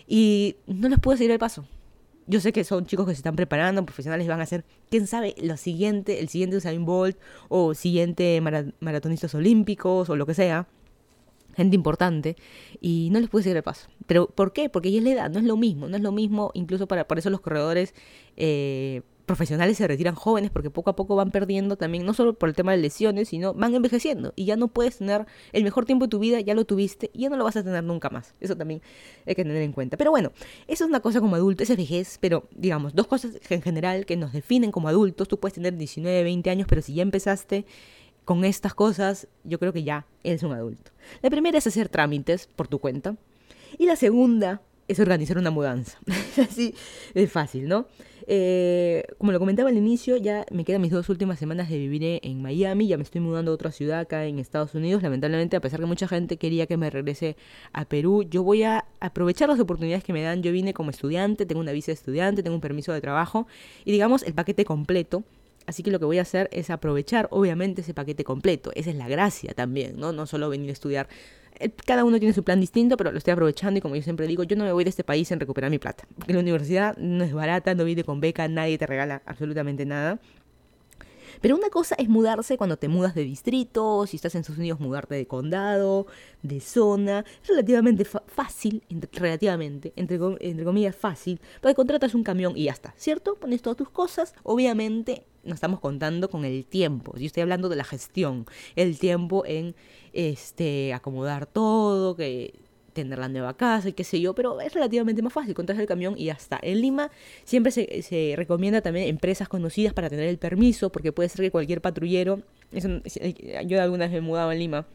Y 0.07 0.57
no 0.67 0.89
les 0.89 1.01
pude 1.01 1.17
seguir 1.17 1.33
el 1.33 1.39
paso. 1.41 1.67
Yo 2.29 2.41
sé 2.41 2.53
que 2.53 2.63
son 2.63 2.87
chicos 2.87 3.07
que 3.07 3.13
se 3.13 3.19
están 3.19 3.35
preparando, 3.35 3.85
profesionales 3.85 4.29
van 4.29 4.41
a 4.41 4.47
ser, 4.47 4.65
quién 4.89 5.09
sabe, 5.09 5.35
lo 5.43 5.57
siguiente, 5.57 6.21
el 6.21 6.29
siguiente 6.29 6.59
Usain 6.59 6.85
Bolt 6.85 7.19
o 7.49 7.75
siguiente 7.75 8.41
maratonistas 8.41 9.35
olímpicos 9.35 10.09
o 10.09 10.15
lo 10.15 10.27
que 10.27 10.35
sea 10.35 10.69
gente 11.55 11.77
importante, 11.77 12.37
y 12.81 13.09
no 13.13 13.21
les 13.21 13.29
pude 13.29 13.43
seguir 13.43 13.57
el 13.57 13.63
paso. 13.63 13.89
¿Pero 14.07 14.29
por 14.29 14.53
qué? 14.53 14.69
Porque 14.69 14.91
ya 14.91 14.99
es 14.99 15.05
la 15.05 15.11
edad, 15.11 15.31
no 15.31 15.39
es 15.39 15.45
lo 15.45 15.57
mismo, 15.57 15.89
no 15.89 15.97
es 15.97 16.03
lo 16.03 16.13
mismo, 16.13 16.51
incluso 16.55 16.87
para, 16.87 17.07
por 17.07 17.19
eso 17.19 17.31
los 17.31 17.41
corredores 17.41 17.95
eh, 18.37 19.03
profesionales 19.31 19.77
se 19.77 19.87
retiran 19.87 20.17
jóvenes, 20.17 20.51
porque 20.51 20.71
poco 20.71 20.91
a 20.91 20.97
poco 20.97 21.15
van 21.15 21.31
perdiendo 21.31 21.77
también, 21.77 22.05
no 22.05 22.15
solo 22.15 22.35
por 22.35 22.49
el 22.49 22.57
tema 22.57 22.73
de 22.73 22.79
lesiones, 22.79 23.29
sino 23.29 23.55
van 23.55 23.73
envejeciendo, 23.77 24.33
y 24.35 24.45
ya 24.45 24.57
no 24.57 24.67
puedes 24.67 24.99
tener 24.99 25.25
el 25.53 25.63
mejor 25.63 25.85
tiempo 25.85 26.07
de 26.07 26.11
tu 26.11 26.19
vida, 26.19 26.41
ya 26.41 26.53
lo 26.55 26.65
tuviste, 26.65 27.11
y 27.13 27.21
ya 27.21 27.29
no 27.29 27.37
lo 27.37 27.45
vas 27.45 27.55
a 27.55 27.63
tener 27.63 27.85
nunca 27.85 28.11
más. 28.11 28.35
Eso 28.41 28.57
también 28.57 28.83
hay 29.27 29.37
que 29.37 29.45
tener 29.45 29.63
en 29.63 29.71
cuenta. 29.71 29.97
Pero 29.97 30.11
bueno, 30.11 30.33
eso 30.67 30.83
es 30.83 30.89
una 30.91 30.99
cosa 30.99 31.21
como 31.21 31.37
adulto, 31.37 31.63
esa 31.63 31.75
es 31.75 31.79
vejez, 31.79 32.19
pero 32.21 32.49
digamos, 32.57 32.93
dos 32.93 33.07
cosas 33.07 33.39
en 33.49 33.63
general 33.63 34.05
que 34.05 34.17
nos 34.17 34.33
definen 34.33 34.73
como 34.73 34.89
adultos, 34.89 35.29
tú 35.29 35.39
puedes 35.39 35.55
tener 35.55 35.77
19, 35.77 36.25
20 36.25 36.51
años, 36.51 36.67
pero 36.69 36.83
si 36.83 36.95
ya 36.95 37.03
empezaste 37.03 37.67
con 38.31 38.45
estas 38.45 38.75
cosas, 38.75 39.27
yo 39.43 39.59
creo 39.59 39.73
que 39.73 39.83
ya 39.83 40.07
eres 40.23 40.45
un 40.45 40.53
adulto. 40.53 40.93
La 41.21 41.31
primera 41.31 41.59
es 41.59 41.67
hacer 41.67 41.89
trámites 41.89 42.47
por 42.55 42.69
tu 42.69 42.79
cuenta. 42.79 43.17
Y 43.77 43.87
la 43.87 43.97
segunda 43.97 44.63
es 44.87 45.01
organizar 45.01 45.37
una 45.37 45.51
mudanza. 45.51 45.99
Así 46.41 46.73
de 47.13 47.27
fácil, 47.27 47.67
¿no? 47.67 47.89
Eh, 48.29 49.03
como 49.19 49.33
lo 49.33 49.41
comentaba 49.41 49.69
al 49.69 49.77
inicio, 49.77 50.17
ya 50.17 50.47
me 50.53 50.65
quedan 50.65 50.81
mis 50.81 50.93
dos 50.93 51.09
últimas 51.09 51.41
semanas 51.41 51.69
de 51.71 51.79
vivir 51.79 52.21
en 52.23 52.41
Miami, 52.41 52.87
ya 52.87 52.97
me 52.97 53.03
estoy 53.03 53.21
mudando 53.21 53.51
a 53.51 53.55
otra 53.55 53.73
ciudad 53.73 53.99
acá 53.99 54.25
en 54.27 54.39
Estados 54.39 54.77
Unidos. 54.77 55.03
Lamentablemente, 55.03 55.57
a 55.57 55.61
pesar 55.61 55.81
que 55.81 55.87
mucha 55.87 56.07
gente 56.07 56.37
quería 56.37 56.69
que 56.69 56.77
me 56.77 56.89
regrese 56.89 57.37
a 57.73 57.85
Perú, 57.85 58.23
yo 58.23 58.45
voy 58.45 58.63
a 58.63 58.85
aprovechar 59.01 59.49
las 59.49 59.59
oportunidades 59.59 60.05
que 60.05 60.13
me 60.13 60.23
dan. 60.23 60.41
Yo 60.45 60.53
vine 60.53 60.73
como 60.73 60.91
estudiante, 60.91 61.47
tengo 61.47 61.61
una 61.61 61.73
visa 61.73 61.87
de 61.87 61.95
estudiante, 61.95 62.45
tengo 62.45 62.55
un 62.55 62.61
permiso 62.61 62.93
de 62.93 63.01
trabajo 63.01 63.49
y 63.85 63.91
digamos 63.91 64.23
el 64.23 64.35
paquete 64.35 64.65
completo 64.65 65.25
Así 65.67 65.83
que 65.83 65.91
lo 65.91 65.99
que 65.99 66.05
voy 66.05 66.19
a 66.19 66.23
hacer 66.23 66.49
es 66.53 66.71
aprovechar, 66.71 67.29
obviamente, 67.31 67.83
ese 67.83 67.95
paquete 67.95 68.25
completo. 68.25 68.73
Esa 68.75 68.91
es 68.91 68.97
la 68.97 69.09
gracia 69.09 69.55
también, 69.55 69.99
¿no? 69.99 70.13
No 70.13 70.27
solo 70.27 70.49
venir 70.49 70.71
a 70.71 70.73
estudiar. 70.73 71.09
Eh, 71.59 71.71
cada 71.87 72.05
uno 72.05 72.19
tiene 72.19 72.35
su 72.35 72.43
plan 72.43 72.61
distinto, 72.61 72.97
pero 72.97 73.13
lo 73.13 73.19
estoy 73.19 73.33
aprovechando 73.33 73.79
y 73.79 73.81
como 73.81 73.95
yo 73.97 74.03
siempre 74.03 74.27
digo, 74.27 74.43
yo 74.43 74.57
no 74.57 74.65
me 74.65 74.73
voy 74.73 74.85
de 74.85 74.91
este 74.91 75.05
país 75.05 75.31
en 75.31 75.41
recuperar 75.41 75.71
mi 75.71 75.79
plata. 75.79 76.05
Porque 76.17 76.33
la 76.33 76.41
universidad 76.41 76.97
no 76.97 77.23
es 77.23 77.33
barata, 77.33 77.75
no 77.75 77.85
viene 77.85 78.05
con 78.05 78.21
beca, 78.21 78.49
nadie 78.49 78.79
te 78.79 78.87
regala 78.87 79.23
absolutamente 79.27 79.85
nada. 79.85 80.19
Pero 81.41 81.57
una 81.57 81.71
cosa 81.71 81.95
es 81.97 82.09
mudarse 82.09 82.57
cuando 82.57 82.77
te 82.77 82.89
mudas 82.89 83.15
de 83.15 83.23
distrito, 83.23 84.07
si 84.07 84.17
estás 84.17 84.35
en 84.35 84.41
Estados 84.41 84.59
Unidos, 84.59 84.81
mudarte 84.81 85.15
de 85.15 85.27
condado, 85.27 86.07
de 86.43 86.61
zona. 86.61 87.25
Es 87.43 87.49
relativamente 87.49 88.05
fácil, 88.05 88.83
relativamente, 89.13 89.93
entre, 89.97 90.19
entre 90.41 90.65
comillas 90.65 90.97
fácil, 90.97 91.41
porque 91.63 91.75
contratas 91.75 92.15
un 92.15 92.25
camión 92.25 92.57
y 92.57 92.65
ya 92.65 92.73
está, 92.73 92.93
¿cierto? 92.97 93.37
Pones 93.37 93.63
todas 93.63 93.77
tus 93.77 93.91
cosas, 93.91 94.35
obviamente 94.43 95.25
no 95.45 95.55
estamos 95.55 95.81
contando 95.81 96.29
con 96.29 96.45
el 96.45 96.65
tiempo. 96.67 97.17
Yo 97.17 97.27
estoy 97.27 97.43
hablando 97.43 97.69
de 97.69 97.77
la 97.77 97.85
gestión, 97.85 98.47
el 98.77 98.99
tiempo 98.99 99.45
en 99.47 99.75
este 100.13 100.93
acomodar 100.93 101.47
todo, 101.47 102.17
que 102.17 102.55
tener 102.93 103.19
la 103.19 103.29
nueva 103.29 103.55
casa 103.55 103.89
y 103.89 103.93
qué 103.93 104.05
sé 104.05 104.21
yo, 104.21 104.35
pero 104.35 104.61
es 104.61 104.75
relativamente 104.75 105.23
más 105.23 105.33
fácil, 105.33 105.55
contratar 105.55 105.81
el 105.81 105.89
camión 105.89 106.15
y 106.17 106.27
ya 106.27 106.33
está. 106.35 106.59
En 106.63 106.81
Lima 106.81 107.11
siempre 107.45 107.73
se, 107.73 108.03
se, 108.03 108.35
recomienda 108.37 108.81
también 108.81 109.09
empresas 109.09 109.49
conocidas 109.49 109.95
para 109.95 110.11
tener 110.11 110.29
el 110.29 110.39
permiso, 110.39 110.91
porque 110.91 111.13
puede 111.13 111.29
ser 111.29 111.43
que 111.43 111.51
cualquier 111.51 111.81
patrullero, 111.81 112.43
eso, 112.73 112.89
yo 113.67 113.83
alguna 113.83 114.05
vez 114.05 114.13
me 114.13 114.19
he 114.19 114.21
mudado 114.21 114.53
en 114.53 114.59
Lima, 114.59 114.87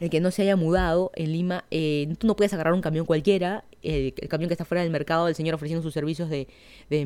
el 0.00 0.10
que 0.10 0.20
no 0.20 0.30
se 0.30 0.42
haya 0.42 0.56
mudado 0.56 1.12
en 1.14 1.32
Lima, 1.32 1.64
eh, 1.70 2.12
tú 2.18 2.26
no 2.26 2.36
puedes 2.36 2.52
agarrar 2.52 2.74
un 2.74 2.80
camión 2.80 3.06
cualquiera, 3.06 3.64
el, 3.84 4.14
el, 4.16 4.28
camión 4.28 4.48
que 4.48 4.54
está 4.54 4.64
fuera 4.64 4.82
del 4.82 4.90
mercado 4.90 5.26
del 5.26 5.34
señor 5.34 5.54
ofreciendo 5.54 5.82
sus 5.82 5.94
servicios 5.94 6.28
de, 6.28 6.46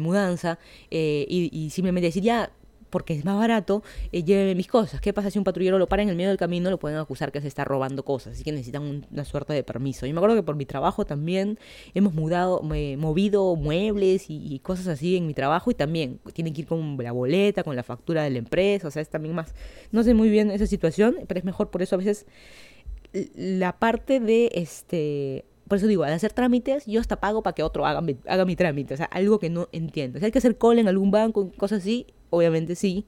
mudanza, 0.01 0.59
eh, 0.91 1.27
y, 1.29 1.71
simplemente 1.71 2.07
decir, 2.07 2.23
ya, 2.23 2.51
porque 2.91 3.13
es 3.13 3.25
más 3.25 3.37
barato, 3.37 3.83
eh, 4.13 4.23
lléveme 4.23 4.55
mis 4.55 4.67
cosas. 4.67 5.01
¿Qué 5.01 5.13
pasa 5.13 5.31
si 5.31 5.39
un 5.39 5.45
patrullero 5.45 5.79
lo 5.79 5.89
para 5.89 6.03
en 6.03 6.09
el 6.09 6.17
medio 6.17 6.31
del 6.31 6.39
camino? 6.39 6.71
Lo 6.71 6.79
pueden 6.79 6.99
acusar 6.99 7.33
que 7.33 7.41
se 7.41 7.49
está 7.49 7.65
robando 7.65 8.05
cosas, 8.05 8.35
así 8.35 8.45
que 8.45 8.53
necesitan 8.53 8.83
un, 8.83 9.07
una 9.11 9.25
suerte 9.25 9.53
de 9.53 9.63
permiso. 9.63 10.07
Yo 10.07 10.15
me 10.15 10.19
acuerdo 10.19 10.37
que 10.37 10.43
por 10.43 10.57
mi 10.57 10.65
trabajo 10.65 11.05
también 11.05 11.59
hemos 11.95 12.15
mudado, 12.15 12.63
eh, 12.75 12.97
movido 12.97 13.55
muebles 13.57 14.31
y, 14.31 14.55
y, 14.55 14.59
cosas 14.61 14.87
así 14.89 15.17
en 15.17 15.27
mi 15.27 15.35
trabajo 15.35 15.71
y 15.71 15.75
también 15.75 16.21
tienen 16.33 16.55
que 16.55 16.63
ir 16.63 16.67
con 16.67 16.97
la 16.97 17.13
boleta, 17.13 17.63
con 17.63 17.77
la 17.77 17.83
factura 17.83 18.23
de 18.23 18.31
la 18.31 18.39
empresa, 18.39 18.89
o 18.89 18.91
sea, 18.91 19.03
es 19.03 19.11
también 19.11 19.35
más... 19.35 19.55
No 19.93 20.03
sé 20.03 20.15
muy 20.15 20.31
bien 20.31 20.51
esa 20.51 20.67
situación, 20.67 21.17
pero 21.27 21.39
es 21.39 21.45
mejor 21.45 21.71
por 21.71 21.83
eso 21.83 21.95
a 21.95 21.99
veces 21.99 22.27
la 23.13 23.79
parte 23.79 24.21
de 24.21 24.51
este 24.55 25.45
por 25.69 25.79
eso 25.79 25.87
digo, 25.87 26.05
al 26.05 26.13
hacer 26.13 26.33
trámites, 26.33 26.87
yo 26.87 27.01
hasta 27.01 27.21
pago 27.21 27.43
para 27.43 27.55
que 27.55 27.63
otro 27.63 27.87
haga 27.87 28.01
mi, 28.01 28.17
haga 28.27 28.45
mi 28.45 28.57
trámite. 28.57 28.95
O 28.95 28.97
sea, 28.97 29.07
algo 29.07 29.39
que 29.39 29.51
no 29.51 29.69
entiendo. 29.73 30.19
Si 30.19 30.25
hay 30.25 30.33
que 30.33 30.39
hacer 30.39 30.57
cola 30.57 30.81
en 30.81 30.89
algún 30.89 31.11
banco, 31.11 31.53
cosas 31.57 31.81
así, 31.81 32.07
obviamente 32.31 32.75
sí. 32.75 33.07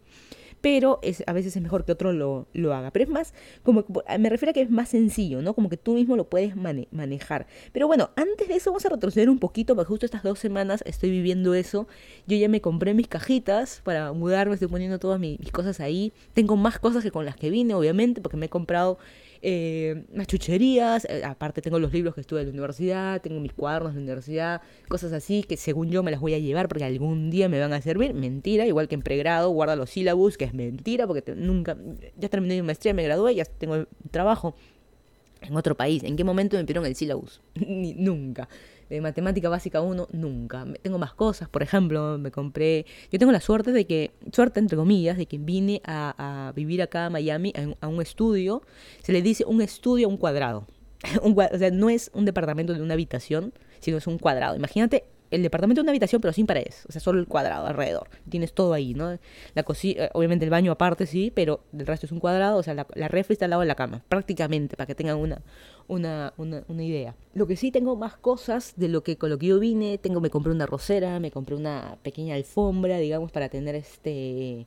Pero 0.60 1.00
a 1.26 1.32
veces 1.32 1.56
es 1.56 1.62
mejor 1.62 1.86
que 1.86 1.92
otro 1.92 2.12
lo, 2.12 2.46
lo 2.52 2.74
haga. 2.74 2.90
Pero 2.90 3.04
es 3.04 3.10
más, 3.10 3.32
como 3.62 3.86
me 4.18 4.28
refiero 4.28 4.50
a 4.50 4.52
que 4.52 4.60
es 4.60 4.70
más 4.70 4.90
sencillo, 4.90 5.40
¿no? 5.40 5.54
Como 5.54 5.70
que 5.70 5.78
tú 5.78 5.94
mismo 5.94 6.16
lo 6.16 6.28
puedes 6.28 6.54
mane 6.54 6.86
manejar. 6.90 7.46
Pero 7.72 7.86
bueno, 7.86 8.10
antes 8.14 8.46
de 8.46 8.56
eso 8.56 8.70
vamos 8.70 8.84
a 8.84 8.90
retroceder 8.90 9.30
un 9.30 9.38
poquito, 9.38 9.74
porque 9.74 9.88
justo 9.88 10.04
estas 10.04 10.22
dos 10.22 10.38
semanas 10.38 10.82
estoy 10.84 11.10
viviendo 11.10 11.54
eso. 11.54 11.88
Yo 12.26 12.36
ya 12.36 12.50
me 12.50 12.60
compré 12.60 12.92
mis 12.92 13.08
cajitas 13.08 13.80
para 13.84 14.12
mudarme, 14.12 14.52
estoy 14.52 14.68
poniendo 14.68 14.98
todas 14.98 15.18
mis 15.18 15.50
cosas 15.50 15.80
ahí. 15.80 16.12
Tengo 16.34 16.56
más 16.56 16.78
cosas 16.78 17.02
que 17.02 17.10
con 17.10 17.24
las 17.24 17.36
que 17.36 17.48
vine, 17.48 17.72
obviamente, 17.72 18.20
porque 18.20 18.36
me 18.36 18.46
he 18.46 18.50
comprado 18.50 18.98
eh, 19.42 20.04
más 20.14 20.26
chucherías, 20.26 21.06
eh, 21.06 21.22
aparte 21.24 21.62
tengo 21.62 21.78
los 21.78 21.92
libros 21.92 22.14
que 22.14 22.20
estuve 22.20 22.40
en 22.40 22.46
la 22.46 22.52
universidad, 22.52 23.22
tengo 23.22 23.40
mis 23.40 23.52
cuadernos 23.52 23.94
de 23.94 24.00
la 24.00 24.04
universidad, 24.04 24.62
cosas 24.88 25.12
así 25.12 25.42
que 25.42 25.56
según 25.56 25.90
yo 25.90 26.02
me 26.02 26.10
las 26.10 26.20
voy 26.20 26.34
a 26.34 26.38
llevar 26.38 26.68
porque 26.68 26.84
algún 26.84 27.30
día 27.30 27.48
me 27.48 27.58
van 27.58 27.72
a 27.72 27.80
servir. 27.80 28.12
Mentira, 28.12 28.66
igual 28.66 28.88
que 28.88 28.96
en 28.96 29.02
pregrado, 29.02 29.50
guarda 29.50 29.76
los 29.76 29.90
sílabus, 29.90 30.36
que 30.36 30.44
es 30.44 30.54
mentira 30.54 31.06
porque 31.06 31.22
nunca, 31.34 31.76
ya 32.16 32.28
terminé 32.28 32.56
mi 32.56 32.62
maestría, 32.62 32.92
me 32.92 33.02
gradué, 33.02 33.34
ya 33.34 33.44
tengo 33.44 33.86
trabajo 34.10 34.54
en 35.40 35.56
otro 35.56 35.74
país. 35.74 36.04
¿En 36.04 36.16
qué 36.16 36.24
momento 36.24 36.56
me 36.56 36.64
pidieron 36.64 36.86
el 36.86 36.94
sílabus? 36.94 37.40
Ni, 37.54 37.94
nunca. 37.94 38.48
De 38.90 39.00
matemática 39.00 39.48
básica 39.48 39.80
1, 39.80 40.08
nunca. 40.12 40.66
Tengo 40.82 40.98
más 40.98 41.14
cosas, 41.14 41.48
por 41.48 41.62
ejemplo, 41.62 42.18
me 42.18 42.30
compré, 42.30 42.84
yo 43.10 43.18
tengo 43.18 43.32
la 43.32 43.40
suerte 43.40 43.72
de 43.72 43.86
que, 43.86 44.10
suerte 44.32 44.60
entre 44.60 44.76
comillas, 44.76 45.16
de 45.16 45.26
que 45.26 45.38
vine 45.38 45.80
a, 45.84 46.52
vivir 46.54 46.82
acá 46.82 47.06
a 47.06 47.10
Miami 47.10 47.52
a, 47.80 47.88
un 47.88 48.02
estudio, 48.02 48.62
se 49.02 49.12
le 49.12 49.22
dice 49.22 49.44
un 49.46 49.62
estudio 49.62 50.08
a 50.08 50.10
un 50.10 50.16
cuadrado. 50.16 50.66
o 51.22 51.58
sea, 51.58 51.70
no 51.70 51.88
es 51.88 52.10
un 52.12 52.24
departamento 52.24 52.74
de 52.74 52.82
una 52.82 52.94
habitación, 52.94 53.54
sino 53.78 53.96
es 53.96 54.06
un 54.06 54.18
cuadrado. 54.18 54.56
Imagínate 54.56 55.04
el 55.30 55.42
departamento 55.42 55.80
de 55.80 55.84
una 55.84 55.92
habitación, 55.92 56.20
pero 56.20 56.32
sin 56.32 56.46
paredes, 56.46 56.84
o 56.88 56.92
sea, 56.92 57.00
solo 57.00 57.20
el 57.20 57.26
cuadrado 57.26 57.66
alrededor. 57.66 58.08
Tienes 58.28 58.52
todo 58.52 58.72
ahí, 58.72 58.94
¿no? 58.94 59.18
La 59.54 59.62
cocina, 59.62 60.04
eh, 60.04 60.10
obviamente 60.12 60.44
el 60.44 60.50
baño 60.50 60.72
aparte 60.72 61.06
sí, 61.06 61.32
pero 61.34 61.60
el 61.72 61.86
resto 61.86 62.06
es 62.06 62.12
un 62.12 62.20
cuadrado, 62.20 62.58
o 62.58 62.62
sea, 62.62 62.74
la, 62.74 62.86
la 62.94 63.08
refri 63.08 63.34
está 63.34 63.46
al 63.46 63.50
lado 63.50 63.60
de 63.60 63.68
la 63.68 63.74
cama, 63.74 64.02
prácticamente, 64.08 64.76
para 64.76 64.86
que 64.86 64.94
tengan 64.94 65.16
una, 65.16 65.42
una, 65.88 66.32
una, 66.36 66.64
una, 66.68 66.82
idea. 66.82 67.14
Lo 67.34 67.46
que 67.46 67.56
sí 67.56 67.70
tengo 67.70 67.96
más 67.96 68.16
cosas 68.16 68.74
de 68.76 68.88
lo 68.88 69.02
que 69.02 69.16
con 69.16 69.30
lo 69.30 69.38
que 69.38 69.46
yo 69.46 69.58
vine, 69.58 69.98
tengo, 69.98 70.20
me 70.20 70.30
compré 70.30 70.52
una 70.52 70.66
rosera, 70.66 71.20
me 71.20 71.30
compré 71.30 71.54
una 71.54 71.98
pequeña 72.02 72.34
alfombra, 72.34 72.98
digamos, 72.98 73.30
para 73.32 73.48
tener 73.48 73.74
este 73.74 74.66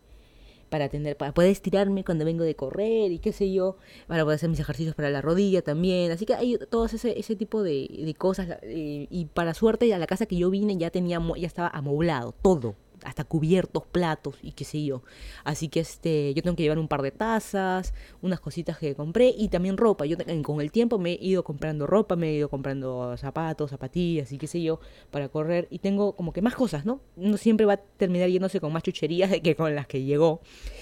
para 0.74 0.90
tener, 0.90 1.16
para 1.16 1.36
poder 1.36 1.52
estirarme 1.52 2.04
cuando 2.04 2.26
vengo 2.26 2.44
de 2.44 2.56
correr 2.56 3.12
y 3.12 3.20
qué 3.20 3.32
sé 3.32 3.54
yo, 3.54 3.78
para 4.08 4.24
poder 4.24 4.38
hacer 4.38 4.50
mis 4.50 4.60
ejercicios 4.60 4.96
para 4.96 5.12
la 5.12 5.22
rodilla 5.22 5.62
también. 5.62 6.12
Así 6.12 6.26
que 6.26 6.34
hay 6.34 6.58
todo 6.68 6.86
ese, 6.86 7.20
ese 7.20 7.36
tipo 7.36 7.62
de, 7.62 7.88
de 8.04 8.16
cosas. 8.16 8.58
Y, 8.64 9.08
y 9.12 9.26
para 9.26 9.54
suerte, 9.54 9.94
a 9.94 10.00
la 10.00 10.08
casa 10.08 10.26
que 10.26 10.36
yo 10.36 10.50
vine 10.50 10.76
ya 10.76 10.90
tenía, 10.90 11.22
ya 11.38 11.46
estaba 11.46 11.68
amoblado, 11.68 12.34
todo 12.42 12.74
hasta 13.06 13.24
cubiertos, 13.24 13.86
platos 13.86 14.36
y 14.42 14.52
qué 14.52 14.66
sé 14.66 14.84
yo. 14.84 15.04
Así 15.44 15.70
que 15.70 15.80
este, 15.80 16.34
yo 16.34 16.42
tengo 16.42 16.56
que 16.56 16.64
llevar 16.64 16.80
un 16.80 16.88
par 16.88 17.02
de 17.02 17.12
tazas, 17.12 17.94
unas 18.22 18.40
cositas 18.40 18.78
que 18.78 18.96
compré 18.96 19.34
y 19.38 19.50
también 19.50 19.78
ropa. 19.78 20.06
Yo 20.06 20.18
con 20.44 20.62
el 20.62 20.72
tiempo 20.72 20.98
me 21.00 21.14
he 21.14 21.26
ido 21.26 21.44
comprando 21.44 21.88
ropa, 21.88 22.16
me 22.16 22.30
he 22.30 22.34
ido 22.36 22.50
comprando 22.50 23.16
zapatos, 23.18 23.72
zapatillas 23.72 24.32
y 24.32 24.38
qué 24.38 24.48
sé 24.48 24.62
yo 24.62 24.80
para 25.12 25.30
correr 25.30 25.68
y 25.70 25.80
tengo 25.80 26.16
como 26.16 26.34
que 26.34 26.42
más 26.42 26.56
cosas, 26.56 26.86
¿no? 26.86 27.02
Uno 27.16 27.38
siempre 27.38 27.66
va 27.66 27.74
a 27.74 27.78
terminar 27.78 28.30
yéndose 28.30 28.60
con 28.60 28.74
más 28.74 28.84
chucherías 28.84 29.32
que 29.44 29.56
con 29.56 29.76
las 29.76 29.88
que 29.88 30.04
llegó. 30.04 30.42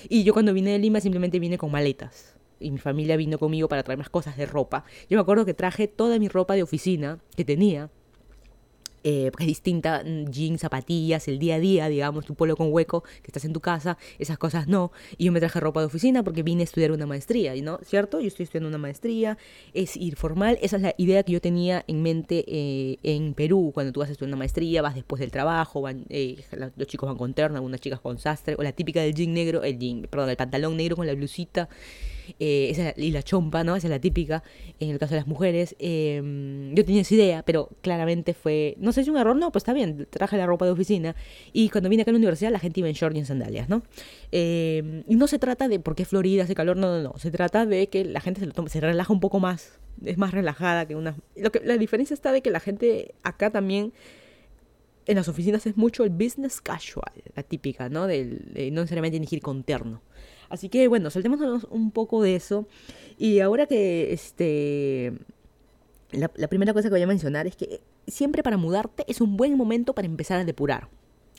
Y 0.10 0.24
yo 0.24 0.34
cuando 0.34 0.54
vine 0.54 0.72
de 0.72 0.80
Lima 0.80 1.00
simplemente 1.00 1.40
vine 1.40 1.58
con 1.58 1.72
maletas 1.72 2.38
y 2.62 2.72
mi 2.72 2.78
familia 2.78 3.18
vino 3.18 3.38
conmigo 3.38 3.68
para 3.68 3.84
traer 3.84 3.98
más 3.98 4.10
cosas 4.10 4.38
de 4.38 4.46
ropa. 4.46 4.86
Yo 5.10 5.18
me 5.18 5.22
acuerdo 5.22 5.46
que 5.46 5.54
traje 5.54 5.88
toda 5.88 6.20
mi 6.20 6.28
ropa 6.28 6.54
de 6.54 6.64
oficina 6.64 7.20
que 7.36 7.44
tenía 7.44 7.90
eh, 9.04 9.32
es 9.40 9.48
distinta, 9.48 10.04
mm, 10.06 10.26
jeans, 10.30 10.62
zapatillas, 10.62 11.28
el 11.28 11.40
día 11.40 11.56
a 11.56 11.60
día, 11.60 11.90
digamos, 11.90 12.26
tu 12.26 12.36
polo 12.36 12.56
con 12.56 12.72
hueco, 12.72 13.04
que 13.04 13.28
estás 13.28 13.46
en 13.46 13.54
tu 13.54 13.60
casa, 13.60 13.98
esas 14.20 14.38
cosas 14.38 14.68
no. 14.68 14.92
Y 15.18 15.26
yo 15.26 15.32
me 15.32 15.40
traje 15.40 15.60
ropa 15.60 15.80
de 15.80 15.88
oficina 15.88 16.24
porque 16.24 16.44
vine 16.44 16.62
a 16.62 16.66
estudiar 16.66 16.92
una 16.92 17.06
maestría, 17.06 17.54
¿no? 17.62 17.80
¿Cierto? 17.84 18.20
Yo 18.20 18.28
estoy 18.28 18.44
estudiando 18.44 18.70
una 18.70 18.78
maestría, 18.78 19.38
es 19.74 19.98
ir 19.98 20.16
formal, 20.16 20.58
esa 20.62 20.78
es 20.78 20.82
la 20.82 20.94
idea 20.98 21.24
que 21.24 21.34
yo 21.34 21.42
tenía 21.42 21.84
en 21.88 22.02
mente 22.02 22.44
eh, 22.48 22.98
en 23.04 23.34
Perú, 23.34 23.72
cuando 23.74 23.92
tú 23.92 24.00
vas 24.00 24.10
a 24.10 24.12
estudiar 24.14 24.30
una 24.30 24.38
maestría, 24.38 24.82
vas 24.82 24.96
después 24.96 25.20
del 25.20 25.32
trabajo, 25.32 25.82
van, 25.82 26.06
eh, 26.10 26.44
los 26.76 26.88
chicos 26.88 27.08
van 27.08 27.18
con 27.18 27.34
terno, 27.34 27.58
algunas 27.58 27.80
chicas 27.80 28.00
con 28.00 28.18
sastre, 28.18 28.56
o 28.58 28.64
la 28.64 28.72
típica 28.72 29.02
del 29.02 29.14
jean 29.14 29.34
negro, 29.34 29.64
el 29.64 29.78
jean, 29.78 30.08
perdón, 30.10 30.30
el 30.30 30.38
pantalón 30.38 30.78
negro 30.78 30.96
con 30.96 31.08
la 31.08 31.14
blusita 31.14 31.70
eh, 32.40 32.94
y 32.98 33.12
la 33.12 33.24
chompa, 33.24 33.64
¿no? 33.64 33.76
Esa 33.76 33.88
es 33.88 33.92
la 33.92 34.00
típica, 34.00 34.44
en 34.80 34.90
el 34.90 35.00
caso 35.00 35.14
de 35.14 35.22
las 35.22 35.28
mujeres. 35.28 35.76
Em, 35.80 36.74
yo 36.74 36.86
tenía 36.86 37.02
esa 37.02 37.16
idea, 37.16 37.44
pero 37.44 37.70
claramente 37.82 38.34
fue, 38.34 38.76
no 38.80 38.92
sé 38.92 39.04
si 39.04 39.10
un 39.10 39.18
error, 39.18 39.36
no, 39.36 39.52
pues 39.52 39.62
está 39.62 39.74
bien, 39.74 40.08
traje 40.10 40.38
la 40.38 40.46
ropa 40.46 40.66
de 40.66 40.72
oficina 40.72 41.16
y 41.54 41.70
cuando 41.70 41.90
vine 41.90 42.04
acá 42.04 42.12
a 42.12 42.14
la 42.14 42.18
universidad 42.18 42.52
la 42.52 42.60
gente 42.60 42.80
iba 42.80 42.90
en 42.90 42.96
short 42.96 43.16
y 43.16 43.20
en 43.20 43.26
sandalias, 43.26 43.70
¿no? 43.70 43.84
Em, 44.32 45.04
y 45.08 45.16
no 45.16 45.28
se 45.28 45.40
trata 45.40 45.68
de 45.68 45.80
por 45.80 45.96
qué 45.96 46.06
Florida 46.06 46.44
hace 46.44 46.56
calor, 46.56 46.78
no, 46.78 46.98
no, 46.98 47.02
no, 47.02 47.18
se 47.18 47.32
trata 47.32 47.66
de 47.66 47.88
que 47.88 48.06
la 48.06 48.22
gente 48.22 48.42
se, 48.68 48.80
relaja 48.80 49.14
un 49.14 49.20
poco 49.20 49.40
más, 49.40 49.80
es 50.04 50.18
más 50.18 50.32
relajada 50.32 50.86
que 50.86 50.96
una... 50.96 51.16
Lo 51.36 51.52
que, 51.52 51.62
la 51.64 51.78
diferencia 51.78 52.14
está 52.14 52.32
de 52.32 52.42
que 52.42 52.52
la 52.52 52.60
gente 52.60 53.14
acá 53.24 53.50
también 53.50 53.94
en 55.06 55.16
las 55.16 55.28
oficinas 55.28 55.66
es 55.66 55.78
mucho 55.78 56.04
el 56.04 56.10
business 56.10 56.62
casual, 56.62 57.12
la 57.36 57.44
típica, 57.44 57.90
¿no? 57.90 58.08
Del, 58.08 58.54
de 58.54 58.72
no 58.72 58.82
necesariamente 58.82 59.36
ir 59.36 59.42
con 59.42 59.64
terno. 59.64 60.02
Así 60.52 60.70
que 60.70 60.88
bueno, 60.88 61.10
saltémonos 61.10 61.66
un 61.70 61.92
poco 61.92 62.22
de 62.22 62.36
eso. 62.36 62.68
Y 63.18 63.40
ahora 63.40 63.66
que 63.66 64.14
este. 64.14 65.14
La, 66.12 66.30
la 66.36 66.48
primera 66.48 66.74
cosa 66.74 66.90
que 66.90 66.94
voy 66.96 67.02
a 67.02 67.08
mencionar 67.08 67.48
es 67.48 67.56
que 67.56 67.82
siempre 68.06 68.44
para 68.44 68.58
mudarte 68.58 69.06
es 69.08 69.22
un 69.22 69.38
buen 69.38 69.56
momento 69.56 69.94
para 69.94 70.08
empezar 70.08 70.40
a 70.40 70.46
depurar. 70.46 70.90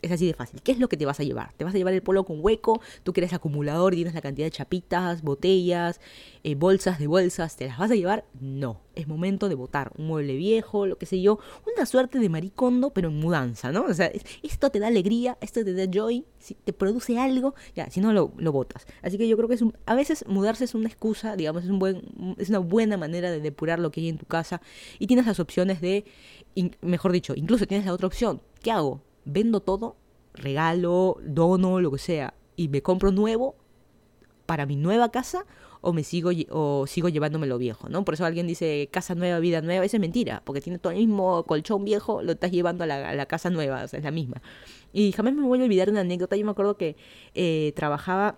Es 0.03 0.11
así 0.11 0.27
de 0.27 0.33
fácil. 0.33 0.61
¿Qué 0.61 0.73
es 0.73 0.79
lo 0.79 0.89
que 0.89 0.97
te 0.97 1.05
vas 1.05 1.21
a 1.21 1.23
llevar? 1.23 1.53
¿Te 1.53 1.63
vas 1.63 1.73
a 1.73 1.77
llevar 1.77 1.93
el 1.93 2.03
polo 2.03 2.25
con 2.25 2.39
hueco? 2.41 2.81
¿Tú 3.03 3.13
que 3.13 3.21
eres 3.21 3.31
acumulador 3.31 3.93
tienes 3.93 4.13
la 4.13 4.19
cantidad 4.19 4.45
de 4.45 4.51
chapitas, 4.51 5.21
botellas, 5.21 6.01
eh, 6.43 6.55
bolsas 6.55 6.99
de 6.99 7.07
bolsas? 7.07 7.55
¿Te 7.55 7.67
las 7.67 7.77
vas 7.77 7.89
a 7.89 7.95
llevar? 7.95 8.25
No. 8.41 8.81
Es 8.95 9.07
momento 9.07 9.47
de 9.47 9.55
botar 9.55 9.93
un 9.97 10.07
mueble 10.07 10.35
viejo, 10.35 10.87
lo 10.87 10.97
que 10.97 11.05
sé 11.05 11.21
yo. 11.21 11.39
Una 11.73 11.85
suerte 11.85 12.19
de 12.19 12.27
maricondo, 12.27 12.89
pero 12.89 13.07
en 13.07 13.17
mudanza, 13.17 13.71
¿no? 13.71 13.85
O 13.85 13.93
sea, 13.93 14.11
esto 14.43 14.69
te 14.71 14.79
da 14.79 14.87
alegría, 14.87 15.37
esto 15.39 15.63
te 15.63 15.73
da 15.73 15.85
joy, 15.89 16.25
si 16.37 16.53
te 16.53 16.73
produce 16.73 17.17
algo, 17.17 17.55
ya, 17.73 17.89
si 17.89 18.01
no 18.01 18.11
lo, 18.11 18.33
lo 18.35 18.51
botas. 18.51 18.85
Así 19.03 19.17
que 19.17 19.29
yo 19.29 19.37
creo 19.37 19.47
que 19.47 19.55
es 19.55 19.61
un, 19.61 19.73
a 19.85 19.95
veces 19.95 20.25
mudarse 20.27 20.65
es 20.65 20.75
una 20.75 20.89
excusa, 20.89 21.37
digamos, 21.37 21.63
es, 21.63 21.69
un 21.69 21.79
buen, 21.79 22.35
es 22.37 22.49
una 22.49 22.59
buena 22.59 22.97
manera 22.97 23.31
de 23.31 23.39
depurar 23.39 23.79
lo 23.79 23.89
que 23.89 24.01
hay 24.01 24.09
en 24.09 24.17
tu 24.17 24.25
casa. 24.25 24.61
Y 24.99 25.07
tienes 25.07 25.25
las 25.25 25.39
opciones 25.39 25.79
de, 25.79 26.03
mejor 26.81 27.13
dicho, 27.13 27.33
incluso 27.37 27.65
tienes 27.67 27.85
la 27.85 27.93
otra 27.93 28.07
opción. 28.07 28.41
¿Qué 28.61 28.69
hago? 28.69 29.01
Vendo 29.25 29.59
todo, 29.61 29.95
regalo, 30.33 31.17
dono, 31.23 31.79
lo 31.79 31.91
que 31.91 31.99
sea, 31.99 32.33
y 32.55 32.67
me 32.67 32.81
compro 32.81 33.11
nuevo 33.11 33.55
para 34.45 34.65
mi 34.65 34.75
nueva 34.75 35.09
casa 35.09 35.45
o 35.81 35.91
me 35.91 36.03
sigo 36.03 36.31
o 36.49 36.87
sigo 36.87 37.09
llevándome 37.09 37.45
lo 37.45 37.57
viejo, 37.57 37.89
¿no? 37.89 38.05
Por 38.05 38.13
eso 38.13 38.25
alguien 38.25 38.47
dice 38.47 38.87
casa 38.89 39.15
nueva, 39.15 39.39
vida 39.39 39.61
nueva, 39.61 39.83
eso 39.83 39.97
es 39.97 40.01
mentira, 40.01 40.41
porque 40.45 40.61
tiene 40.61 40.79
todo 40.79 40.93
el 40.93 40.99
mismo 40.99 41.43
colchón 41.43 41.83
viejo, 41.83 42.21
lo 42.21 42.31
estás 42.31 42.51
llevando 42.51 42.85
a 42.85 42.87
la, 42.87 43.25
casa 43.25 43.49
nueva, 43.49 43.83
o 43.83 43.87
sea, 43.87 43.99
es 43.99 44.05
la 44.05 44.11
misma. 44.11 44.41
Y 44.93 45.11
jamás 45.11 45.33
me 45.33 45.41
voy 45.41 45.59
a 45.59 45.63
olvidar 45.65 45.89
una 45.89 46.01
anécdota, 46.01 46.37
yo 46.37 46.45
me 46.45 46.51
acuerdo 46.51 46.77
que 46.77 46.95
eh, 47.33 47.73
trabajaba 47.75 48.37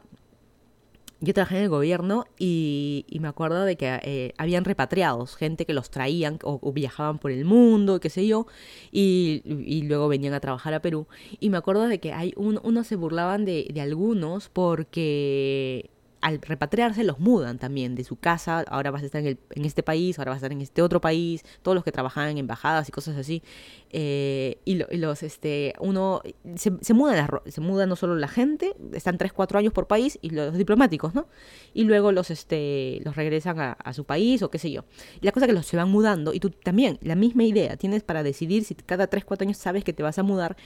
yo 1.22 1.34
trabajé 1.34 1.58
en 1.58 1.64
el 1.64 1.70
gobierno 1.70 2.26
y, 2.38 3.06
me 3.20 3.28
acuerdo 3.28 3.64
de 3.64 3.78
que 3.78 4.00
eh, 4.04 4.34
habían 4.38 4.66
repatriados, 4.66 5.36
gente 5.36 5.66
que 5.66 5.74
los 5.74 5.90
traían 5.90 6.40
o, 6.44 6.72
viajaban 6.74 7.20
por 7.20 7.32
el 7.32 7.46
mundo, 7.46 8.00
qué 8.00 8.10
sé 8.10 8.28
yo, 8.28 8.48
y, 8.92 9.42
luego 9.88 10.08
venían 10.08 10.34
a 10.34 10.40
trabajar 10.40 10.74
a 10.74 10.82
Perú. 10.82 11.08
Y 11.40 11.50
me 11.50 11.58
acuerdo 11.58 11.88
de 11.88 12.00
que 12.00 12.14
hay 12.14 12.34
un, 12.36 12.60
unos 12.64 12.88
se 12.88 12.96
burlaban 12.96 13.46
de, 13.46 13.68
de 13.74 13.82
algunos 13.82 14.50
porque 14.50 15.90
al 16.26 16.42
repatriarse 16.42 17.04
los 17.04 17.20
mudan 17.20 17.60
también 17.60 17.94
de 17.94 18.04
su 18.04 18.16
casa, 18.16 18.66
ahora 18.68 18.90
vas 18.90 19.04
a 19.04 19.06
estar 19.06 19.22
en, 19.22 19.28
el, 19.28 19.40
en, 19.52 19.64
este 19.64 19.84
país, 19.84 20.18
ahora 20.18 20.32
vas 20.32 20.38
a 20.38 20.40
estar 20.40 20.52
en 20.52 20.62
este 20.62 20.82
otro 20.82 21.00
país, 21.00 21.44
todos 21.62 21.76
los 21.76 21.84
que 21.84 21.92
trabajan 21.92 22.30
en 22.30 22.40
embajadas 22.40 22.90
y 22.90 22.92
cosas 22.92 23.16
así, 23.16 23.44
eh, 23.92 24.58
y, 24.66 24.74
los, 24.98 25.22
este, 25.22 25.76
uno, 25.80 26.24
se, 26.56 26.72
se 26.82 26.94
muda, 26.96 27.30
se 27.46 27.62
muda 27.62 27.86
no 27.86 27.96
solo 27.96 28.16
la 28.16 28.28
gente, 28.28 28.76
están 28.94 29.20
3, 29.20 29.34
4 29.34 29.60
años 29.60 29.72
por 29.72 29.86
país, 29.86 30.18
y 30.24 30.32
los 30.32 30.58
diplomáticos, 30.58 31.14
¿no? 31.14 31.28
Y 31.76 31.84
luego 31.84 32.12
los, 32.12 32.32
este, 32.32 33.02
los 33.06 33.16
regresan 33.16 33.60
a, 33.60 33.94
su 33.94 34.06
país 34.06 34.42
o 34.42 34.50
qué 34.50 34.58
sé 34.58 34.72
yo. 34.72 34.84
Y 35.22 35.28
la 35.28 35.32
cosa 35.32 35.46
es 35.46 35.50
que 35.50 35.54
los 35.54 35.68
se 35.68 35.78
van 35.78 35.92
mudando, 35.92 36.34
y 36.34 36.40
tú 36.40 36.50
también, 36.50 36.98
la 37.02 37.14
misma 37.14 37.44
idea, 37.44 37.78
tienes 37.78 38.02
para 38.02 38.24
decidir 38.24 38.64
si 38.64 38.74
cada 38.74 39.06
3, 39.06 39.26
4 39.26 39.46
años 39.46 39.58
sabes 39.58 39.84
que 39.84 39.94
te 39.94 40.02
vas 40.02 40.18
a 40.18 40.24
mudar, 40.24 40.58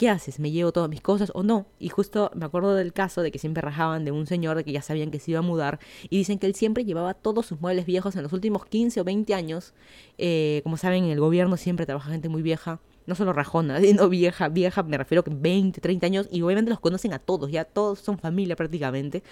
¿qué 0.00 0.08
haces? 0.08 0.40
¿Me 0.40 0.50
llevo 0.50 0.72
todas 0.72 0.88
mis 0.88 1.02
cosas 1.02 1.30
o 1.34 1.42
no? 1.42 1.66
Y 1.78 1.90
justo 1.90 2.30
me 2.34 2.46
acuerdo 2.46 2.74
del 2.74 2.94
caso 2.94 3.20
de 3.20 3.30
que 3.30 3.38
siempre 3.38 3.60
rajaban 3.60 4.06
de 4.06 4.12
un 4.12 4.26
señor 4.26 4.56
de 4.56 4.64
que 4.64 4.72
ya 4.72 4.80
sabían 4.80 5.10
que 5.10 5.18
se 5.18 5.32
iba 5.32 5.40
a 5.40 5.42
mudar 5.42 5.78
y 6.08 6.16
dicen 6.16 6.38
que 6.38 6.46
él 6.46 6.54
siempre 6.54 6.86
llevaba 6.86 7.12
todos 7.12 7.44
sus 7.44 7.60
muebles 7.60 7.84
viejos 7.84 8.16
en 8.16 8.22
los 8.22 8.32
últimos 8.32 8.64
15 8.64 9.02
o 9.02 9.04
20 9.04 9.34
años. 9.34 9.74
Eh, 10.16 10.62
como 10.62 10.78
saben, 10.78 11.04
en 11.04 11.10
el 11.10 11.20
gobierno 11.20 11.58
siempre 11.58 11.84
trabaja 11.84 12.10
gente 12.12 12.30
muy 12.30 12.40
vieja 12.40 12.80
no 13.06 13.14
solo 13.14 13.34
rajona, 13.34 13.78
sino 13.82 14.08
vieja, 14.08 14.48
vieja, 14.48 14.82
me 14.84 14.96
refiero 14.96 15.22
que 15.22 15.32
20, 15.34 15.82
30 15.82 16.06
años, 16.06 16.28
y 16.30 16.40
obviamente 16.40 16.70
los 16.70 16.80
conocen 16.80 17.12
a 17.12 17.18
todos, 17.18 17.50
ya 17.50 17.66
todos 17.66 17.98
son 17.98 18.18
familia 18.18 18.56
prácticamente. 18.56 19.22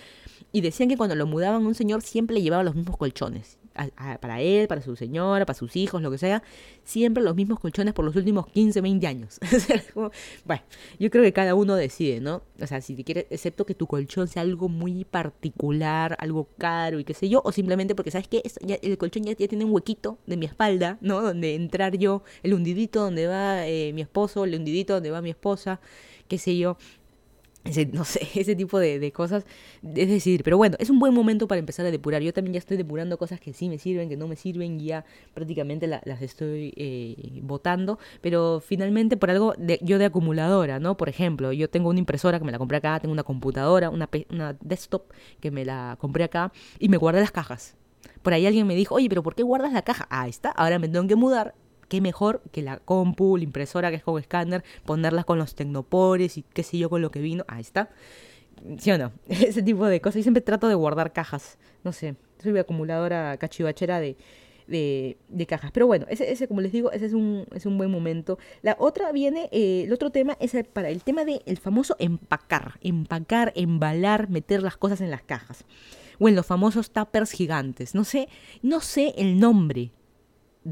Y 0.52 0.60
decían 0.60 0.90
que 0.90 0.98
cuando 0.98 1.14
lo 1.14 1.26
mudaban 1.26 1.64
un 1.64 1.74
señor 1.74 2.02
siempre 2.02 2.34
le 2.34 2.42
llevaba 2.42 2.62
los 2.62 2.74
mismos 2.74 2.98
colchones 2.98 3.57
para 4.20 4.40
él, 4.40 4.68
para 4.68 4.82
su 4.82 4.96
señora, 4.96 5.46
para 5.46 5.58
sus 5.58 5.76
hijos, 5.76 6.02
lo 6.02 6.10
que 6.10 6.18
sea, 6.18 6.42
siempre 6.84 7.22
los 7.22 7.34
mismos 7.34 7.60
colchones 7.60 7.94
por 7.94 8.04
los 8.04 8.16
últimos 8.16 8.46
15, 8.48 8.80
20 8.80 9.06
años. 9.06 9.38
bueno, 10.44 10.62
yo 10.98 11.10
creo 11.10 11.22
que 11.22 11.32
cada 11.32 11.54
uno 11.54 11.76
decide, 11.76 12.20
¿no? 12.20 12.42
O 12.60 12.66
sea, 12.66 12.80
si 12.80 12.94
te 12.94 13.04
quieres, 13.04 13.26
excepto 13.30 13.64
que 13.64 13.74
tu 13.74 13.86
colchón 13.86 14.28
sea 14.28 14.42
algo 14.42 14.68
muy 14.68 15.04
particular, 15.04 16.16
algo 16.20 16.48
caro 16.58 16.98
y 16.98 17.04
qué 17.04 17.14
sé 17.14 17.28
yo, 17.28 17.40
o 17.44 17.52
simplemente 17.52 17.94
porque, 17.94 18.10
¿sabes 18.10 18.28
qué? 18.28 18.42
el 18.82 18.98
colchón 18.98 19.24
ya, 19.24 19.34
tiene 19.34 19.64
un 19.64 19.72
huequito 19.72 20.18
de 20.26 20.36
mi 20.36 20.46
espalda, 20.46 20.98
¿no? 21.00 21.22
Donde 21.22 21.54
entrar 21.54 21.96
yo, 21.96 22.22
el 22.42 22.54
hundidito 22.54 23.00
donde 23.00 23.26
va 23.26 23.66
eh, 23.66 23.92
mi 23.92 24.02
esposo, 24.02 24.44
el 24.44 24.54
hundidito 24.54 24.94
donde 24.94 25.10
va 25.10 25.22
mi 25.22 25.30
esposa, 25.30 25.80
qué 26.28 26.38
sé 26.38 26.56
yo 26.56 26.76
no 27.92 28.04
sé, 28.04 28.20
ese 28.34 28.54
tipo 28.56 28.78
de, 28.78 29.12
cosas, 29.12 29.44
es 29.82 30.08
decir, 30.08 30.42
pero 30.42 30.56
bueno, 30.56 30.76
es 30.78 30.90
un 30.90 30.98
buen 30.98 31.14
momento 31.14 31.48
para 31.48 31.58
empezar 31.58 31.86
a 31.86 31.90
depurar. 31.90 32.22
Yo 32.22 32.32
también 32.32 32.54
ya 32.54 32.58
estoy 32.58 32.76
depurando 32.76 33.18
cosas 33.18 33.40
que 33.40 33.52
sí 33.52 33.68
me 33.68 33.78
sirven, 33.78 34.08
que 34.08 34.16
no 34.16 34.28
me 34.28 34.36
sirven, 34.36 34.80
y 34.80 34.86
ya 34.86 35.04
prácticamente 35.34 35.86
las 35.86 36.22
estoy 36.22 36.72
eh, 36.76 37.42
pero 38.20 38.60
finalmente 38.64 39.16
por 39.16 39.30
algo 39.30 39.54
de, 39.58 39.78
yo 39.82 39.98
de 39.98 40.06
acumuladora, 40.06 40.78
¿no? 40.78 40.96
Por 40.96 41.08
ejemplo, 41.08 41.52
yo 41.52 41.68
tengo 41.68 41.90
una 41.90 41.98
impresora 41.98 42.38
que 42.38 42.44
me 42.44 42.52
la 42.52 42.58
compré 42.58 42.78
acá, 42.78 42.98
tengo 43.00 43.12
una 43.12 43.24
computadora, 43.24 43.90
una, 43.90 44.08
una 44.30 44.56
desktop 44.60 45.12
que 45.40 45.50
me 45.50 45.64
la 45.64 45.96
compré 46.00 46.24
acá 46.24 46.52
y 46.78 46.88
me 46.88 46.96
guardé 46.96 47.20
las 47.20 47.32
cajas. 47.32 47.76
Por 48.22 48.32
ahí 48.32 48.46
alguien 48.46 48.66
me 48.66 48.74
dijo, 48.74 48.94
oye, 48.94 49.08
pero 49.08 49.22
¿por 49.22 49.34
qué 49.34 49.42
guardas 49.42 49.72
la 49.72 49.82
caja? 49.82 50.06
Ah, 50.10 50.28
está, 50.28 50.50
ahora 50.50 50.78
me 50.78 50.88
tengo 50.88 51.06
que 51.06 51.16
mudar 51.16 51.54
qué 51.88 52.00
mejor 52.00 52.42
que 52.52 52.62
la 52.62 52.78
compu, 52.78 53.36
la 53.36 53.44
impresora 53.44 53.90
que 53.90 53.96
es 53.96 54.02
con 54.02 54.18
escáner, 54.20 54.62
ponerlas 54.84 55.24
con 55.24 55.38
los 55.38 55.54
tecnopores 55.54 56.38
y 56.38 56.42
qué 56.42 56.62
sé 56.62 56.78
yo 56.78 56.90
con 56.90 57.02
lo 57.02 57.10
que 57.10 57.20
vino. 57.20 57.44
Ahí 57.48 57.62
está. 57.62 57.90
¿Sí 58.78 58.90
o 58.90 58.98
no? 58.98 59.12
Ese 59.28 59.62
tipo 59.62 59.86
de 59.86 60.00
cosas. 60.00 60.20
Y 60.20 60.22
siempre 60.22 60.40
trato 60.40 60.68
de 60.68 60.74
guardar 60.74 61.12
cajas. 61.12 61.58
No 61.84 61.92
sé, 61.92 62.16
soy 62.42 62.56
acumuladora 62.58 63.36
cachivachera 63.38 64.00
de, 64.00 64.16
de, 64.66 65.16
de, 65.28 65.46
cajas. 65.46 65.70
Pero 65.72 65.86
bueno, 65.86 66.06
ese, 66.08 66.30
ese, 66.30 66.48
como 66.48 66.60
les 66.60 66.72
digo, 66.72 66.90
ese 66.92 67.06
es 67.06 67.12
un, 67.12 67.46
es 67.54 67.66
un 67.66 67.78
buen 67.78 67.90
momento. 67.90 68.38
La 68.62 68.76
otra 68.78 69.12
viene, 69.12 69.48
eh, 69.52 69.84
el 69.86 69.92
otro 69.92 70.10
tema 70.10 70.36
es 70.40 70.54
el, 70.54 70.64
para 70.64 70.90
el 70.90 71.02
tema 71.02 71.24
del 71.24 71.58
famoso 71.58 71.96
empacar. 71.98 72.78
Empacar, 72.82 73.52
embalar, 73.54 74.28
meter 74.28 74.62
las 74.62 74.76
cosas 74.76 75.00
en 75.00 75.10
las 75.10 75.22
cajas. 75.22 75.64
O 76.18 76.28
en 76.28 76.34
los 76.34 76.46
famosos 76.46 76.90
tuppers 76.90 77.30
gigantes. 77.30 77.94
No 77.94 78.04
sé, 78.04 78.28
no 78.62 78.80
sé 78.80 79.14
el 79.16 79.38
nombre 79.38 79.92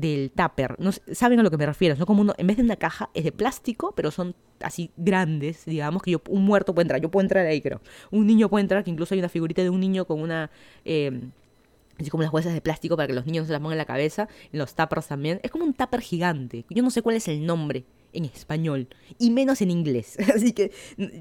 del 0.00 0.30
tupper. 0.30 0.76
No, 0.78 0.90
¿Saben 0.92 1.40
a 1.40 1.42
lo 1.42 1.50
que 1.50 1.56
me 1.56 1.66
refiero? 1.66 1.96
Son 1.96 2.04
como 2.06 2.20
uno, 2.20 2.34
en 2.36 2.46
vez 2.46 2.56
de 2.56 2.62
una 2.62 2.76
caja, 2.76 3.10
es 3.14 3.24
de 3.24 3.32
plástico, 3.32 3.92
pero 3.96 4.10
son 4.10 4.34
así 4.60 4.90
grandes, 4.96 5.64
digamos, 5.64 6.02
que 6.02 6.10
yo, 6.10 6.22
un 6.28 6.44
muerto 6.44 6.74
puede 6.74 6.84
entrar. 6.84 7.00
Yo 7.00 7.10
puedo 7.10 7.22
entrar 7.22 7.46
ahí, 7.46 7.60
creo. 7.60 7.80
Un 8.10 8.26
niño 8.26 8.48
puede 8.48 8.62
entrar, 8.62 8.84
que 8.84 8.90
incluso 8.90 9.14
hay 9.14 9.20
una 9.20 9.28
figurita 9.28 9.62
de 9.62 9.70
un 9.70 9.80
niño 9.80 10.04
con 10.04 10.20
una... 10.20 10.50
Eh, 10.84 11.20
así 11.98 12.10
como 12.10 12.22
las 12.22 12.32
huesas 12.32 12.52
de 12.52 12.60
plástico 12.60 12.94
para 12.94 13.06
que 13.06 13.14
los 13.14 13.24
niños 13.24 13.44
no 13.44 13.46
se 13.46 13.52
las 13.52 13.60
pongan 13.60 13.72
en 13.72 13.78
la 13.78 13.86
cabeza, 13.86 14.28
en 14.52 14.58
los 14.58 14.74
tuppers 14.74 15.06
también. 15.06 15.40
Es 15.42 15.50
como 15.50 15.64
un 15.64 15.72
tupper 15.72 16.02
gigante. 16.02 16.66
Yo 16.68 16.82
no 16.82 16.90
sé 16.90 17.00
cuál 17.00 17.16
es 17.16 17.26
el 17.28 17.46
nombre 17.46 17.86
en 18.12 18.24
español 18.26 18.88
y 19.18 19.30
menos 19.30 19.60
en 19.62 19.70
inglés. 19.70 20.18
Así 20.34 20.52
que, 20.52 20.72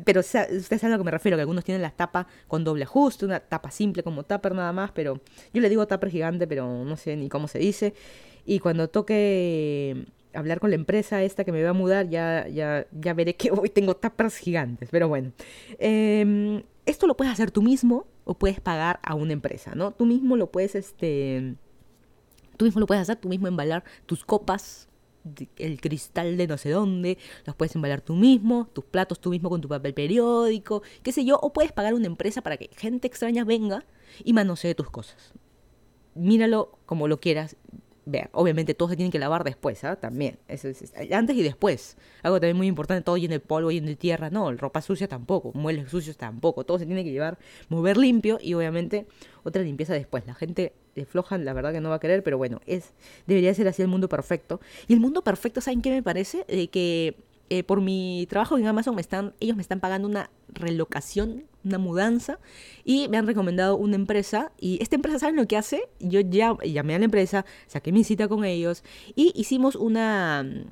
pero 0.04 0.20
ustedes 0.20 0.66
saben 0.66 0.94
a 0.94 0.98
lo 0.98 1.04
que 1.04 1.06
me 1.06 1.12
refiero, 1.12 1.38
que 1.38 1.42
algunos 1.42 1.64
tienen 1.64 1.82
la 1.82 1.92
tapa 1.92 2.28
con 2.48 2.64
doble 2.64 2.84
ajuste, 2.84 3.26
una 3.26 3.40
tapa 3.40 3.72
simple 3.72 4.04
como 4.04 4.24
tupper 4.24 4.54
nada 4.54 4.74
más, 4.74 4.92
pero 4.92 5.22
yo 5.54 5.62
le 5.62 5.70
digo 5.70 5.88
tupper 5.88 6.10
gigante, 6.10 6.48
pero 6.48 6.84
no 6.84 6.98
sé 6.98 7.16
ni 7.16 7.30
cómo 7.30 7.48
se 7.48 7.60
dice. 7.60 7.94
Y 8.46 8.60
cuando 8.60 8.90
toque 8.90 10.06
hablar 10.36 10.60
con 10.60 10.70
la 10.70 10.76
empresa 10.76 11.24
esta 11.24 11.44
que 11.44 11.52
me 11.52 11.64
va 11.64 11.72
a 11.72 11.74
mudar, 11.74 12.10
ya, 12.10 12.48
ya, 12.48 12.86
ya 12.92 13.14
veré 13.14 13.36
que 13.36 13.52
hoy 13.52 13.70
tengo 13.70 13.96
tapas 13.96 14.38
gigantes. 14.38 14.90
Pero 14.92 15.08
bueno, 15.08 15.32
em, 15.80 16.64
esto 16.86 17.08
lo 17.08 17.18
puedes 17.18 17.34
hacer 17.34 17.52
tú 17.52 17.62
mismo 17.62 18.06
o 18.24 18.36
puedes 18.36 18.60
pagar 18.60 19.00
a 19.04 19.16
una 19.16 19.34
empresa, 19.34 19.74
¿no? 19.76 19.92
Tú 19.92 20.06
mismo 20.06 20.36
lo 20.36 20.52
puedes, 20.52 20.76
este, 20.76 21.56
tú 22.58 22.66
mismo 22.66 22.80
lo 22.80 22.88
puedes 22.88 23.02
hacer, 23.02 23.18
tú 23.18 23.30
mismo 23.30 23.48
embalar 23.48 23.84
tus 24.06 24.26
copas, 24.26 24.90
el 25.58 25.82
cristal 25.82 26.38
de 26.38 26.48
no 26.48 26.58
sé 26.58 26.70
dónde, 26.70 27.18
los 27.46 27.56
puedes 27.56 27.76
embalar 27.76 28.02
tú 28.02 28.14
mismo, 28.14 28.70
tus 28.74 28.86
platos 28.86 29.20
tú 29.20 29.32
mismo 29.32 29.50
con 29.50 29.62
tu 29.62 29.68
papel 29.68 29.94
periódico, 29.94 30.84
qué 31.02 31.12
sé 31.12 31.26
yo, 31.26 31.40
o 31.42 31.52
puedes 31.52 31.72
pagar 31.72 31.94
a 31.94 31.96
una 31.96 32.06
empresa 32.06 32.42
para 32.42 32.58
que 32.58 32.70
gente 32.76 33.08
extraña 33.08 33.44
venga 33.44 33.86
y 34.24 34.34
manosee 34.34 34.76
tus 34.76 34.90
cosas. 34.90 35.34
Míralo 36.14 36.78
como 36.86 37.08
lo 37.08 37.20
quieras, 37.20 37.58
Obviamente 38.34 38.74
todo 38.74 38.90
se 38.90 38.96
tiene 38.96 39.12
que 39.12 39.20
lavar 39.20 39.44
después, 39.44 39.84
¿ah? 39.84 39.96
También. 39.96 40.38
Eso 40.48 40.68
es, 40.68 40.94
antes 41.12 41.36
y 41.36 41.44
después. 41.44 41.98
Algo 42.24 42.40
también 42.40 42.58
muy 42.58 42.68
importante, 42.68 43.04
todo 43.04 43.18
lleno 43.18 43.34
de 43.34 43.40
polvo, 43.40 43.72
lleno 43.72 43.88
de 43.88 43.96
tierra. 43.96 44.30
No, 44.30 44.52
ropa 44.54 44.82
sucia 44.82 45.08
tampoco, 45.08 45.52
muebles 45.54 45.90
sucios 45.90 46.18
tampoco. 46.18 46.66
Todo 46.66 46.80
se 46.80 46.86
tiene 46.86 47.04
que 47.04 47.12
llevar, 47.12 47.38
mover 47.70 47.98
limpio 47.98 48.38
y 48.42 48.54
obviamente 48.54 49.08
otra 49.44 49.64
limpieza 49.64 49.94
después. 49.94 50.26
La 50.28 50.36
gente 50.36 50.74
de 50.96 51.06
floja, 51.06 51.38
la 51.38 51.54
verdad 51.54 51.74
que 51.74 51.82
no 51.82 51.90
va 51.90 51.96
a 51.96 52.00
querer, 52.00 52.24
pero 52.24 52.38
bueno, 52.38 52.62
es 52.66 52.94
debería 53.28 53.54
ser 53.54 53.68
así 53.68 53.82
el 53.82 53.88
mundo 53.88 54.08
perfecto. 54.08 54.62
Y 54.88 54.94
el 54.94 55.00
mundo 55.00 55.24
perfecto, 55.24 55.62
¿saben 55.62 55.82
qué 55.82 55.92
me 55.92 56.04
parece? 56.04 56.46
De 56.48 56.68
que 56.68 57.16
eh, 57.50 57.64
por 57.64 57.82
mi 57.82 58.28
trabajo 58.30 58.58
en 58.58 58.68
Amazon 58.68 58.96
me 58.96 59.02
están, 59.02 59.34
ellos 59.40 59.56
me 59.56 59.62
están 59.62 59.80
pagando 59.80 60.08
una 60.08 60.30
relocación, 60.50 61.46
una 61.66 61.78
mudanza, 61.78 62.40
y 62.84 63.08
me 63.10 63.18
han 63.18 63.28
recomendado 63.28 63.76
una 63.76 63.96
empresa, 63.96 64.52
y 64.60 64.82
esta 64.82 64.96
empresa, 64.96 65.20
¿saben 65.20 65.36
lo 65.36 65.48
que 65.48 65.58
hace? 65.58 65.90
Yo 66.00 66.22
ya 66.22 66.56
llamé 66.64 66.96
a 66.96 67.00
la 67.00 67.06
empresa, 67.06 67.46
saqué 67.68 67.92
mi 67.92 68.04
cita 68.04 68.28
con 68.28 68.46
ellos, 68.46 68.84
y 69.16 69.32
hicimos 69.36 69.76
una 69.76 70.44
mm, 70.44 70.70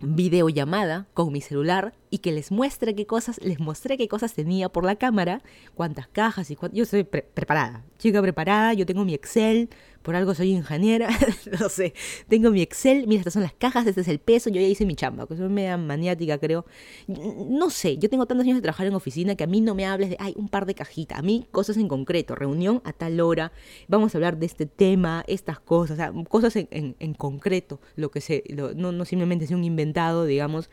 videollamada 0.00 1.06
con 1.14 1.32
mi 1.32 1.40
celular 1.40 1.94
y 2.10 2.18
que 2.18 2.32
les 2.32 2.52
muestre 2.52 2.94
qué 2.94 3.06
cosas, 3.06 3.40
les 3.42 3.58
mostré 3.58 3.96
qué 3.96 4.08
cosas 4.08 4.34
tenía 4.34 4.68
por 4.68 4.84
la 4.84 4.96
cámara, 4.96 5.42
cuántas 5.74 6.06
cajas 6.08 6.50
y 6.50 6.56
cuántas... 6.56 6.76
Yo 6.76 6.84
estoy 6.84 7.04
preparada, 7.04 7.84
chica 7.98 8.22
preparada, 8.22 8.74
yo 8.74 8.86
tengo 8.86 9.04
mi 9.04 9.14
Excel, 9.14 9.70
por 10.08 10.16
algo 10.16 10.34
soy 10.34 10.52
ingeniera, 10.52 11.10
no 11.60 11.68
sé, 11.68 11.92
tengo 12.28 12.50
mi 12.50 12.62
Excel, 12.62 13.06
mira, 13.06 13.20
estas 13.20 13.34
son 13.34 13.42
las 13.42 13.52
cajas, 13.52 13.86
este 13.86 14.00
es 14.00 14.08
el 14.08 14.18
peso, 14.18 14.48
yo 14.48 14.58
ya 14.58 14.66
hice 14.66 14.86
mi 14.86 14.94
chamba, 14.94 15.26
que 15.26 15.36
soy 15.36 15.50
media 15.50 15.76
maniática, 15.76 16.38
creo. 16.38 16.64
No 17.06 17.68
sé, 17.68 17.98
yo 17.98 18.08
tengo 18.08 18.24
tantos 18.24 18.46
años 18.46 18.56
de 18.56 18.62
trabajar 18.62 18.86
en 18.86 18.94
oficina 18.94 19.34
que 19.34 19.44
a 19.44 19.46
mí 19.46 19.60
no 19.60 19.74
me 19.74 19.84
hables 19.84 20.08
de, 20.08 20.16
ay, 20.18 20.32
un 20.38 20.48
par 20.48 20.64
de 20.64 20.74
cajitas, 20.74 21.18
a 21.18 21.20
mí 21.20 21.46
cosas 21.50 21.76
en 21.76 21.88
concreto, 21.88 22.34
reunión 22.34 22.80
a 22.86 22.94
tal 22.94 23.20
hora, 23.20 23.52
vamos 23.86 24.14
a 24.14 24.16
hablar 24.16 24.38
de 24.38 24.46
este 24.46 24.64
tema, 24.64 25.24
estas 25.28 25.60
cosas, 25.60 25.92
o 25.92 25.96
sea, 25.96 26.12
cosas 26.26 26.56
en, 26.56 26.96
en, 26.98 27.12
concreto, 27.12 27.78
lo 27.94 28.10
que 28.10 28.22
se, 28.22 28.44
no, 28.54 28.92
no 28.92 29.04
simplemente 29.04 29.46
sea 29.46 29.58
un 29.58 29.64
inventado, 29.64 30.24
digamos, 30.24 30.70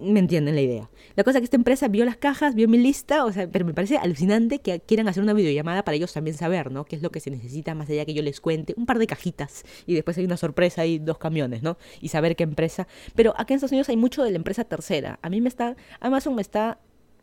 me 0.00 0.20
entienden 0.20 0.54
la 0.54 0.60
idea. 0.60 0.90
La 1.14 1.24
cosa 1.24 1.38
es 1.38 1.42
que 1.42 1.44
esta 1.44 1.56
empresa 1.56 1.88
vio 1.88 2.04
las 2.04 2.16
cajas, 2.16 2.54
vio 2.54 2.68
mi 2.68 2.78
lista, 2.78 3.24
o 3.24 3.32
sea, 3.32 3.48
pero 3.48 3.64
me 3.64 3.74
parece 3.74 3.96
alucinante 3.96 4.58
que 4.58 4.80
quieran 4.80 5.08
hacer 5.08 5.22
una 5.22 5.32
videollamada 5.32 5.84
para 5.84 5.96
ellos 5.96 6.12
también 6.12 6.36
saber, 6.36 6.70
¿no? 6.70 6.84
Qué 6.84 6.96
es 6.96 7.02
lo 7.02 7.10
que 7.10 7.20
se 7.20 7.30
necesita 7.30 7.74
más 7.74 7.88
allá 7.88 8.04
que 8.04 8.14
yo 8.14 8.22
les 8.22 8.40
cuente, 8.40 8.74
un 8.76 8.86
par 8.86 8.98
de 8.98 9.06
cajitas 9.06 9.64
y 9.86 9.94
después 9.94 10.18
hay 10.18 10.24
una 10.24 10.36
sorpresa 10.36 10.84
y 10.86 10.98
dos 10.98 11.18
camiones, 11.18 11.62
¿no? 11.62 11.78
Y 12.00 12.08
saber 12.08 12.36
qué 12.36 12.44
empresa. 12.44 12.86
Pero 13.14 13.32
acá 13.32 13.54
en 13.54 13.56
Estados 13.56 13.72
Unidos 13.72 13.88
hay 13.88 13.96
mucho 13.96 14.22
de 14.22 14.30
la 14.30 14.36
empresa 14.36 14.64
tercera. 14.64 15.18
A 15.22 15.30
mí 15.30 15.40
me 15.40 15.48
está, 15.48 15.76
Amazon 16.00 16.34
me 16.34 16.42
está 16.42 16.78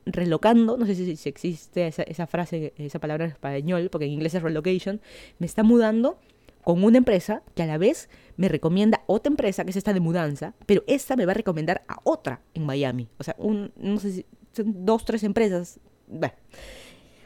relocando, 0.05 0.77
no 0.77 0.85
sé 0.85 0.95
si, 0.95 1.15
si 1.15 1.29
existe 1.29 1.87
esa, 1.87 2.03
esa 2.03 2.27
frase, 2.27 2.73
esa 2.77 2.99
palabra 2.99 3.25
en 3.25 3.31
español, 3.31 3.89
porque 3.91 4.05
en 4.05 4.11
inglés 4.11 4.33
es 4.33 4.41
relocation, 4.41 5.01
me 5.39 5.45
está 5.45 5.63
mudando 5.63 6.19
con 6.63 6.83
una 6.83 6.97
empresa 6.97 7.43
que 7.55 7.63
a 7.63 7.65
la 7.65 7.77
vez 7.77 8.09
me 8.37 8.47
recomienda 8.47 9.01
otra 9.07 9.29
empresa 9.29 9.63
que 9.63 9.71
es 9.71 9.75
esta 9.75 9.93
de 9.93 9.99
mudanza, 9.99 10.53
pero 10.65 10.83
esta 10.87 11.15
me 11.15 11.25
va 11.25 11.31
a 11.31 11.35
recomendar 11.35 11.83
a 11.87 11.99
otra 12.03 12.41
en 12.53 12.65
Miami. 12.65 13.09
O 13.17 13.23
sea, 13.23 13.35
un, 13.37 13.71
no 13.75 13.99
sé 13.99 14.11
si 14.11 14.25
son 14.53 14.85
dos, 14.85 15.05
tres 15.05 15.23
empresas. 15.23 15.79
Bueno, 16.07 16.33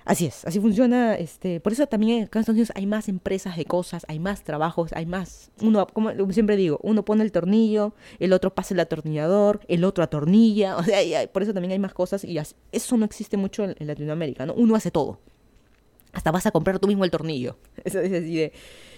así 0.05 0.25
es, 0.25 0.45
así 0.45 0.59
funciona. 0.59 1.15
Este, 1.15 1.59
por 1.59 1.71
eso 1.71 1.87
también 1.87 2.17
en 2.17 2.23
Estados 2.23 2.49
Unidos 2.49 2.71
hay 2.75 2.85
más 2.85 3.07
empresas 3.09 3.55
de 3.57 3.65
cosas, 3.65 4.05
hay 4.07 4.19
más 4.19 4.43
trabajos, 4.43 4.91
hay 4.93 5.05
más. 5.05 5.51
Uno, 5.61 5.87
como 5.87 6.11
siempre 6.31 6.55
digo, 6.55 6.79
uno 6.83 7.05
pone 7.05 7.23
el 7.23 7.31
tornillo, 7.31 7.93
el 8.19 8.33
otro 8.33 8.53
pasa 8.53 8.73
el 8.73 8.79
atornillador, 8.79 9.61
el 9.67 9.83
otro 9.83 10.03
atornilla. 10.03 10.77
O 10.77 10.83
sea, 10.83 11.27
por 11.31 11.43
eso 11.43 11.53
también 11.53 11.71
hay 11.71 11.79
más 11.79 11.93
cosas 11.93 12.23
y 12.23 12.37
eso 12.37 12.97
no 12.97 13.05
existe 13.05 13.37
mucho 13.37 13.63
en, 13.63 13.75
en 13.77 13.87
Latinoamérica, 13.87 14.45
¿no? 14.45 14.53
Uno 14.53 14.75
hace 14.75 14.91
todo. 14.91 15.19
Hasta 16.13 16.31
vas 16.31 16.45
a 16.47 16.51
comprar 16.51 16.79
tú 16.79 16.87
mismo 16.87 17.03
el 17.03 17.11
tornillo. 17.11 17.57
Eso 17.83 17.99
es 17.99 18.11
así 18.11 18.35
de 18.35 18.53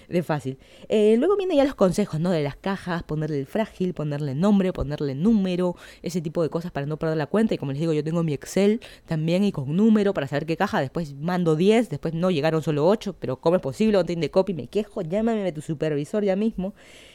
de 0.09 0.23
fácil. 0.23 0.57
Eh, 0.89 1.15
luego 1.17 1.37
vienen 1.37 1.57
ya 1.57 1.63
los 1.63 1.75
consejos, 1.75 2.19
¿no? 2.19 2.31
De 2.31 2.43
las 2.43 2.55
cajas, 2.55 3.03
ponerle 3.03 3.39
el 3.39 3.45
frágil, 3.45 3.93
ponerle 3.93 4.35
nombre, 4.35 4.73
ponerle 4.73 5.15
número, 5.15 5.75
ese 6.01 6.21
tipo 6.21 6.41
de 6.43 6.49
cosas 6.49 6.71
para 6.71 6.85
no 6.85 6.97
perder 6.97 7.17
la 7.17 7.27
cuenta. 7.27 7.53
Y 7.53 7.57
como 7.57 7.71
les 7.71 7.79
digo, 7.79 7.93
yo 7.93 8.03
tengo 8.03 8.23
mi 8.23 8.33
Excel 8.33 8.81
también 9.05 9.43
y 9.43 9.51
con 9.51 9.75
número 9.75 10.13
para 10.13 10.27
saber 10.27 10.45
qué 10.45 10.57
caja. 10.57 10.81
Después 10.81 11.13
mando 11.15 11.55
10, 11.55 11.89
después 11.89 12.13
no 12.13 12.31
llegaron 12.31 12.61
solo 12.63 12.87
8, 12.87 13.15
pero 13.19 13.37
¿cómo 13.37 13.55
es 13.55 13.61
posible? 13.61 13.93
No 13.93 14.05
tiene 14.05 14.31
copy, 14.31 14.53
me 14.53 14.67
quejo, 14.67 15.01
llámame 15.01 15.47
a 15.47 15.53
tu 15.53 15.61
supervisor 15.61 16.23
ya 16.23 16.35
mismo. 16.35 16.73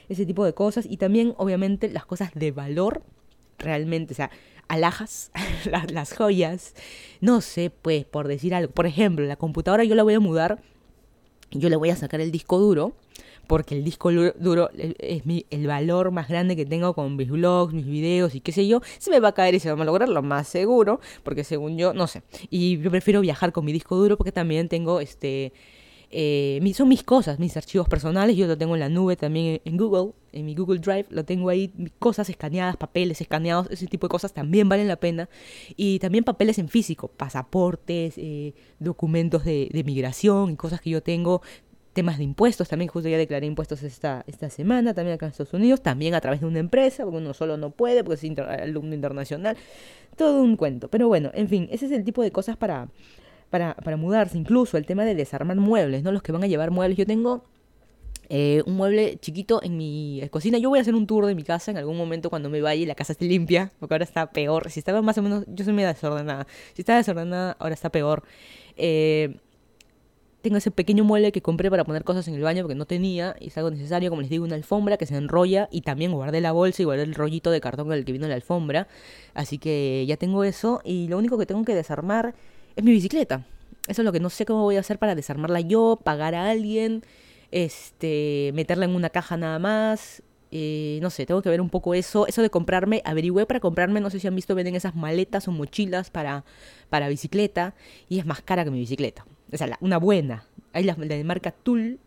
Ese 0.09 0.25
tipo 0.25 0.45
de 0.45 0.55
cosas. 0.55 0.87
Y 0.89 0.97
también, 0.97 1.35
obviamente, 1.37 1.91
las 1.91 2.07
cosas 2.07 2.31
de 2.35 2.53
valor 2.53 3.03
realmente, 3.59 4.15
o 4.15 4.17
sea, 4.17 4.31
alhajas, 4.69 5.31
las, 5.71 5.91
las 5.91 6.15
joyas, 6.15 6.75
no 7.21 7.41
sé, 7.41 7.71
pues, 7.71 8.05
por 8.05 8.29
decir 8.29 8.55
algo. 8.55 8.73
Por 8.73 8.87
ejemplo, 8.87 9.27
la 9.27 9.37
computadora 9.37 9.85
yo 9.85 9.95
la 9.95 10.03
voy 10.03 10.15
a 10.15 10.21
mudar 10.21 10.63
yo 11.55 11.69
le 11.69 11.77
voy 11.77 11.91
a 11.91 11.97
sacar 11.97 12.21
el 12.21 12.31
disco 12.31 12.59
duro, 12.59 12.93
porque 13.47 13.75
el 13.75 13.85
disco 13.85 14.11
duro 14.11 14.71
es 14.75 15.27
mi, 15.27 15.47
el 15.51 15.67
valor 15.67 16.11
más 16.11 16.29
grande 16.29 16.57
que 16.57 16.65
tengo 16.65 16.95
con 16.95 17.17
mis 17.17 17.29
blogs, 17.29 17.73
mis 17.75 17.87
videos 17.87 18.35
y 18.35 18.41
qué 18.41 18.53
sé 18.53 18.67
yo. 18.67 18.81
Se 18.99 19.11
me 19.11 19.21
va 19.21 19.29
a 19.29 19.33
caer 19.33 19.55
y 19.55 19.61
se 19.61 19.73
va 19.73 19.81
a 19.81 19.85
lograr 19.85 20.09
lo 20.09 20.23
más 20.23 20.49
seguro, 20.49 21.01
porque 21.23 21.45
según 21.45 21.77
yo, 21.77 21.93
no 21.93 22.07
sé. 22.07 22.23
Y 22.51 22.79
yo 22.79 22.91
prefiero 22.91 23.21
viajar 23.21 23.53
con 23.53 23.65
mi 23.65 23.73
disco 23.73 23.97
duro 23.97 24.17
porque 24.17 24.33
también 24.33 24.69
tengo 24.69 25.01
este 25.01 25.53
eh, 26.17 26.73
son 26.75 26.89
mis 26.89 27.03
cosas, 27.03 27.41
mis 27.41 27.57
archivos 27.57 27.89
personales, 27.89 28.37
yo 28.37 28.47
lo 28.47 28.57
tengo 28.57 28.75
en 28.75 28.81
la 28.81 28.89
nube 28.89 29.17
también 29.17 29.61
en 29.65 29.77
Google, 29.77 30.13
en 30.33 30.47
mi 30.47 30.55
Google 30.55 30.79
Drive, 30.79 31.07
lo 31.11 31.25
tengo 31.25 31.49
ahí, 31.49 31.73
cosas 31.99 32.31
escaneadas, 32.31 32.77
papeles 32.77 33.21
escaneados, 33.21 33.69
ese 33.73 33.89
tipo 33.89 34.07
de 34.07 34.13
cosas 34.13 34.33
también 34.33 34.69
valen 34.69 34.87
la 34.87 34.95
pena. 34.95 35.29
Y 35.77 35.99
también 35.99 36.23
papeles 36.23 36.59
en 36.59 36.69
físico, 36.69 37.09
pasaportes, 37.09 38.15
eh, 38.17 38.55
documentos 38.79 39.45
de, 39.45 39.83
migración 39.85 40.53
y 40.53 40.57
cosas 40.57 40.81
que 40.81 40.91
yo 40.91 41.03
tengo, 41.03 41.43
temas 41.93 42.19
de 42.19 42.25
impuestos, 42.25 42.69
también 42.69 42.89
justo 42.89 43.09
ya 43.09 43.19
declaré 43.19 43.47
impuestos 43.47 43.83
esta, 43.83 44.25
esta 44.29 44.51
semana, 44.51 44.95
también 44.95 45.17
acá 45.17 45.27
en 45.27 45.33
Estados 45.33 45.53
Unidos, 45.53 45.83
también 45.83 46.15
a 46.15 46.21
través 46.21 46.41
de 46.41 46.47
una 46.47 46.61
empresa, 46.61 47.03
porque 47.05 47.19
uno 47.19 47.35
solo 47.35 47.57
no 47.57 47.71
puede, 47.71 48.05
porque 48.05 48.25
es 48.25 48.39
alumno 48.39 48.95
internacional, 48.95 49.57
todo 50.17 50.43
un 50.43 50.57
cuento. 50.57 50.89
Pero 50.89 51.09
bueno, 51.09 51.33
en 51.35 51.49
fin, 51.49 51.69
ese 51.73 51.87
es 51.87 51.93
el 51.93 52.05
tipo 52.05 52.23
de 52.23 52.31
cosas 52.31 52.57
para, 52.57 52.89
para, 53.55 53.77
para 53.77 53.97
mudarse, 53.97 54.37
incluso 54.37 54.77
el 54.79 54.85
tema 54.85 55.05
de 55.05 55.15
desarmar 55.15 55.57
muebles, 55.59 56.03
¿no? 56.03 56.11
Los 56.11 56.23
que 56.25 56.33
van 56.33 56.43
a 56.43 56.49
llevar 56.49 56.73
muebles. 56.73 56.99
Yo 56.99 57.07
tengo 57.07 57.45
eh, 58.29 58.65
un 58.67 58.75
mueble 58.75 59.17
chiquito 59.21 59.63
en 59.63 59.77
mi 59.77 60.21
cocina. 60.33 60.59
Yo 60.59 60.71
voy 60.71 60.81
a 60.81 60.83
hacer 60.83 60.97
un 60.97 61.07
tour 61.07 61.25
de 61.27 61.37
mi 61.37 61.45
casa 61.45 61.71
en 61.71 61.77
algún 61.77 61.97
momento 61.97 62.31
cuando 62.31 62.51
me 62.51 62.61
vaya 62.61 62.83
y 62.83 62.85
la 62.85 62.97
casa 62.97 63.13
esté 63.13 63.27
limpia, 63.27 63.71
porque 63.79 63.95
ahora 63.95 64.03
está 64.03 64.33
peor. 64.33 64.73
Si 64.73 64.81
estaba 64.81 65.03
más 65.03 65.19
o 65.19 65.23
menos, 65.23 65.45
yo 65.47 65.65
soy 65.65 65.73
medio 65.73 65.87
desordenada. 65.87 66.49
Si 66.73 66.83
estaba 66.83 66.99
desordenada, 66.99 67.57
ahora 67.61 67.75
está 67.75 67.91
peor. 67.91 68.25
Eh, 68.77 69.37
tengo 70.43 70.57
ese 70.57 70.73
pequeño 70.73 71.05
mueble 71.05 71.31
que 71.31 71.41
compré 71.41 71.71
para 71.71 71.85
poner 71.85 72.03
cosas 72.03 72.27
en 72.27 72.35
el 72.35 72.43
baño 72.43 72.65
porque 72.65 72.75
no 72.75 72.87
tenía 72.87 73.37
y 73.39 73.47
es 73.47 73.57
algo 73.57 73.71
necesario, 73.71 74.11
como 74.11 74.21
les 74.21 74.31
digo, 74.31 74.45
una 74.45 74.57
alfombra 74.57 74.97
que 74.97 75.07
se 75.07 75.17
enrolla 75.17 75.69
y 75.71 75.83
también 75.83 76.11
guardé 76.11 76.41
la 76.41 76.51
bolsa 76.51 76.83
y 76.83 76.87
guardé 76.87 77.05
el 77.05 77.15
rollito 77.15 77.53
de 77.53 77.61
cartón 77.61 77.87
con 77.87 77.97
el 77.97 78.05
que 78.05 78.11
vino 78.11 78.27
la 78.27 78.35
alfombra. 78.35 78.89
Así 79.33 79.59
que 79.59 80.05
ya 80.09 80.17
tengo 80.17 80.43
eso 80.43 80.81
y 80.85 81.07
lo 81.07 81.19
único 81.19 81.39
que 81.39 81.47
tengo 81.47 81.65
que 81.65 81.77
desarmar 81.77 82.35
es 82.77 82.85
mi 82.85 82.93
bicicleta. 82.93 83.45
Eso 83.87 84.03
es 84.03 84.05
lo 84.05 84.13
que 84.13 84.21
no 84.21 84.31
sé 84.31 84.47
cómo 84.47 84.63
voy 84.63 84.77
a 84.77 84.81
hacer 84.81 84.99
para 84.99 85.15
desarmarla 85.15 85.61
yo, 85.61 86.01
pagar 86.03 86.35
a 86.35 86.51
alguien, 86.51 87.03
este, 87.51 88.51
meterla 88.55 88.87
en 88.87 88.95
una 88.95 89.11
caja 89.11 89.37
nada 89.37 89.59
más. 89.59 90.23
Eh, 90.51 91.01
no 91.03 91.11
sé, 91.11 91.27
tengo 91.27 91.43
que 91.43 91.49
ver 91.51 91.61
un 91.61 91.69
poco 91.69 91.95
eso. 91.95 92.27
Eso 92.27 92.41
de 92.41 92.49
comprarme, 92.49 93.03
averigüé 93.05 93.45
para 93.45 93.61
comprarme, 93.61 94.01
no 94.01 94.09
sé 94.09 94.21
si 94.21 94.27
han 94.27 94.37
visto, 94.37 94.55
venden 94.55 94.77
esas 94.77 94.95
maletas 94.95 95.49
o 95.49 95.53
mochilas 95.53 96.11
para, 96.11 96.45
para 96.89 97.09
bicicleta 97.09 97.75
y 98.09 98.21
es 98.21 98.27
más 98.27 98.41
cara 98.41 98.65
que 98.65 98.71
mi 98.71 98.79
bicicleta. 98.79 99.27
O 99.53 99.57
sea, 99.57 99.77
una 99.81 99.99
buena. 99.99 100.47
Hay 100.73 100.85
la, 100.85 100.95
de 100.95 101.25
marca 101.25 101.51
Tull, 101.51 101.99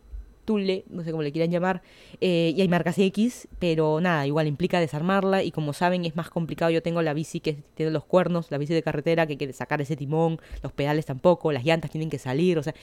Tule, 0.47 0.85
no 0.89 1.03
sé 1.03 1.11
cómo 1.11 1.23
le 1.23 1.33
quieran 1.33 1.51
llamar, 1.51 1.81
eh, 2.21 2.53
y 2.55 2.61
hay 2.61 2.69
marcas 2.69 2.97
X, 2.97 3.49
pero 3.59 3.99
nada, 3.99 4.25
igual 4.25 4.47
implica 4.47 4.79
desarmarla 4.79 5.43
y 5.43 5.51
como 5.51 5.73
saben 5.73 6.05
es 6.05 6.15
más 6.15 6.29
complicado. 6.29 6.71
Yo 6.71 6.81
tengo 6.81 7.01
la 7.01 7.13
bici 7.13 7.41
que 7.41 7.57
tiene 7.75 7.91
los 7.91 8.05
cuernos, 8.05 8.49
la 8.49 8.57
bici 8.57 8.73
de 8.73 8.81
carretera 8.81 9.27
que 9.27 9.33
hay 9.33 9.37
que 9.37 9.51
sacar 9.51 9.81
ese 9.81 9.97
timón, 9.97 10.39
los 10.63 10.71
pedales 10.71 11.05
tampoco, 11.05 11.51
las 11.51 11.65
llantas 11.65 11.91
tienen 11.91 12.09
que 12.09 12.17
salir, 12.17 12.57
o 12.57 12.63
sea, 12.63 12.73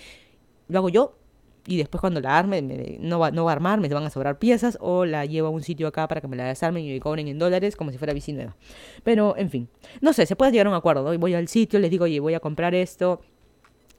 lo 0.69 0.79
hago 0.79 0.91
yo 0.91 1.17
y 1.67 1.79
después 1.79 2.01
cuando 2.01 2.21
la 2.21 2.37
arme 2.37 2.61
no, 3.01 3.19
va, 3.19 3.31
no 3.31 3.47
va 3.47 3.53
a 3.53 3.55
armar, 3.55 3.81
me 3.81 3.89
van 3.89 4.05
a 4.05 4.11
sobrar 4.11 4.39
piezas 4.39 4.77
o 4.81 5.07
la 5.07 5.25
llevo 5.25 5.49
a 5.49 5.51
un 5.51 5.63
sitio 5.63 5.89
acá 5.89 6.07
para 6.07 6.21
que 6.21 6.29
me 6.29 6.37
la 6.37 6.45
desarmen 6.45 6.85
y 6.85 6.93
me 6.93 7.01
cobren 7.01 7.29
en 7.29 7.39
dólares 7.39 7.77
como 7.77 7.91
si 7.91 7.97
fuera 7.97 8.13
bici 8.13 8.33
nueva. 8.33 8.55
Pero, 9.03 9.35
en 9.39 9.49
fin, 9.49 9.69
no 10.03 10.13
sé, 10.13 10.27
se 10.27 10.37
puede 10.37 10.53
llegar 10.53 10.67
a 10.67 10.71
un 10.71 10.77
acuerdo. 10.77 11.19
Voy 11.19 11.35
al 11.35 11.49
sitio, 11.49 11.79
les 11.81 11.91
digo, 11.91 12.05
oye, 12.05 12.21
voy 12.21 12.35
a 12.35 12.41
comprar 12.41 12.75
esto, 12.75 13.23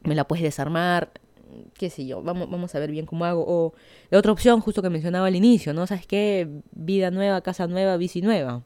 me 0.03 0.13
la 0.13 0.28
puedes 0.28 0.43
desarmar, 0.43 1.09
qué 1.73 1.89
sé 1.89 2.05
yo, 2.05 2.21
vamos, 2.21 2.49
vamos 2.49 2.73
a 2.75 2.79
ver 2.79 2.91
bien 2.91 3.05
cómo 3.05 3.25
hago. 3.25 3.43
O 3.47 3.73
la 4.09 4.19
otra 4.19 4.31
opción, 4.31 4.61
justo 4.61 4.81
que 4.81 4.89
mencionaba 4.89 5.27
al 5.27 5.35
inicio, 5.35 5.73
¿no? 5.73 5.87
¿Sabes 5.87 6.07
qué? 6.07 6.47
Vida 6.71 7.11
nueva, 7.11 7.41
casa 7.41 7.67
nueva, 7.67 7.97
bici 7.97 8.21
nueva. 8.21 8.63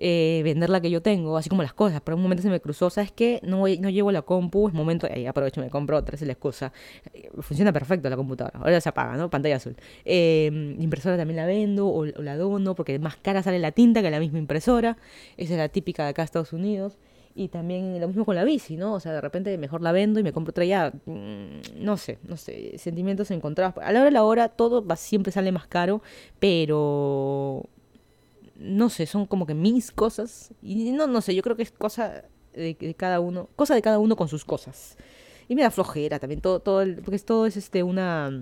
Eh, 0.00 0.42
vender 0.44 0.70
la 0.70 0.80
que 0.80 0.90
yo 0.90 1.02
tengo, 1.02 1.36
así 1.36 1.48
como 1.48 1.62
las 1.62 1.72
cosas. 1.72 2.00
Por 2.00 2.14
un 2.14 2.22
momento 2.22 2.42
se 2.42 2.50
me 2.50 2.60
cruzó, 2.60 2.88
¿sabes 2.88 3.10
qué? 3.10 3.40
No, 3.42 3.64
no 3.66 3.90
llevo 3.90 4.12
la 4.12 4.22
compu, 4.22 4.68
es 4.68 4.74
momento, 4.74 5.08
ahí 5.10 5.26
aprovecho, 5.26 5.60
me 5.60 5.70
compro 5.70 5.96
otra, 5.96 6.14
es 6.14 6.22
la 6.22 6.32
excusa. 6.32 6.72
Eh, 7.12 7.30
funciona 7.40 7.72
perfecto 7.72 8.08
la 8.08 8.16
computadora, 8.16 8.60
ahora 8.60 8.80
se 8.80 8.88
apaga, 8.88 9.16
¿no? 9.16 9.28
Pantalla 9.28 9.56
azul. 9.56 9.76
Eh, 10.04 10.76
impresora 10.78 11.16
también 11.16 11.36
la 11.36 11.46
vendo 11.46 11.88
o, 11.88 12.02
o, 12.02 12.22
la 12.22 12.36
dono, 12.36 12.76
porque 12.76 12.98
más 13.00 13.16
cara 13.16 13.42
sale 13.42 13.58
la 13.58 13.72
tinta 13.72 14.00
que 14.00 14.10
la 14.10 14.20
misma 14.20 14.38
impresora. 14.38 14.96
Esa 15.36 15.54
es 15.54 15.58
la 15.58 15.68
típica 15.68 16.04
de 16.04 16.10
acá 16.10 16.22
Estados 16.22 16.52
Unidos. 16.52 16.96
Y 17.38 17.46
también 17.46 18.00
lo 18.00 18.08
mismo 18.08 18.24
con 18.24 18.34
la 18.34 18.42
bici, 18.42 18.76
¿no? 18.76 18.94
O 18.94 19.00
sea, 19.00 19.12
de 19.12 19.20
repente 19.20 19.56
mejor 19.58 19.80
la 19.80 19.92
vendo 19.92 20.18
y 20.18 20.24
me 20.24 20.32
compro 20.32 20.50
otra 20.50 20.64
ya. 20.64 20.92
Mm, 21.06 21.84
no 21.84 21.96
sé, 21.96 22.18
no 22.24 22.36
sé, 22.36 22.76
sentimientos 22.78 23.30
encontrados. 23.30 23.76
A 23.80 23.92
la 23.92 24.00
hora 24.00 24.06
de 24.06 24.10
la 24.10 24.24
hora 24.24 24.48
todo 24.48 24.84
va, 24.84 24.96
siempre 24.96 25.30
sale 25.30 25.52
más 25.52 25.68
caro, 25.68 26.02
pero 26.40 27.62
no 28.56 28.90
sé, 28.90 29.06
son 29.06 29.26
como 29.26 29.46
que 29.46 29.54
mis 29.54 29.92
cosas. 29.92 30.50
Y 30.62 30.90
no, 30.90 31.06
no 31.06 31.20
sé, 31.20 31.32
yo 31.32 31.42
creo 31.42 31.54
que 31.54 31.62
es 31.62 31.70
cosa 31.70 32.24
de, 32.54 32.74
de 32.74 32.94
cada 32.94 33.20
uno, 33.20 33.48
cosa 33.54 33.76
de 33.76 33.82
cada 33.82 34.00
uno 34.00 34.16
con 34.16 34.26
sus 34.26 34.44
cosas. 34.44 34.96
Y 35.46 35.54
me 35.54 35.62
da 35.62 35.70
flojera 35.70 36.18
también, 36.18 36.40
todo, 36.40 36.58
todo, 36.58 36.82
el, 36.82 36.96
porque 36.96 37.20
todo 37.20 37.46
es 37.46 37.56
este 37.56 37.84
una 37.84 38.32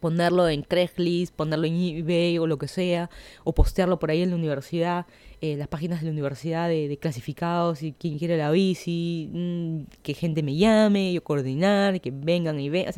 ponerlo 0.00 0.48
en 0.48 0.62
Craigslist, 0.62 1.34
ponerlo 1.34 1.66
en 1.66 1.74
eBay 1.74 2.38
o 2.38 2.46
lo 2.46 2.58
que 2.58 2.68
sea, 2.68 3.10
o 3.44 3.54
postearlo 3.54 3.98
por 3.98 4.10
ahí 4.10 4.22
en 4.22 4.30
la 4.30 4.36
universidad, 4.36 5.06
eh, 5.42 5.56
las 5.56 5.68
páginas 5.68 6.00
de 6.00 6.06
la 6.06 6.12
universidad 6.12 6.68
de, 6.68 6.98
clasificados 6.98 7.82
y 7.82 7.92
quien 7.92 8.18
quiere 8.18 8.38
la 8.38 8.50
bici, 8.50 9.28
mm, 9.32 9.80
que 10.02 10.14
gente 10.14 10.42
me 10.42 10.56
llame, 10.56 11.12
yo 11.12 11.22
coordinar, 11.22 12.00
que 12.00 12.10
vengan 12.10 12.58
y 12.58 12.70
vean. 12.70 12.94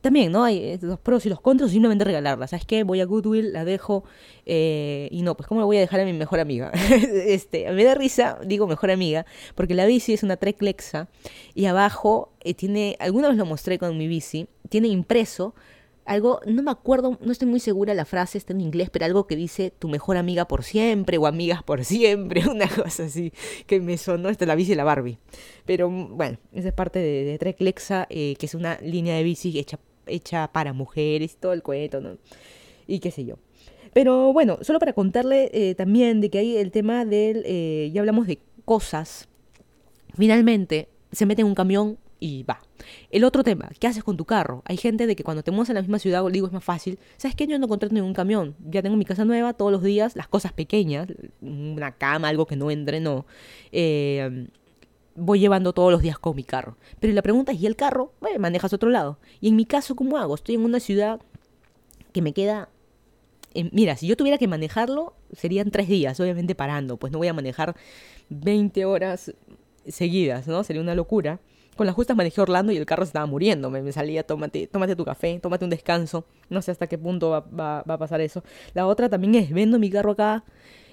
también, 0.00 0.32
¿no? 0.32 0.44
Hay 0.44 0.58
eh, 0.58 0.78
los 0.80 0.98
pros 1.00 1.26
y 1.26 1.28
los 1.28 1.40
contras, 1.40 1.70
simplemente 1.70 2.04
regalarla. 2.04 2.46
¿Sabes 2.46 2.64
qué? 2.64 2.82
Voy 2.82 3.00
a 3.00 3.04
Goodwill, 3.04 3.52
la 3.52 3.64
dejo 3.64 4.04
eh, 4.46 5.08
y 5.10 5.22
no, 5.22 5.36
pues 5.36 5.48
¿cómo 5.48 5.60
la 5.60 5.66
voy 5.66 5.76
a 5.76 5.80
dejar 5.80 6.00
a 6.00 6.04
mi 6.04 6.12
mejor 6.12 6.40
amiga? 6.40 6.70
este, 7.26 7.70
me 7.72 7.84
da 7.84 7.94
risa, 7.94 8.38
digo 8.44 8.66
mejor 8.66 8.90
amiga, 8.90 9.26
porque 9.54 9.74
la 9.74 9.84
bici 9.86 10.14
es 10.14 10.22
una 10.22 10.36
Trek 10.38 10.62
Lexa 10.62 11.08
y 11.54 11.66
abajo 11.66 12.32
tiene, 12.56 12.96
alguna 13.00 13.28
vez 13.28 13.36
lo 13.36 13.44
mostré 13.44 13.78
con 13.78 13.98
mi 13.98 14.08
bici, 14.08 14.48
tiene 14.70 14.88
impreso 14.88 15.54
algo, 16.06 16.40
no 16.46 16.62
me 16.62 16.70
acuerdo, 16.70 17.18
no 17.20 17.32
estoy 17.32 17.48
muy 17.48 17.60
segura 17.60 17.94
la 17.94 18.04
frase, 18.04 18.38
está 18.38 18.52
en 18.52 18.60
inglés, 18.60 18.90
pero 18.90 19.04
algo 19.04 19.26
que 19.26 19.36
dice 19.36 19.72
tu 19.78 19.88
mejor 19.88 20.16
amiga 20.16 20.46
por 20.46 20.62
siempre 20.62 21.18
o 21.18 21.26
amigas 21.26 21.62
por 21.62 21.84
siempre, 21.84 22.42
una 22.48 22.68
cosa 22.68 23.04
así 23.04 23.32
que 23.66 23.80
me 23.80 23.98
sonó, 23.98 24.28
es 24.28 24.40
la 24.40 24.54
bici 24.54 24.70
de 24.70 24.76
la 24.76 24.84
Barbie. 24.84 25.18
Pero 25.64 25.90
bueno, 25.90 26.38
esa 26.52 26.68
es 26.68 26.74
parte 26.74 26.98
de, 26.98 27.24
de 27.24 27.38
Trek 27.38 27.60
Lexa, 27.60 28.06
eh, 28.08 28.36
que 28.38 28.46
es 28.46 28.54
una 28.54 28.78
línea 28.80 29.16
de 29.16 29.22
bici 29.22 29.58
hecha, 29.58 29.78
hecha 30.06 30.52
para 30.52 30.72
mujeres, 30.72 31.36
todo 31.38 31.52
el 31.52 31.62
cuento, 31.62 32.00
¿no? 32.00 32.18
Y 32.86 33.00
qué 33.00 33.10
sé 33.10 33.24
yo. 33.24 33.36
Pero 33.92 34.32
bueno, 34.32 34.58
solo 34.60 34.78
para 34.78 34.92
contarle 34.92 35.50
eh, 35.52 35.74
también 35.74 36.20
de 36.20 36.30
que 36.30 36.38
hay 36.38 36.56
el 36.56 36.70
tema 36.70 37.04
del, 37.04 37.42
eh, 37.46 37.90
ya 37.92 38.02
hablamos 38.02 38.26
de 38.26 38.38
cosas, 38.64 39.28
finalmente 40.14 40.88
se 41.12 41.24
mete 41.24 41.40
en 41.40 41.48
un 41.48 41.54
camión 41.54 41.98
y 42.18 42.42
va. 42.44 42.60
El 43.10 43.24
otro 43.24 43.44
tema, 43.44 43.70
¿qué 43.78 43.86
haces 43.86 44.04
con 44.04 44.16
tu 44.16 44.24
carro? 44.24 44.62
Hay 44.64 44.76
gente 44.76 45.06
de 45.06 45.16
que 45.16 45.24
cuando 45.24 45.42
te 45.42 45.50
mueves 45.50 45.68
en 45.70 45.74
la 45.74 45.82
misma 45.82 45.98
ciudad, 45.98 46.24
digo, 46.30 46.46
es 46.46 46.52
más 46.52 46.64
fácil. 46.64 46.98
¿Sabes 47.16 47.34
qué? 47.34 47.46
Yo 47.46 47.58
no 47.58 47.68
contrato 47.68 47.94
ningún 47.94 48.14
camión. 48.14 48.54
Ya 48.70 48.82
tengo 48.82 48.96
mi 48.96 49.04
casa 49.04 49.24
nueva 49.24 49.52
todos 49.52 49.72
los 49.72 49.82
días, 49.82 50.16
las 50.16 50.28
cosas 50.28 50.52
pequeñas, 50.52 51.08
una 51.40 51.92
cama, 51.92 52.28
algo 52.28 52.46
que 52.46 52.56
no 52.56 52.70
entre, 52.70 53.00
no. 53.00 53.26
Eh, 53.72 54.48
voy 55.16 55.40
llevando 55.40 55.72
todos 55.72 55.90
los 55.90 56.02
días 56.02 56.18
con 56.18 56.36
mi 56.36 56.44
carro. 56.44 56.76
Pero 57.00 57.12
la 57.12 57.22
pregunta 57.22 57.52
es, 57.52 57.60
¿y 57.60 57.66
el 57.66 57.76
carro? 57.76 58.12
Bueno, 58.20 58.38
manejas 58.38 58.72
otro 58.72 58.90
lado. 58.90 59.18
Y 59.40 59.48
en 59.48 59.56
mi 59.56 59.64
caso, 59.64 59.96
¿cómo 59.96 60.18
hago? 60.18 60.34
Estoy 60.34 60.54
en 60.54 60.64
una 60.64 60.80
ciudad 60.80 61.20
que 62.12 62.22
me 62.22 62.32
queda... 62.32 62.68
mira, 63.72 63.96
si 63.96 64.06
yo 64.06 64.16
tuviera 64.16 64.38
que 64.38 64.48
manejarlo, 64.48 65.14
serían 65.32 65.70
tres 65.70 65.88
días, 65.88 66.20
obviamente 66.20 66.54
parando. 66.54 66.96
Pues 66.96 67.12
no 67.12 67.18
voy 67.18 67.28
a 67.28 67.32
manejar 67.32 67.76
20 68.28 68.84
horas 68.84 69.34
seguidas, 69.86 70.46
¿no? 70.46 70.62
Sería 70.64 70.82
una 70.82 70.94
locura. 70.94 71.40
Con 71.76 71.86
las 71.86 71.94
justas 71.94 72.16
manejé 72.16 72.40
Orlando 72.40 72.72
y 72.72 72.76
el 72.78 72.86
carro 72.86 73.04
se 73.04 73.10
estaba 73.10 73.26
muriendo. 73.26 73.70
Me, 73.70 73.92
salía, 73.92 74.22
tómate, 74.22 74.66
tómate 74.66 74.96
tu 74.96 75.04
café, 75.04 75.38
tómate 75.40 75.64
un 75.64 75.70
descanso. 75.70 76.24
No 76.48 76.62
sé 76.62 76.70
hasta 76.70 76.86
qué 76.86 76.96
punto 76.96 77.30
va, 77.30 77.40
va, 77.40 77.94
a 77.94 77.98
pasar 77.98 78.20
eso. 78.22 78.42
La 78.72 78.86
otra 78.86 79.08
también 79.08 79.34
es, 79.34 79.50
vendo 79.52 79.78
mi 79.78 79.90
carro 79.90 80.12
acá. 80.12 80.44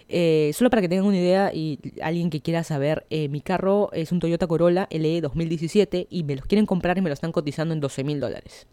Eh, 0.10 0.52
solo 0.54 0.70
para 0.70 0.82
que 0.82 0.90
tengan 0.90 1.06
una 1.06 1.18
idea 1.18 1.52
y 1.54 1.80
alguien 2.02 2.30
que 2.30 2.42
quiera 2.42 2.64
saber, 2.64 3.06
eh, 3.10 3.30
mi 3.30 3.40
carro 3.40 3.90
es 3.94 4.12
un 4.12 4.20
Toyota 4.20 4.46
Corolla 4.48 4.88
LE 4.92 5.22
2017 5.22 6.08
y 6.10 6.24
me 6.24 6.36
los 6.36 6.46
quieren 6.46 6.66
comprar 6.66 6.98
y 6.98 7.02
me 7.02 7.10
lo 7.10 7.14
están 7.14 7.32
cotizando 7.32 7.74
en 7.74 7.80
12 7.80 8.04
mil 8.04 8.20
dólares. 8.20 8.68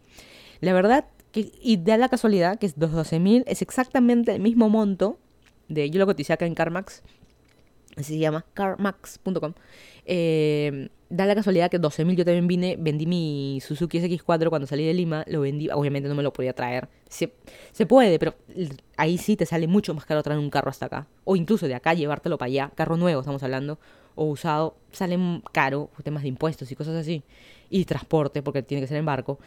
La 0.59 0.73
verdad, 0.73 1.05
que, 1.31 1.51
y 1.61 1.77
da 1.77 1.97
la 1.97 2.09
casualidad 2.09 2.59
que 2.59 2.65
es 2.65 2.77
12 2.77 3.19
mil, 3.19 3.43
es 3.47 3.61
exactamente 3.61 4.35
el 4.35 4.41
mismo 4.41 4.69
monto 4.69 5.17
de, 5.69 5.89
yo 5.89 5.99
lo 5.99 6.05
coticé 6.05 6.33
acá 6.33 6.45
en 6.45 6.53
CarMax, 6.53 7.01
así 7.95 8.13
se 8.13 8.19
llama, 8.19 8.45
carmax.com. 8.53 9.53
Eh, 10.05 10.89
da 11.11 11.25
la 11.25 11.35
casualidad 11.35 11.69
que 11.69 11.79
12.000 11.79 12.15
yo 12.15 12.25
también 12.25 12.47
vine, 12.47 12.77
vendí 12.79 13.05
mi 13.05 13.59
Suzuki 13.61 13.99
SX4 13.99 14.49
cuando 14.49 14.65
salí 14.65 14.85
de 14.85 14.93
Lima, 14.93 15.25
lo 15.27 15.41
vendí, 15.41 15.69
obviamente 15.69 16.07
no 16.07 16.15
me 16.15 16.23
lo 16.23 16.31
podía 16.31 16.53
traer. 16.53 16.87
Se, 17.09 17.33
se 17.73 17.85
puede, 17.85 18.17
pero 18.17 18.35
ahí 18.95 19.17
sí 19.17 19.35
te 19.35 19.45
sale 19.45 19.67
mucho 19.67 19.93
más 19.93 20.05
caro 20.05 20.23
traer 20.23 20.39
un 20.39 20.49
carro 20.49 20.69
hasta 20.69 20.85
acá. 20.85 21.07
O 21.25 21.35
incluso 21.35 21.67
de 21.67 21.75
acá 21.75 21.93
llevártelo 21.93 22.37
para 22.37 22.47
allá, 22.47 22.71
carro 22.75 22.95
nuevo 22.95 23.19
estamos 23.19 23.43
hablando, 23.43 23.77
o 24.15 24.25
usado, 24.25 24.77
sale 24.91 25.19
caro, 25.51 25.89
temas 26.03 26.23
de 26.23 26.29
impuestos 26.29 26.71
y 26.71 26.75
cosas 26.75 26.95
así. 26.95 27.23
Y 27.69 27.83
transporte, 27.85 28.41
porque 28.41 28.63
tiene 28.63 28.81
que 28.81 28.87
ser 28.87 28.97
en 28.97 29.05
barco. 29.05 29.37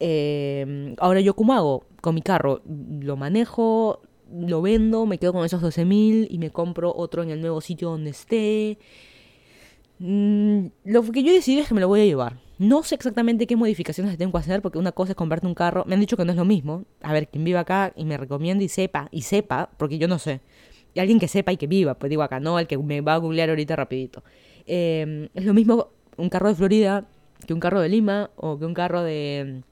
Eh, 0.00 0.94
ahora 0.98 1.20
yo 1.20 1.34
cómo 1.36 1.54
hago 1.54 1.86
con 2.00 2.16
mi 2.16 2.22
carro, 2.22 2.60
lo 2.66 3.16
manejo, 3.16 4.02
lo 4.32 4.62
vendo, 4.62 5.06
me 5.06 5.18
quedo 5.18 5.32
con 5.32 5.44
esos 5.44 5.62
12.000 5.62 6.26
y 6.28 6.38
me 6.38 6.50
compro 6.50 6.92
otro 6.94 7.22
en 7.22 7.30
el 7.30 7.40
nuevo 7.40 7.60
sitio 7.60 7.90
donde 7.90 8.10
esté. 8.10 8.78
Mm, 9.98 10.66
lo 10.84 11.02
que 11.10 11.22
yo 11.22 11.32
decidí 11.32 11.60
es 11.60 11.68
que 11.68 11.74
me 11.74 11.80
lo 11.80 11.88
voy 11.88 12.00
a 12.00 12.04
llevar. 12.04 12.38
No 12.58 12.82
sé 12.82 12.94
exactamente 12.94 13.46
qué 13.46 13.56
modificaciones 13.56 14.16
tengo 14.16 14.32
que 14.32 14.38
hacer 14.38 14.62
porque 14.62 14.78
una 14.78 14.92
cosa 14.92 15.12
es 15.12 15.16
comprarte 15.16 15.46
un 15.46 15.54
carro. 15.54 15.84
Me 15.86 15.94
han 15.94 16.00
dicho 16.00 16.16
que 16.16 16.24
no 16.24 16.32
es 16.32 16.36
lo 16.36 16.44
mismo. 16.44 16.84
A 17.02 17.12
ver, 17.12 17.28
quien 17.28 17.44
viva 17.44 17.60
acá 17.60 17.92
y 17.96 18.04
me 18.04 18.16
recomienda 18.16 18.62
y 18.64 18.68
sepa, 18.68 19.08
y 19.10 19.22
sepa, 19.22 19.70
porque 19.76 19.98
yo 19.98 20.08
no 20.08 20.18
sé. 20.18 20.40
Y 20.94 21.00
alguien 21.00 21.18
que 21.18 21.28
sepa 21.28 21.52
y 21.52 21.56
que 21.56 21.66
viva, 21.66 21.94
pues 21.94 22.10
digo 22.10 22.22
acá, 22.22 22.38
no, 22.38 22.58
el 22.58 22.66
que 22.66 22.78
me 22.78 23.00
va 23.00 23.14
a 23.14 23.18
googlear 23.18 23.50
ahorita 23.50 23.74
rapidito. 23.74 24.22
Em, 24.66 25.28
es 25.34 25.44
lo 25.44 25.52
mismo 25.52 25.88
un 26.16 26.28
carro 26.28 26.48
de 26.48 26.54
Florida 26.54 27.06
que 27.46 27.52
un 27.52 27.60
carro 27.60 27.80
de 27.80 27.88
Lima 27.88 28.30
o 28.36 28.58
que 28.58 28.64
un 28.64 28.74
carro 28.74 29.02
de, 29.02 29.62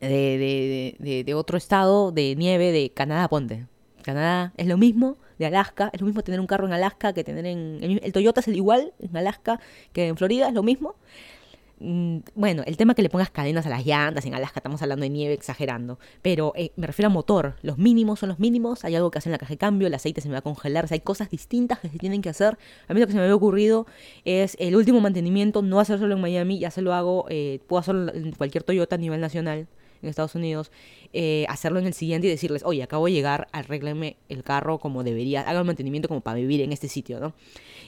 de, 0.00 0.08
de, 0.08 0.96
de, 0.98 1.24
de 1.24 1.34
otro 1.34 1.58
estado 1.58 2.12
de 2.12 2.36
nieve 2.36 2.72
de 2.72 2.90
Canadá, 2.90 3.28
ponte. 3.28 3.66
Canadá 4.02 4.52
es 4.56 4.66
lo 4.68 4.78
mismo 4.78 5.16
de 5.38 5.46
Alaska. 5.46 5.90
Es 5.92 6.00
lo 6.00 6.06
mismo 6.06 6.22
tener 6.22 6.40
un 6.40 6.46
carro 6.46 6.66
en 6.66 6.72
Alaska 6.72 7.12
que 7.12 7.24
tener 7.24 7.46
en... 7.46 7.78
El, 7.82 8.12
Toyota 8.12 8.40
es 8.40 8.48
el 8.48 8.56
igual 8.56 8.92
en 8.98 9.16
Alaska 9.16 9.60
que 9.92 10.08
en 10.08 10.16
Florida, 10.16 10.48
es 10.48 10.54
lo 10.54 10.62
mismo. 10.62 10.94
Mm, 11.78 12.20
bueno, 12.34 12.62
el 12.64 12.78
tema 12.78 12.94
que 12.94 13.02
le 13.02 13.10
pongas 13.10 13.28
cadenas 13.30 13.66
a 13.66 13.68
las 13.68 13.84
llantas, 13.84 14.24
en 14.24 14.34
Alaska 14.34 14.60
estamos 14.60 14.80
hablando 14.80 15.02
de 15.02 15.10
nieve 15.10 15.34
exagerando, 15.34 15.98
pero 16.22 16.54
eh, 16.56 16.72
me 16.76 16.86
refiero 16.86 17.08
a 17.08 17.10
motor, 17.10 17.56
los 17.60 17.76
mínimos 17.76 18.20
son 18.20 18.30
los 18.30 18.38
mínimos, 18.38 18.82
hay 18.86 18.94
algo 18.94 19.10
que 19.10 19.18
hacer 19.18 19.28
en 19.28 19.32
la 19.32 19.38
caja 19.38 19.52
de 19.52 19.58
cambio, 19.58 19.86
el 19.86 19.92
aceite 19.92 20.22
se 20.22 20.28
me 20.28 20.32
va 20.32 20.38
a 20.38 20.42
congelar, 20.42 20.86
hay 20.90 21.00
cosas 21.00 21.28
distintas 21.28 21.78
que 21.80 21.90
se 21.90 21.98
tienen 21.98 22.22
que 22.22 22.30
hacer. 22.30 22.56
A 22.88 22.94
mí 22.94 23.00
lo 23.00 23.06
que 23.06 23.12
se 23.12 23.18
me 23.18 23.24
había 23.24 23.34
ocurrido 23.34 23.86
es 24.24 24.56
el 24.58 24.74
último 24.74 25.02
mantenimiento, 25.02 25.60
no 25.60 25.78
hacer 25.78 25.98
solo 25.98 26.14
en 26.14 26.20
Miami, 26.22 26.58
ya 26.58 26.70
se 26.70 26.80
lo 26.80 26.94
hago, 26.94 27.26
eh, 27.28 27.60
puedo 27.66 27.80
hacerlo 27.80 28.10
en 28.14 28.32
cualquier 28.32 28.64
Toyota 28.64 28.94
a 28.94 28.98
nivel 28.98 29.20
nacional 29.20 29.68
en 30.02 30.08
Estados 30.08 30.34
Unidos, 30.34 30.70
eh, 31.12 31.46
hacerlo 31.48 31.78
en 31.78 31.86
el 31.86 31.94
siguiente 31.94 32.26
y 32.26 32.30
decirles, 32.30 32.62
oye, 32.64 32.82
acabo 32.82 33.06
de 33.06 33.12
llegar, 33.12 33.48
arréglame 33.52 34.16
el 34.28 34.42
carro 34.42 34.78
como 34.78 35.04
debería, 35.04 35.42
haga 35.42 35.60
el 35.60 35.64
mantenimiento 35.64 36.08
como 36.08 36.20
para 36.20 36.38
vivir 36.38 36.60
en 36.60 36.72
este 36.72 36.88
sitio, 36.88 37.20
¿no? 37.20 37.34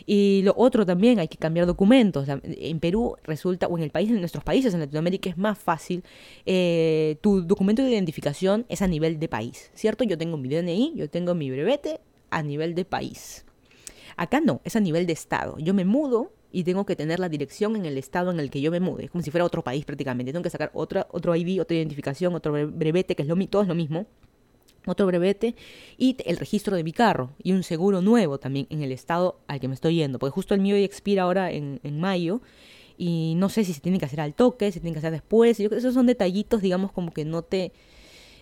Y 0.06 0.42
lo 0.44 0.54
otro 0.56 0.86
también, 0.86 1.18
hay 1.18 1.28
que 1.28 1.36
cambiar 1.36 1.66
documentos. 1.66 2.26
En 2.28 2.80
Perú 2.80 3.16
resulta, 3.24 3.66
o 3.66 3.76
en 3.76 3.84
el 3.84 3.90
país, 3.90 4.08
en 4.10 4.20
nuestros 4.20 4.44
países, 4.44 4.72
en 4.72 4.80
Latinoamérica, 4.80 5.28
es 5.28 5.36
más 5.36 5.58
fácil. 5.58 6.02
Eh, 6.46 7.16
tu 7.20 7.42
documento 7.42 7.82
de 7.82 7.90
identificación 7.90 8.64
es 8.68 8.82
a 8.82 8.86
nivel 8.86 9.18
de 9.18 9.28
país, 9.28 9.70
¿cierto? 9.74 10.04
Yo 10.04 10.16
tengo 10.16 10.36
mi 10.36 10.48
DNI, 10.48 10.94
yo 10.96 11.10
tengo 11.10 11.34
mi 11.34 11.50
brevete 11.50 12.00
a 12.30 12.42
nivel 12.42 12.74
de 12.74 12.84
país. 12.84 13.44
Acá 14.16 14.40
no, 14.40 14.60
es 14.64 14.76
a 14.76 14.80
nivel 14.80 15.06
de 15.06 15.12
estado. 15.12 15.58
Yo 15.58 15.74
me 15.74 15.84
mudo 15.84 16.32
y 16.50 16.64
tengo 16.64 16.86
que 16.86 16.96
tener 16.96 17.20
la 17.20 17.28
dirección 17.28 17.76
en 17.76 17.84
el 17.86 17.98
estado 17.98 18.30
en 18.30 18.40
el 18.40 18.50
que 18.50 18.60
yo 18.60 18.70
me 18.70 18.80
mude, 18.80 19.08
como 19.08 19.22
si 19.22 19.30
fuera 19.30 19.44
otro 19.44 19.62
país 19.62 19.84
prácticamente. 19.84 20.32
Tengo 20.32 20.42
que 20.42 20.50
sacar 20.50 20.70
otra, 20.74 21.06
otro 21.10 21.34
ID, 21.36 21.60
otra 21.60 21.76
identificación, 21.76 22.34
otro 22.34 22.52
brevete, 22.52 23.14
que 23.14 23.22
es 23.22 23.28
lo, 23.28 23.36
todo 23.48 23.62
es 23.62 23.68
lo 23.68 23.74
mismo. 23.74 24.06
Otro 24.86 25.06
brevete 25.06 25.54
y 25.98 26.16
el 26.24 26.38
registro 26.38 26.74
de 26.74 26.82
mi 26.82 26.92
carro 26.92 27.30
y 27.42 27.52
un 27.52 27.62
seguro 27.62 28.00
nuevo 28.00 28.38
también 28.38 28.66
en 28.70 28.82
el 28.82 28.92
estado 28.92 29.38
al 29.46 29.60
que 29.60 29.68
me 29.68 29.74
estoy 29.74 29.96
yendo, 29.96 30.18
porque 30.18 30.32
justo 30.32 30.54
el 30.54 30.62
mío 30.62 30.76
expira 30.76 31.24
ahora 31.24 31.50
en, 31.50 31.78
en 31.82 32.00
mayo 32.00 32.40
y 32.96 33.34
no 33.36 33.50
sé 33.50 33.64
si 33.64 33.74
se 33.74 33.80
tiene 33.80 33.98
que 33.98 34.06
hacer 34.06 34.20
al 34.20 34.34
toque, 34.34 34.66
si 34.66 34.74
se 34.74 34.80
tiene 34.80 34.94
que 34.94 35.00
hacer 35.00 35.12
después, 35.12 35.58
yo, 35.58 35.68
esos 35.70 35.92
son 35.92 36.06
detallitos, 36.06 36.62
digamos, 36.62 36.90
como 36.92 37.12
que 37.12 37.26
no 37.26 37.42
te 37.42 37.72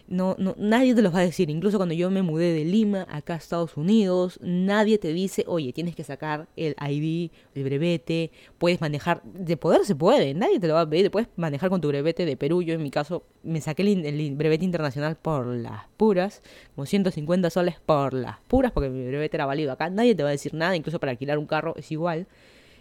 no, 0.09 0.37
no, 0.39 0.55
nadie 0.57 0.95
te 0.95 1.03
los 1.03 1.13
va 1.15 1.19
a 1.19 1.23
decir. 1.23 1.51
Incluso 1.51 1.79
cuando 1.79 1.95
yo 1.95 2.11
me 2.11 2.23
mudé 2.23 2.53
de 2.53 2.65
Lima 2.65 3.07
acá 3.11 3.35
a 3.35 3.37
Estados 3.37 3.77
Unidos, 3.77 4.39
nadie 4.41 4.99
te 4.99 5.13
dice, 5.13 5.45
oye, 5.49 5.73
tienes 5.73 5.97
que 5.97 6.05
sacar 6.05 6.47
el 6.57 6.77
ID, 6.81 7.31
el 7.55 7.65
brevete, 7.65 8.31
puedes 8.59 8.81
manejar. 8.81 9.23
De 9.25 9.57
poder 9.57 9.85
se 9.85 9.97
puede, 9.97 10.35
nadie 10.35 10.61
te 10.61 10.69
lo 10.69 10.75
va 10.75 10.83
a 10.83 10.89
pedir. 10.89 11.11
Puedes 11.11 11.29
manejar 11.37 11.71
con 11.71 11.81
tu 11.81 11.89
brevete 11.89 12.25
de 12.25 12.37
Perú. 12.37 12.63
Yo 12.63 12.75
en 12.75 12.83
mi 12.83 12.91
caso 12.91 13.25
me 13.43 13.61
saqué 13.61 13.83
el, 13.83 14.37
brevete 14.37 14.65
internacional 14.65 15.17
por 15.17 15.47
las 15.47 15.87
puras, 15.97 16.43
como 16.75 16.87
150 16.87 17.51
soles 17.51 17.77
por 17.85 18.15
las 18.15 18.39
puras, 18.47 18.73
porque 18.73 18.89
mi 18.89 19.07
brevete 19.07 19.37
era 19.37 19.47
válido 19.47 19.73
acá. 19.73 19.91
Nadie 19.91 20.15
te 20.15 20.23
va 20.23 20.29
a 20.29 20.33
decir 20.33 20.55
nada, 20.55 20.77
incluso 20.77 21.01
para 21.01 21.11
alquilar 21.11 21.39
un 21.39 21.47
carro 21.47 21.75
es 21.77 21.91
igual. 21.91 22.27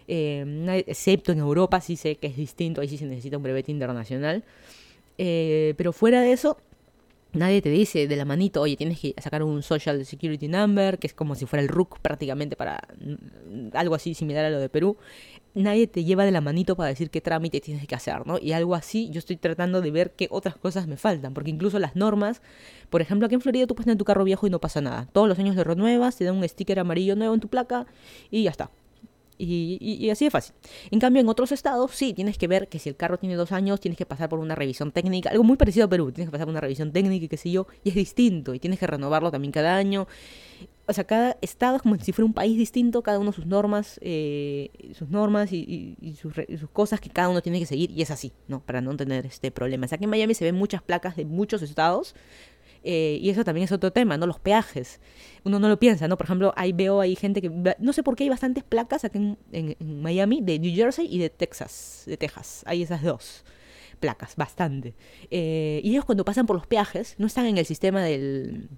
Eh, 0.08 0.84
excepto 0.86 1.32
en 1.32 1.38
Europa, 1.38 1.80
sí 1.80 1.96
sé 1.96 2.14
que 2.16 2.28
es 2.28 2.36
distinto, 2.36 2.80
ahí 2.80 2.88
sí 2.88 2.98
se 2.98 3.06
necesita 3.06 3.36
un 3.36 3.42
brevete 3.42 3.72
internacional. 3.72 4.44
Eh, 5.18 5.74
pero 5.76 5.92
fuera 5.92 6.20
de 6.20 6.32
eso, 6.32 6.58
Nadie 7.36 7.60
te 7.60 7.68
dice 7.68 8.08
de 8.08 8.16
la 8.16 8.24
manito, 8.24 8.62
oye, 8.62 8.76
tienes 8.76 8.98
que 8.98 9.14
sacar 9.18 9.42
un 9.42 9.62
Social 9.62 10.06
Security 10.06 10.48
Number, 10.48 10.98
que 10.98 11.06
es 11.06 11.12
como 11.12 11.34
si 11.34 11.44
fuera 11.44 11.62
el 11.62 11.68
RUC 11.68 11.98
prácticamente 11.98 12.56
para 12.56 12.80
mm, 12.98 13.76
algo 13.76 13.94
así 13.94 14.14
similar 14.14 14.46
a 14.46 14.50
lo 14.50 14.58
de 14.58 14.70
Perú. 14.70 14.96
Nadie 15.52 15.86
te 15.86 16.02
lleva 16.02 16.24
de 16.24 16.30
la 16.30 16.40
manito 16.40 16.76
para 16.76 16.88
decir 16.88 17.10
qué 17.10 17.20
trámite 17.20 17.60
tienes 17.60 17.86
que 17.86 17.94
hacer, 17.94 18.26
¿no? 18.26 18.38
Y 18.40 18.52
algo 18.52 18.74
así, 18.74 19.10
yo 19.10 19.18
estoy 19.18 19.36
tratando 19.36 19.82
de 19.82 19.90
ver 19.90 20.12
qué 20.12 20.28
otras 20.30 20.56
cosas 20.56 20.86
me 20.86 20.96
faltan, 20.96 21.34
porque 21.34 21.50
incluso 21.50 21.78
las 21.78 21.94
normas, 21.94 22.40
por 22.88 23.02
ejemplo, 23.02 23.26
aquí 23.26 23.34
en 23.34 23.42
Florida 23.42 23.66
tú 23.66 23.74
puedes 23.74 23.84
tener 23.84 23.98
tu 23.98 24.04
carro 24.06 24.24
viejo 24.24 24.46
y 24.46 24.50
no 24.50 24.58
pasa 24.58 24.80
nada. 24.80 25.06
Todos 25.12 25.28
los 25.28 25.38
años 25.38 25.56
lo 25.56 25.64
renuevas, 25.64 26.16
te 26.16 26.24
dan 26.24 26.36
un 26.36 26.48
sticker 26.48 26.78
amarillo 26.78 27.16
nuevo 27.16 27.34
en 27.34 27.40
tu 27.40 27.48
placa 27.48 27.86
y 28.30 28.44
ya 28.44 28.50
está. 28.50 28.70
Y, 29.38 30.10
así 30.10 30.24
de 30.24 30.30
fácil. 30.30 30.54
En 30.90 31.00
cambio, 31.00 31.20
en 31.20 31.28
otros 31.28 31.52
estados, 31.52 31.92
sí, 31.92 32.14
tienes 32.14 32.38
que 32.38 32.48
ver 32.48 32.68
que 32.68 32.78
si 32.78 32.88
el 32.88 32.96
carro 32.96 33.18
tiene 33.18 33.34
dos 33.36 33.52
años, 33.52 33.80
tienes 33.80 33.98
que 33.98 34.06
pasar 34.06 34.28
por 34.28 34.38
una 34.38 34.54
revisión 34.54 34.92
técnica. 34.92 35.30
Algo 35.30 35.44
muy 35.44 35.56
parecido 35.56 35.86
a 35.86 35.88
Perú, 35.88 36.12
tienes 36.12 36.28
que 36.28 36.32
pasar 36.32 36.46
por 36.46 36.52
una 36.52 36.60
revisión 36.60 36.92
técnica 36.92 37.24
y 37.24 37.28
qué 37.28 37.36
sé 37.36 37.50
yo. 37.50 37.66
Y 37.84 37.90
es 37.90 37.94
distinto, 37.94 38.54
y 38.54 38.58
tienes 38.58 38.78
que 38.78 38.86
renovarlo 38.86 39.30
también 39.30 39.52
cada 39.52 39.76
año. 39.76 40.06
O 40.88 40.92
sea, 40.92 41.04
cada 41.04 41.36
estado 41.40 41.76
es 41.76 41.82
como 41.82 41.98
si 41.98 42.12
fuera 42.12 42.26
un 42.26 42.32
país 42.32 42.56
distinto, 42.56 43.02
cada 43.02 43.18
uno 43.18 43.32
sus 43.32 43.44
normas, 43.44 43.98
eh, 44.02 44.70
sus 44.94 45.08
normas 45.08 45.52
y, 45.52 45.96
sus, 46.20 46.34
sus, 46.34 46.70
cosas 46.70 47.00
que 47.00 47.10
cada 47.10 47.28
uno 47.28 47.42
tiene 47.42 47.58
que 47.58 47.66
seguir, 47.66 47.90
y 47.90 48.02
es 48.02 48.10
así, 48.12 48.32
¿no? 48.46 48.60
Para 48.60 48.80
no 48.80 48.96
tener 48.96 49.26
este 49.26 49.50
problema. 49.50 49.86
O 49.86 49.88
sea, 49.88 49.96
aquí 49.96 50.04
en 50.04 50.10
Miami 50.10 50.34
se 50.34 50.44
ven 50.44 50.54
muchas 50.54 50.82
placas 50.82 51.16
de 51.16 51.24
muchos 51.24 51.62
estados, 51.62 52.14
eh, 52.88 53.18
y 53.20 53.30
eso 53.30 53.42
también 53.42 53.64
es 53.64 53.72
otro 53.72 53.92
tema, 53.92 54.16
¿no? 54.16 54.26
Los 54.26 54.38
peajes. 54.38 55.00
Uno 55.42 55.58
no 55.58 55.68
lo 55.68 55.76
piensa, 55.76 56.06
¿no? 56.06 56.16
Por 56.16 56.26
ejemplo, 56.26 56.52
ahí 56.56 56.72
veo 56.72 57.00
hay 57.00 57.16
gente 57.16 57.42
que... 57.42 57.50
No 57.80 57.92
sé 57.92 58.04
por 58.04 58.14
qué 58.14 58.22
hay 58.22 58.30
bastantes 58.30 58.62
placas 58.62 59.04
aquí 59.04 59.36
en, 59.50 59.76
Miami 60.00 60.40
de 60.40 60.60
New 60.60 60.72
Jersey 60.72 61.08
y 61.10 61.18
de 61.18 61.28
Texas, 61.28 62.04
de 62.06 62.16
Texas. 62.16 62.62
Hay 62.64 62.82
esas 62.82 63.02
dos 63.02 63.44
placas, 63.98 64.36
bastante. 64.36 64.94
Eh, 65.32 65.80
y 65.82 65.90
ellos 65.90 66.04
cuando 66.04 66.24
pasan 66.24 66.46
por 66.46 66.54
los 66.54 66.68
peajes 66.68 67.16
no 67.18 67.26
están 67.26 67.46
en 67.46 67.58
el 67.58 67.66
sistema 67.66 68.04
del 68.04 68.68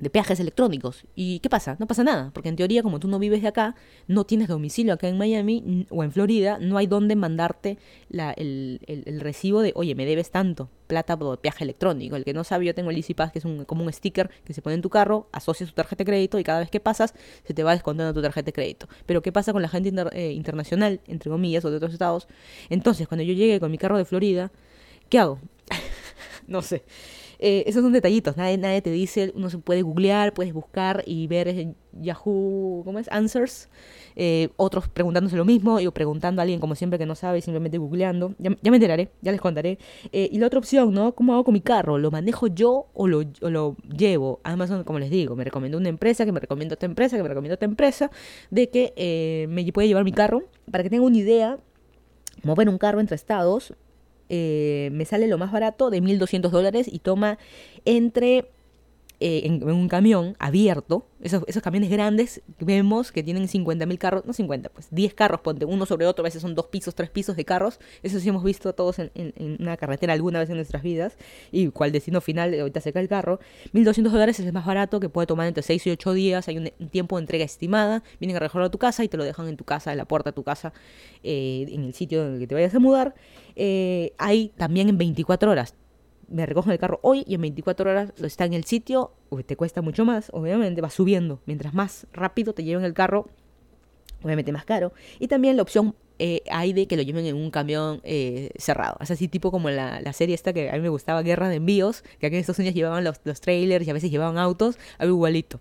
de 0.00 0.10
peajes 0.10 0.40
electrónicos. 0.40 1.04
¿Y 1.14 1.40
qué 1.40 1.48
pasa? 1.48 1.76
No 1.78 1.86
pasa 1.86 2.04
nada, 2.04 2.30
porque 2.34 2.48
en 2.48 2.56
teoría 2.56 2.82
como 2.82 2.98
tú 2.98 3.08
no 3.08 3.18
vives 3.18 3.42
de 3.42 3.48
acá, 3.48 3.74
no 4.06 4.24
tienes 4.24 4.48
domicilio 4.48 4.92
acá 4.92 5.08
en 5.08 5.18
Miami 5.18 5.86
o 5.90 6.02
en 6.02 6.12
Florida, 6.12 6.58
no 6.60 6.78
hay 6.78 6.86
dónde 6.86 7.16
mandarte 7.16 7.78
la, 8.08 8.32
el, 8.32 8.80
el, 8.86 9.20
recibo 9.20 9.60
de, 9.60 9.72
oye, 9.76 9.94
me 9.94 10.06
debes 10.06 10.30
tanto, 10.30 10.68
plata 10.86 11.16
por 11.16 11.38
peaje 11.40 11.64
electrónico. 11.64 12.16
El 12.16 12.24
que 12.24 12.34
no 12.34 12.44
sabe, 12.44 12.66
yo 12.66 12.74
tengo 12.74 12.90
el 12.90 12.96
Easy 12.96 13.14
Pass, 13.14 13.32
que 13.32 13.38
es 13.38 13.44
un, 13.44 13.64
como 13.64 13.84
un 13.84 13.92
sticker 13.92 14.30
que 14.44 14.54
se 14.54 14.62
pone 14.62 14.74
en 14.74 14.82
tu 14.82 14.90
carro, 14.90 15.28
asocia 15.32 15.66
tu 15.66 15.72
tarjeta 15.72 16.04
de 16.04 16.04
crédito 16.04 16.38
y 16.38 16.44
cada 16.44 16.60
vez 16.60 16.70
que 16.70 16.80
pasas 16.80 17.14
se 17.44 17.54
te 17.54 17.62
va 17.62 17.72
descontando 17.72 18.12
tu 18.12 18.22
tarjeta 18.22 18.46
de 18.46 18.52
crédito. 18.52 18.88
Pero 19.06 19.22
¿qué 19.22 19.32
pasa 19.32 19.52
con 19.52 19.62
la 19.62 19.68
gente 19.68 19.92
eh, 20.12 20.32
internacional, 20.32 21.00
entre 21.06 21.30
comillas, 21.30 21.64
o 21.64 21.70
de 21.70 21.76
otros 21.76 21.92
estados? 21.92 22.28
Entonces, 22.70 23.08
cuando 23.08 23.24
yo 23.24 23.34
llegue 23.34 23.60
con 23.60 23.70
mi 23.70 23.78
carro 23.78 23.98
de 23.98 24.04
Florida, 24.04 24.50
¿qué 25.08 25.18
hago? 25.18 25.38
no 26.46 26.62
sé. 26.62 26.82
Eh, 27.44 27.64
esos 27.66 27.82
son 27.82 27.92
detallitos, 27.92 28.36
nadie, 28.36 28.56
nadie 28.56 28.80
te 28.82 28.90
dice, 28.92 29.32
uno 29.34 29.50
se 29.50 29.58
puede 29.58 29.82
googlear, 29.82 30.32
puedes 30.32 30.52
buscar 30.52 31.02
y 31.06 31.26
ver 31.26 31.74
Yahoo, 31.90 32.82
¿cómo 32.84 33.00
es? 33.00 33.10
Answers. 33.10 33.68
Eh, 34.14 34.50
otros 34.56 34.88
preguntándose 34.88 35.34
lo 35.36 35.44
mismo, 35.44 35.80
yo 35.80 35.90
preguntando 35.90 36.40
a 36.40 36.42
alguien 36.44 36.60
como 36.60 36.76
siempre 36.76 37.00
que 37.00 37.06
no 37.06 37.16
sabe, 37.16 37.40
simplemente 37.40 37.78
googleando. 37.78 38.36
Ya, 38.38 38.50
me 38.50 38.76
enteraré, 38.76 39.10
ya 39.22 39.32
les 39.32 39.40
contaré. 39.40 39.80
Eh, 40.12 40.28
y 40.30 40.38
la 40.38 40.46
otra 40.46 40.60
opción, 40.60 40.94
¿no? 40.94 41.16
¿Cómo 41.16 41.32
hago 41.32 41.42
con 41.42 41.54
mi 41.54 41.60
carro? 41.60 41.98
¿Lo 41.98 42.12
manejo 42.12 42.46
yo 42.46 42.86
o 42.94 43.08
lo, 43.08 43.24
o 43.40 43.50
lo 43.50 43.76
llevo? 43.88 44.38
Amazon, 44.44 44.84
como 44.84 45.00
les 45.00 45.10
digo, 45.10 45.34
me 45.34 45.42
recomendó 45.42 45.78
una 45.78 45.88
empresa, 45.88 46.24
que 46.24 46.30
me 46.30 46.38
recomienda 46.38 46.76
otra 46.76 46.86
empresa, 46.86 47.16
que 47.16 47.24
me 47.24 47.28
recomienda 47.28 47.56
otra 47.56 47.66
empresa, 47.66 48.12
de 48.52 48.70
que 48.70 49.48
me 49.48 49.72
puede 49.72 49.88
llevar 49.88 50.04
mi 50.04 50.12
carro. 50.12 50.44
Para 50.70 50.84
que 50.84 50.90
tengan 50.90 51.06
una 51.06 51.18
idea, 51.18 51.58
mover 52.44 52.68
un 52.68 52.78
carro 52.78 53.00
entre 53.00 53.16
estados 53.16 53.74
eh, 54.34 54.88
me 54.92 55.04
sale 55.04 55.28
lo 55.28 55.36
más 55.36 55.52
barato 55.52 55.90
de 55.90 56.00
1.200 56.00 56.48
dólares 56.50 56.88
y 56.90 57.00
toma 57.00 57.38
entre 57.84 58.50
eh, 59.24 59.46
en, 59.46 59.62
un 59.62 59.86
camión 59.86 60.34
abierto, 60.40 61.06
esos, 61.20 61.44
esos 61.46 61.62
camiones 61.62 61.90
grandes 61.90 62.42
vemos 62.58 63.12
que 63.12 63.22
tienen 63.22 63.46
50.000 63.46 63.96
carros, 63.96 64.24
no 64.26 64.32
50, 64.32 64.68
pues 64.70 64.88
10 64.90 65.14
carros, 65.14 65.42
ponte 65.42 65.64
uno 65.64 65.86
sobre 65.86 66.06
otro, 66.06 66.24
a 66.24 66.26
veces 66.26 66.42
son 66.42 66.56
dos 66.56 66.66
pisos, 66.66 66.96
tres 66.96 67.08
pisos 67.08 67.36
de 67.36 67.44
carros, 67.44 67.78
eso 68.02 68.18
sí 68.18 68.28
hemos 68.28 68.42
visto 68.42 68.74
todos 68.74 68.98
en, 68.98 69.10
una 69.60 69.76
carretera 69.76 70.12
alguna 70.12 70.40
vez 70.40 70.50
en 70.50 70.56
nuestras 70.56 70.82
vidas, 70.82 71.16
y 71.52 71.68
cual 71.68 71.92
destino 71.92 72.20
final, 72.20 72.52
ahorita 72.58 72.80
se 72.80 72.92
cae 72.92 73.02
el 73.02 73.08
carro, 73.08 73.38
1.200 73.72 74.10
dólares 74.10 74.40
es 74.40 74.46
el 74.46 74.52
más 74.52 74.66
barato, 74.66 74.98
que 74.98 75.08
puede 75.08 75.28
tomar 75.28 75.46
entre 75.46 75.62
6 75.62 75.86
y 75.86 75.90
8 75.90 76.12
días, 76.14 76.48
hay 76.48 76.58
un, 76.58 76.70
tiempo 76.90 77.16
de 77.16 77.22
entrega 77.22 77.44
estimada, 77.44 78.02
vienen 78.18 78.36
a 78.38 78.40
recogerlo 78.40 78.66
a 78.66 78.70
tu 78.72 78.78
casa 78.78 79.04
y 79.04 79.08
te 79.08 79.16
lo 79.16 79.22
dejan 79.22 79.46
en 79.46 79.56
tu 79.56 79.62
casa, 79.62 79.92
en 79.92 79.98
la 79.98 80.04
puerta 80.04 80.30
de 80.30 80.34
tu 80.34 80.42
casa, 80.42 80.72
eh, 81.22 81.66
en 81.68 81.84
el 81.84 81.94
sitio 81.94 82.26
en 82.26 82.34
el 82.34 82.38
que 82.40 82.48
te 82.48 82.56
vayas 82.56 82.74
a 82.74 82.80
mudar, 82.80 83.14
eh, 83.54 84.14
hay 84.18 84.48
también 84.56 84.88
en 84.88 84.98
24 84.98 85.48
horas, 85.48 85.76
me 86.32 86.46
recogen 86.46 86.72
el 86.72 86.78
carro 86.78 86.98
hoy 87.02 87.24
y 87.26 87.34
en 87.34 87.42
24 87.42 87.90
horas 87.90 88.12
lo 88.16 88.26
está 88.26 88.44
en 88.44 88.54
el 88.54 88.64
sitio, 88.64 89.12
te 89.46 89.56
cuesta 89.56 89.82
mucho 89.82 90.04
más, 90.04 90.30
obviamente, 90.32 90.80
va 90.80 90.90
subiendo. 90.90 91.40
Mientras 91.46 91.74
más 91.74 92.06
rápido 92.12 92.52
te 92.52 92.64
lleven 92.64 92.84
el 92.84 92.94
carro, 92.94 93.28
obviamente 94.22 94.52
más 94.52 94.64
caro. 94.64 94.92
Y 95.18 95.28
también 95.28 95.56
la 95.56 95.62
opción 95.62 95.94
eh, 96.24 96.40
hay 96.52 96.72
de 96.72 96.86
que 96.86 96.96
lo 96.96 97.02
lleven 97.02 97.26
en 97.26 97.34
un 97.34 97.50
camión 97.50 98.00
eh, 98.04 98.50
cerrado. 98.54 98.96
Es 99.00 99.10
así 99.10 99.26
tipo 99.26 99.50
como 99.50 99.70
la, 99.70 100.00
la, 100.00 100.12
serie 100.12 100.36
esta 100.36 100.52
que 100.52 100.70
a 100.70 100.74
mí 100.74 100.78
me 100.78 100.88
gustaba, 100.88 101.20
Guerra 101.22 101.48
de 101.48 101.56
Envíos, 101.56 102.02
que 102.20 102.28
aquí 102.28 102.36
en 102.36 102.40
Estados 102.40 102.60
Unidos 102.60 102.76
llevaban 102.76 103.02
los, 103.02 103.20
los 103.24 103.40
trailers 103.40 103.84
y 103.84 103.90
a 103.90 103.92
veces 103.92 104.08
llevaban 104.08 104.38
autos, 104.38 104.78
algo 104.98 105.16
igualito. 105.16 105.58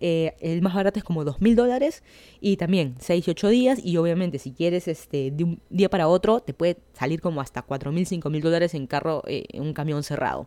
Eh, 0.00 0.34
el 0.40 0.62
más 0.62 0.72
barato 0.72 0.98
es 0.98 1.04
como 1.04 1.24
dos 1.24 1.42
mil 1.42 1.56
dólares 1.56 2.02
y 2.40 2.56
también 2.56 2.94
6 3.00 3.28
y 3.28 3.30
8 3.32 3.48
días 3.48 3.80
y 3.84 3.98
obviamente 3.98 4.38
si 4.38 4.52
quieres 4.52 4.88
este 4.88 5.30
de 5.30 5.44
un 5.44 5.60
día 5.68 5.90
para 5.90 6.08
otro 6.08 6.40
te 6.40 6.54
puede 6.54 6.78
salir 6.94 7.20
como 7.20 7.42
hasta 7.42 7.60
cuatro 7.60 7.92
mil, 7.92 8.06
cinco 8.06 8.30
mil 8.30 8.40
dólares 8.40 8.72
en 8.72 8.86
carro, 8.86 9.22
en 9.26 9.60
un 9.60 9.74
camión 9.74 10.02
cerrado. 10.02 10.46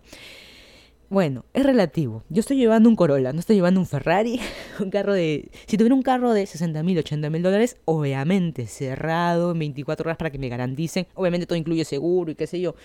Bueno, 1.12 1.43
es 1.53 1.66
relativo. 1.66 2.24
Yo 2.30 2.39
estoy 2.39 2.55
llevando 2.55 2.88
un 2.88 2.95
Corolla, 2.95 3.34
no 3.34 3.41
estoy 3.41 3.57
llevando 3.57 3.82
un 3.82 3.86
Ferrari, 3.86 4.39
un 4.80 4.89
carro 4.89 5.14
de... 5.14 5.51
Si 5.66 5.76
tuviera 5.76 5.93
un 5.93 6.03
carro 6.03 6.32
de 6.32 6.45
60 6.45 6.82
mil, 6.84 6.97
80 6.97 7.30
mil 7.30 7.43
dólares, 7.43 7.76
obviamente 7.84 8.66
cerrado 8.66 9.51
en 9.51 9.59
24 9.59 10.07
horas 10.07 10.16
para 10.16 10.30
que 10.30 10.39
me 10.39 10.47
garanticen. 10.47 11.07
Obviamente 11.16 11.45
todo 11.45 11.57
incluye 11.57 11.84
seguro 11.84 12.32
y 12.32 12.36
qué 12.36 12.47
sé 12.47 12.62
yo. 12.62 12.76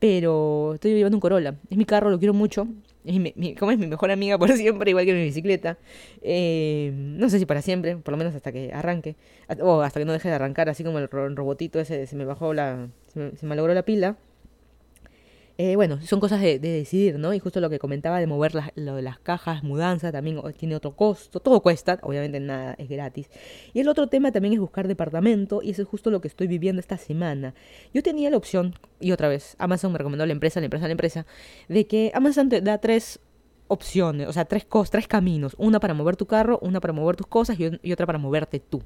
Pero 0.00 0.74
estoy 0.74 0.94
llevando 0.94 1.16
un 1.16 1.20
Corolla. 1.20 1.54
Es 1.70 1.78
mi 1.78 1.84
carro, 1.84 2.10
lo 2.10 2.18
quiero 2.18 2.34
mucho. 2.34 2.66
Es 3.04 3.20
mi, 3.20 3.54
como 3.54 3.70
es 3.70 3.78
mi 3.78 3.86
mejor 3.86 4.10
amiga 4.10 4.36
por 4.36 4.50
siempre, 4.56 4.90
igual 4.90 5.06
que 5.06 5.14
mi 5.14 5.22
bicicleta. 5.22 5.78
Eh, 6.22 6.90
no 6.92 7.30
sé 7.30 7.38
si 7.38 7.46
para 7.46 7.62
siempre, 7.62 7.96
por 7.98 8.10
lo 8.10 8.18
menos 8.18 8.34
hasta 8.34 8.50
que 8.50 8.72
arranque. 8.72 9.14
O 9.60 9.82
hasta 9.82 10.00
que 10.00 10.06
no 10.06 10.12
deje 10.12 10.28
de 10.28 10.34
arrancar, 10.34 10.68
así 10.68 10.82
como 10.82 10.98
el 10.98 11.08
robotito 11.08 11.78
ese 11.78 12.08
se 12.08 12.16
me 12.16 12.24
bajó 12.24 12.52
la 12.52 12.88
se 13.12 13.20
me, 13.20 13.36
se 13.36 13.46
me 13.46 13.50
malogró 13.50 13.74
la 13.74 13.84
pila. 13.84 14.16
Eh, 15.58 15.74
bueno, 15.74 16.02
son 16.02 16.20
cosas 16.20 16.42
de, 16.42 16.58
de, 16.58 16.68
decidir, 16.70 17.18
¿no? 17.18 17.32
Y 17.32 17.38
justo 17.38 17.60
lo 17.60 17.70
que 17.70 17.78
comentaba 17.78 18.20
de 18.20 18.26
mover 18.26 18.54
las, 18.54 18.72
lo 18.74 18.94
de 18.94 19.00
las 19.00 19.18
cajas, 19.18 19.62
mudanza, 19.62 20.12
también 20.12 20.38
tiene 20.58 20.76
otro 20.76 20.94
costo, 20.94 21.40
todo 21.40 21.62
cuesta, 21.62 21.98
obviamente 22.02 22.40
nada 22.40 22.74
es 22.76 22.90
gratis. 22.90 23.30
Y 23.72 23.80
el 23.80 23.88
otro 23.88 24.06
tema 24.06 24.32
también 24.32 24.52
es 24.52 24.60
buscar 24.60 24.86
departamento, 24.86 25.62
y 25.62 25.70
eso 25.70 25.80
es 25.80 25.88
justo 25.88 26.10
lo 26.10 26.20
que 26.20 26.28
estoy 26.28 26.46
viviendo 26.46 26.80
esta 26.80 26.98
semana. 26.98 27.54
Yo 27.94 28.02
tenía 28.02 28.28
la 28.28 28.36
opción, 28.36 28.74
y 29.00 29.12
otra 29.12 29.28
vez, 29.28 29.56
Amazon 29.58 29.92
me 29.92 29.98
recomendó 29.98 30.26
la 30.26 30.32
empresa, 30.32 30.60
la 30.60 30.66
empresa, 30.66 30.86
la 30.88 30.92
empresa, 30.92 31.26
de 31.68 31.86
que 31.86 32.12
Amazon 32.14 32.50
te 32.50 32.60
da 32.60 32.76
tres 32.76 33.18
opciones, 33.68 34.28
o 34.28 34.34
sea, 34.34 34.44
tres 34.44 34.66
cosas, 34.66 34.90
tres 34.90 35.08
caminos, 35.08 35.54
una 35.58 35.80
para 35.80 35.94
mover 35.94 36.16
tu 36.16 36.26
carro, 36.26 36.58
una 36.60 36.80
para 36.80 36.92
mover 36.92 37.16
tus 37.16 37.26
cosas 37.26 37.58
y, 37.58 37.70
y 37.82 37.92
otra 37.92 38.04
para 38.04 38.18
moverte 38.18 38.60
tú 38.60 38.82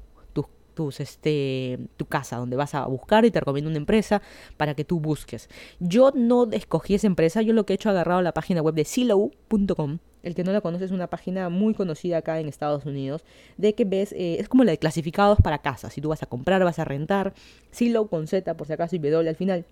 tus, 0.73 0.99
este, 0.99 1.79
tu 1.97 2.05
casa, 2.05 2.37
donde 2.37 2.55
vas 2.55 2.75
a 2.75 2.85
buscar 2.85 3.25
y 3.25 3.31
te 3.31 3.39
recomiendo 3.39 3.69
una 3.69 3.77
empresa 3.77 4.21
para 4.57 4.73
que 4.73 4.83
tú 4.83 4.99
busques. 4.99 5.49
Yo 5.79 6.11
no 6.15 6.49
escogí 6.51 6.95
esa 6.95 7.07
empresa, 7.07 7.41
yo 7.41 7.53
lo 7.53 7.65
que 7.65 7.73
he 7.73 7.75
hecho 7.75 7.89
he 7.89 7.91
agarrado 7.91 8.21
la 8.21 8.33
página 8.33 8.61
web 8.61 8.75
de 8.75 8.85
silo.com. 8.85 9.99
El 10.23 10.35
que 10.35 10.43
no 10.43 10.51
la 10.51 10.61
conoce 10.61 10.85
es 10.85 10.91
una 10.91 11.07
página 11.07 11.49
muy 11.49 11.73
conocida 11.73 12.17
acá 12.17 12.39
en 12.39 12.47
Estados 12.47 12.85
Unidos, 12.85 13.23
de 13.57 13.73
que 13.73 13.85
ves, 13.85 14.13
eh, 14.13 14.37
es 14.39 14.47
como 14.47 14.63
la 14.63 14.71
de 14.71 14.77
clasificados 14.77 15.39
para 15.41 15.59
casas. 15.59 15.93
Si 15.93 16.01
tú 16.01 16.09
vas 16.09 16.21
a 16.21 16.27
comprar, 16.27 16.63
vas 16.63 16.79
a 16.79 16.85
rentar, 16.85 17.33
Silo 17.71 18.07
con 18.07 18.27
Z 18.27 18.53
por 18.55 18.67
si 18.67 18.73
acaso 18.73 18.95
y 18.95 18.99
W 18.99 19.27
al 19.27 19.35
final. 19.35 19.65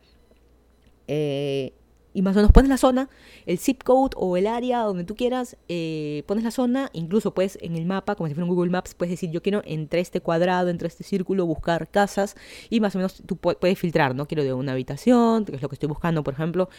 Eh, 1.08 1.74
y 2.14 2.22
más 2.22 2.36
o 2.36 2.40
menos 2.40 2.52
pones 2.52 2.70
la 2.70 2.78
zona, 2.78 3.10
el 3.46 3.60
zip 3.60 3.84
code 3.84 4.16
o 4.16 4.38
el 4.38 4.48
área 4.48 4.80
donde 4.80 5.04
tú 5.04 5.16
quieras, 5.16 5.58
eh, 5.68 6.24
pones 6.28 6.44
la 6.44 6.52
zona, 6.52 6.90
incluso 6.94 7.34
puedes 7.34 7.58
en 7.62 7.76
el 7.76 7.86
mapa, 7.86 8.16
como 8.16 8.28
si 8.28 8.34
fuera 8.34 8.50
un 8.50 8.56
Google 8.56 8.72
Maps, 8.72 8.96
puedes 8.96 9.12
decir 9.12 9.30
yo 9.32 9.42
quiero 9.42 9.62
entre 9.66 10.00
este 10.00 10.22
cuadrado, 10.22 10.70
entre 10.70 10.88
este 10.88 11.04
círculo, 11.04 11.46
buscar 11.46 11.90
casas 11.90 12.36
y 12.70 12.80
más 12.80 12.96
o 12.96 12.98
menos 12.98 13.22
tú 13.26 13.36
puedes 13.38 13.78
filtrar, 13.78 14.16
¿no? 14.16 14.28
Quiero 14.28 14.44
de 14.44 14.54
una 14.54 14.72
habitación, 14.72 15.46
que 15.46 15.56
es 15.56 15.62
lo 15.62 15.70
que 15.70 15.76
estoy 15.76 15.90
buscando, 15.90 16.24
por 16.24 16.34
ejemplo, 16.34 16.70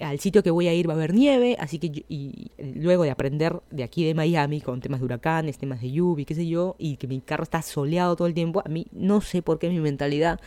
al 0.00 0.18
sitio 0.20 0.42
que 0.42 0.50
voy 0.50 0.68
a 0.68 0.74
ir 0.74 0.88
va 0.88 0.94
a 0.94 0.96
haber 0.96 1.14
nieve, 1.14 1.56
así 1.58 1.78
que 1.78 2.04
y 2.08 2.50
luego 2.58 3.04
de 3.04 3.10
aprender 3.10 3.60
de 3.70 3.84
aquí 3.84 4.04
de 4.04 4.14
Miami 4.14 4.60
con 4.60 4.80
temas 4.80 5.00
de 5.00 5.06
huracanes, 5.06 5.58
temas 5.58 5.80
de 5.80 5.90
lluvia, 5.90 6.24
qué 6.24 6.34
sé 6.34 6.46
yo, 6.46 6.76
y 6.78 6.96
que 6.96 7.06
mi 7.06 7.20
carro 7.20 7.44
está 7.44 7.62
soleado 7.62 8.16
todo 8.16 8.26
el 8.26 8.34
tiempo, 8.34 8.62
a 8.64 8.68
mí 8.68 8.86
no 8.92 9.20
sé 9.20 9.42
por 9.42 9.58
qué 9.58 9.68
mi 9.68 9.80
mentalidad 9.80 10.40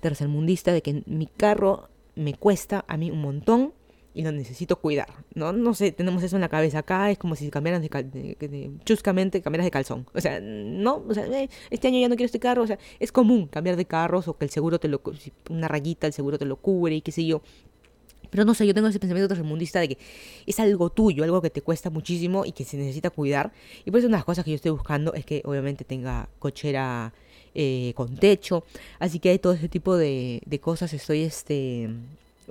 tercermundista 0.00 0.72
de 0.72 0.82
que 0.82 1.02
mi 1.06 1.26
carro 1.26 1.88
me 2.14 2.34
cuesta 2.34 2.84
a 2.88 2.96
mí 2.96 3.10
un 3.10 3.20
montón 3.20 3.72
y 4.14 4.22
lo 4.22 4.32
necesito 4.32 4.76
cuidar, 4.76 5.08
¿no? 5.34 5.52
No 5.52 5.74
sé, 5.74 5.92
tenemos 5.92 6.22
eso 6.22 6.36
en 6.36 6.42
la 6.42 6.48
cabeza 6.48 6.80
acá, 6.80 7.10
es 7.10 7.18
como 7.18 7.34
si 7.34 7.50
cambiaran 7.50 7.80
de, 7.80 7.88
de, 7.88 8.70
chuscamente 8.84 9.40
cambiaras 9.40 9.64
de 9.64 9.70
calzón. 9.70 10.06
O 10.14 10.20
sea, 10.20 10.40
no, 10.40 11.04
o 11.08 11.14
sea, 11.14 11.26
eh, 11.26 11.48
este 11.70 11.88
año 11.88 11.98
ya 11.98 12.08
no 12.08 12.16
quiero 12.16 12.26
este 12.26 12.38
carro, 12.38 12.62
o 12.62 12.66
sea, 12.66 12.78
es 13.00 13.10
común 13.10 13.46
cambiar 13.46 13.76
de 13.76 13.86
carros 13.86 14.28
o 14.28 14.36
que 14.36 14.44
el 14.44 14.50
seguro 14.50 14.78
te 14.78 14.88
lo, 14.88 15.00
una 15.48 15.68
rayita, 15.68 16.06
el 16.06 16.12
seguro 16.12 16.38
te 16.38 16.44
lo 16.44 16.56
cubre 16.56 16.96
y 16.96 17.00
qué 17.00 17.12
sé 17.12 17.24
yo. 17.24 17.42
Pero 18.30 18.44
no 18.44 18.54
sé, 18.54 18.66
yo 18.66 18.72
tengo 18.72 18.88
ese 18.88 18.98
pensamiento 18.98 19.28
tercermundista 19.28 19.80
de 19.80 19.88
que 19.88 19.98
es 20.46 20.58
algo 20.58 20.88
tuyo, 20.88 21.22
algo 21.22 21.42
que 21.42 21.50
te 21.50 21.60
cuesta 21.60 21.90
muchísimo 21.90 22.46
y 22.46 22.52
que 22.52 22.64
se 22.64 22.78
necesita 22.78 23.10
cuidar. 23.10 23.52
Y 23.84 23.90
por 23.90 23.98
eso 23.98 24.08
una 24.08 24.16
de 24.16 24.20
las 24.20 24.24
cosas 24.24 24.44
que 24.44 24.52
yo 24.52 24.54
estoy 24.56 24.70
buscando 24.70 25.12
es 25.12 25.26
que 25.26 25.42
obviamente 25.44 25.84
tenga 25.84 26.30
cochera 26.38 27.12
eh, 27.54 27.92
con 27.94 28.16
techo. 28.16 28.64
Así 28.98 29.18
que 29.18 29.28
hay 29.28 29.38
todo 29.38 29.52
ese 29.52 29.68
tipo 29.68 29.96
de, 29.96 30.40
de 30.46 30.60
cosas 30.60 30.94
estoy 30.94 31.22
este, 31.24 31.90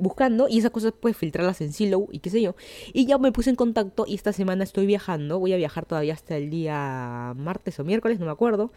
buscando 0.02 0.48
y 0.50 0.60
esas 0.60 0.72
cosas 0.72 0.94
puedes 1.00 1.18
filtrarlas 1.18 1.62
en 1.62 1.72
Silo 1.74 2.08
y 2.12 2.20
qué 2.20 2.30
sé 2.30 2.42
yo. 2.42 2.56
Y 2.94 3.06
ya 3.06 3.18
me 3.18 3.32
puse 3.32 3.50
en 3.50 3.56
contacto 3.56 4.06
y 4.08 4.16
esta 4.16 4.34
semana 4.34 4.64
estoy 4.64 4.86
viajando, 4.86 5.40
voy 5.40 5.54
a 5.54 5.58
viajar 5.58 5.86
todavía 5.86 6.14
hasta 6.14 6.38
el 6.38 6.50
día 6.50 7.34
martes 7.38 7.80
o 7.80 7.84
miércoles, 7.84 8.20
no 8.20 8.26
me 8.26 8.32
acuerdo. 8.32 8.72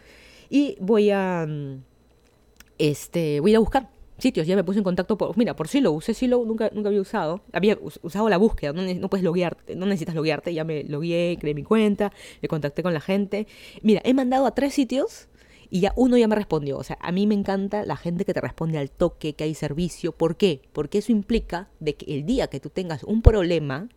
Y 0.49 0.77
voy 0.79 1.09
a 1.11 1.45
mm, 1.47 1.83
este 2.77 3.39
voy 3.39 3.55
a 3.55 3.59
buscar 3.59 3.89
sitios, 4.17 4.47
ya 4.47 4.55
me 4.55 4.63
puse 4.63 4.79
en 4.79 4.83
contacto 4.83 5.17
por 5.17 5.37
mira, 5.37 5.55
por 5.55 5.67
Silo, 5.67 5.91
usé 5.91 6.13
Silo, 6.13 6.43
nunca 6.45 6.69
nunca 6.73 6.89
había 6.89 7.01
usado. 7.01 7.41
Había 7.51 7.77
usado 8.01 8.29
la 8.29 8.37
búsqueda, 8.37 8.73
no, 8.73 8.81
no 8.81 9.09
puedes 9.09 9.23
loguearte, 9.23 9.75
no 9.75 9.85
necesitas 9.85 10.15
loguearte, 10.15 10.53
ya 10.53 10.63
me 10.63 10.83
logueé, 10.83 11.37
creé 11.39 11.53
mi 11.53 11.63
cuenta, 11.63 12.13
me 12.41 12.47
contacté 12.47 12.83
con 12.83 12.93
la 12.93 13.01
gente. 13.01 13.47
Mira, 13.81 14.01
he 14.05 14.13
mandado 14.13 14.45
a 14.45 14.51
tres 14.51 14.73
sitios 14.73 15.27
y 15.69 15.81
ya 15.81 15.93
uno 15.95 16.17
ya 16.17 16.27
me 16.27 16.35
respondió. 16.35 16.77
O 16.77 16.83
sea, 16.83 16.97
a 17.01 17.11
mí 17.11 17.27
me 17.27 17.35
encanta 17.35 17.85
la 17.85 17.97
gente 17.97 18.25
que 18.25 18.33
te 18.33 18.41
responde 18.41 18.77
al 18.77 18.91
toque, 18.91 19.33
que 19.33 19.43
hay 19.43 19.55
servicio. 19.55 20.11
¿Por 20.11 20.37
qué? 20.37 20.61
Porque 20.73 20.99
eso 20.99 21.11
implica 21.11 21.69
de 21.79 21.95
que 21.95 22.13
el 22.13 22.25
día 22.25 22.47
que 22.47 22.59
tú 22.59 22.69
tengas 22.69 23.03
un 23.03 23.21
problema, 23.21 23.89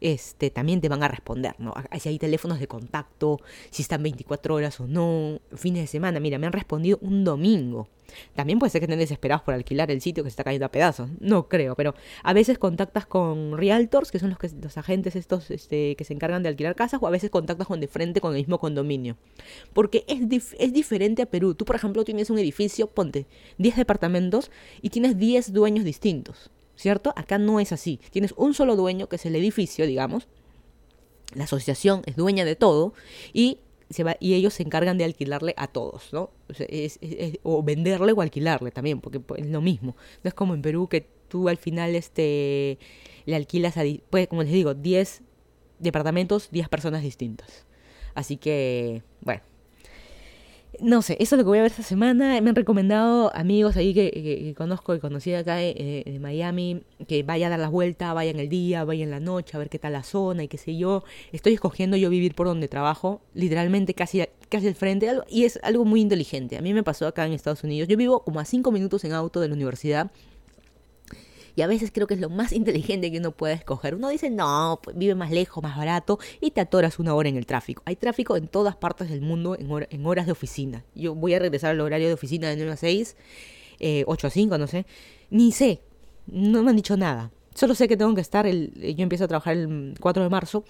este, 0.00 0.50
también 0.50 0.80
te 0.80 0.88
van 0.88 1.02
a 1.02 1.08
responder, 1.08 1.54
¿no? 1.58 1.74
Si 1.98 2.08
hay 2.08 2.18
teléfonos 2.18 2.60
de 2.60 2.66
contacto, 2.66 3.40
si 3.70 3.82
están 3.82 4.02
24 4.02 4.54
horas 4.54 4.80
o 4.80 4.86
no, 4.86 5.40
fines 5.54 5.82
de 5.82 5.86
semana. 5.86 6.20
Mira, 6.20 6.38
me 6.38 6.46
han 6.46 6.52
respondido 6.52 6.98
un 7.02 7.24
domingo. 7.24 7.88
También 8.34 8.58
puede 8.58 8.70
ser 8.70 8.80
que 8.80 8.86
estén 8.86 8.98
desesperados 8.98 9.42
por 9.42 9.54
alquilar 9.54 9.90
el 9.90 10.00
sitio 10.00 10.24
que 10.24 10.30
se 10.30 10.32
está 10.32 10.44
cayendo 10.44 10.66
a 10.66 10.70
pedazos. 10.70 11.10
No 11.20 11.48
creo, 11.48 11.74
pero 11.74 11.94
a 12.22 12.32
veces 12.32 12.58
contactas 12.58 13.06
con 13.06 13.56
realtors, 13.56 14.10
que 14.10 14.18
son 14.18 14.30
los, 14.30 14.38
que, 14.38 14.50
los 14.62 14.78
agentes 14.78 15.16
estos 15.16 15.50
este, 15.50 15.94
que 15.96 16.04
se 16.04 16.14
encargan 16.14 16.42
de 16.42 16.48
alquilar 16.48 16.74
casas, 16.74 17.02
o 17.02 17.06
a 17.06 17.10
veces 17.10 17.30
contactas 17.30 17.66
con 17.66 17.80
de 17.80 17.88
frente 17.88 18.20
con 18.20 18.32
el 18.32 18.38
mismo 18.38 18.58
condominio. 18.58 19.16
Porque 19.72 20.04
es, 20.08 20.54
es 20.58 20.72
diferente 20.72 21.22
a 21.22 21.26
Perú. 21.26 21.54
Tú, 21.54 21.64
por 21.64 21.76
ejemplo, 21.76 22.04
tienes 22.04 22.30
un 22.30 22.38
edificio, 22.38 22.88
ponte 22.88 23.26
10 23.58 23.76
departamentos 23.76 24.50
y 24.80 24.90
tienes 24.90 25.18
10 25.18 25.52
dueños 25.52 25.84
distintos. 25.84 26.50
¿Cierto? 26.78 27.12
Acá 27.16 27.38
no 27.38 27.58
es 27.58 27.72
así. 27.72 27.98
Tienes 28.12 28.32
un 28.36 28.54
solo 28.54 28.76
dueño, 28.76 29.08
que 29.08 29.16
es 29.16 29.26
el 29.26 29.34
edificio, 29.34 29.84
digamos. 29.84 30.28
La 31.34 31.44
asociación 31.44 32.02
es 32.06 32.14
dueña 32.14 32.44
de 32.44 32.54
todo 32.54 32.94
y 33.32 33.58
y 34.20 34.34
ellos 34.34 34.52
se 34.52 34.62
encargan 34.62 34.98
de 34.98 35.04
alquilarle 35.04 35.54
a 35.56 35.66
todos, 35.66 36.12
¿no? 36.12 36.30
O, 37.42 37.62
venderle 37.62 38.12
o 38.12 38.20
alquilarle 38.20 38.70
también, 38.70 39.00
porque 39.00 39.18
pues, 39.18 39.40
es 39.40 39.48
lo 39.48 39.62
mismo. 39.62 39.96
No 40.22 40.28
es 40.28 40.34
como 40.34 40.52
en 40.52 40.60
Perú 40.60 40.88
que 40.88 41.08
tú 41.28 41.48
al 41.48 41.56
final 41.56 41.94
este, 41.94 42.78
le 43.24 43.34
alquilas 43.34 43.78
a, 43.78 43.82
pues, 44.10 44.28
como 44.28 44.42
les 44.42 44.52
digo, 44.52 44.74
10 44.74 45.22
departamentos, 45.78 46.50
10 46.50 46.68
personas 46.68 47.02
distintas. 47.02 47.64
Así 48.14 48.36
que, 48.36 49.02
bueno, 49.22 49.40
no 50.80 51.02
sé, 51.02 51.16
eso 51.20 51.34
es 51.34 51.38
lo 51.38 51.44
que 51.44 51.48
voy 51.48 51.58
a 51.58 51.62
ver 51.62 51.70
esta 51.70 51.82
semana. 51.82 52.40
Me 52.40 52.50
han 52.50 52.56
recomendado 52.56 53.34
amigos 53.34 53.76
ahí 53.76 53.94
que, 53.94 54.54
conozco 54.56 54.94
y 54.94 55.00
conocí 55.00 55.34
acá 55.34 55.62
eh, 55.62 56.02
de 56.04 56.18
Miami 56.18 56.82
que 57.06 57.22
vaya 57.22 57.48
a 57.48 57.50
dar 57.50 57.58
la 57.58 57.68
vuelta, 57.68 58.12
vaya 58.12 58.30
en 58.30 58.38
el 58.38 58.48
día, 58.48 58.84
vaya 58.84 59.04
en 59.04 59.10
la 59.10 59.20
noche, 59.20 59.56
a 59.56 59.58
ver 59.58 59.68
qué 59.68 59.78
tal 59.78 59.92
la 59.92 60.02
zona 60.02 60.44
y 60.44 60.48
qué 60.48 60.58
sé 60.58 60.76
yo. 60.76 61.04
Estoy 61.32 61.54
escogiendo 61.54 61.96
yo 61.96 62.10
vivir 62.10 62.34
por 62.34 62.46
donde 62.46 62.68
trabajo, 62.68 63.20
literalmente 63.34 63.94
casi, 63.94 64.24
casi 64.48 64.68
al 64.68 64.74
frente, 64.74 65.10
y 65.28 65.44
es 65.44 65.58
algo 65.62 65.84
muy 65.84 66.00
inteligente. 66.00 66.56
A 66.56 66.60
mí 66.60 66.74
me 66.74 66.82
pasó 66.82 67.06
acá 67.06 67.26
en 67.26 67.32
Estados 67.32 67.64
Unidos. 67.64 67.88
Yo 67.88 67.96
vivo 67.96 68.20
como 68.20 68.40
a 68.40 68.44
cinco 68.44 68.70
minutos 68.70 69.04
en 69.04 69.12
auto 69.12 69.40
de 69.40 69.48
la 69.48 69.54
universidad 69.54 70.10
y 71.58 71.62
a 71.62 71.66
veces 71.66 71.90
creo 71.92 72.06
que 72.06 72.14
es 72.14 72.20
lo 72.20 72.30
más 72.30 72.52
inteligente 72.52 73.10
que 73.10 73.18
uno 73.18 73.32
puede 73.32 73.54
escoger. 73.54 73.96
Uno 73.96 74.10
dice, 74.10 74.30
no, 74.30 74.78
pues, 74.80 74.96
vive 74.96 75.16
más 75.16 75.32
lejos, 75.32 75.60
más 75.60 75.76
barato 75.76 76.20
y 76.40 76.52
te 76.52 76.60
atoras 76.60 77.00
una 77.00 77.16
hora 77.16 77.28
en 77.28 77.36
el 77.36 77.46
tráfico. 77.46 77.82
Hay 77.84 77.96
tráfico 77.96 78.36
en 78.36 78.46
todas 78.46 78.76
partes 78.76 79.10
del 79.10 79.22
mundo 79.22 79.56
en, 79.58 80.06
horas 80.06 80.26
de 80.26 80.30
oficina. 80.30 80.84
Yo 80.94 81.16
voy 81.16 81.34
a 81.34 81.40
regresar 81.40 81.70
al 81.72 81.80
horario 81.80 82.06
de 82.06 82.14
oficina 82.14 82.48
de 82.48 82.54
9 82.54 82.70
a 82.70 82.76
6, 82.76 83.16
8 84.06 84.26
a 84.28 84.30
5, 84.30 84.56
no 84.56 84.68
sé. 84.68 84.86
Ni 85.30 85.50
sé, 85.50 85.82
no 86.28 86.62
me 86.62 86.70
han 86.70 86.76
dicho 86.76 86.96
nada. 86.96 87.32
Solo 87.54 87.74
sé 87.74 87.88
que 87.88 87.96
tengo 87.96 88.14
que 88.14 88.20
estar, 88.20 88.46
el, 88.46 88.72
yo 88.94 89.02
empiezo 89.02 89.24
a 89.24 89.26
trabajar 89.28 89.56
el 89.56 89.94
4 89.98 90.22
de 90.22 90.28
marzo, 90.28 90.62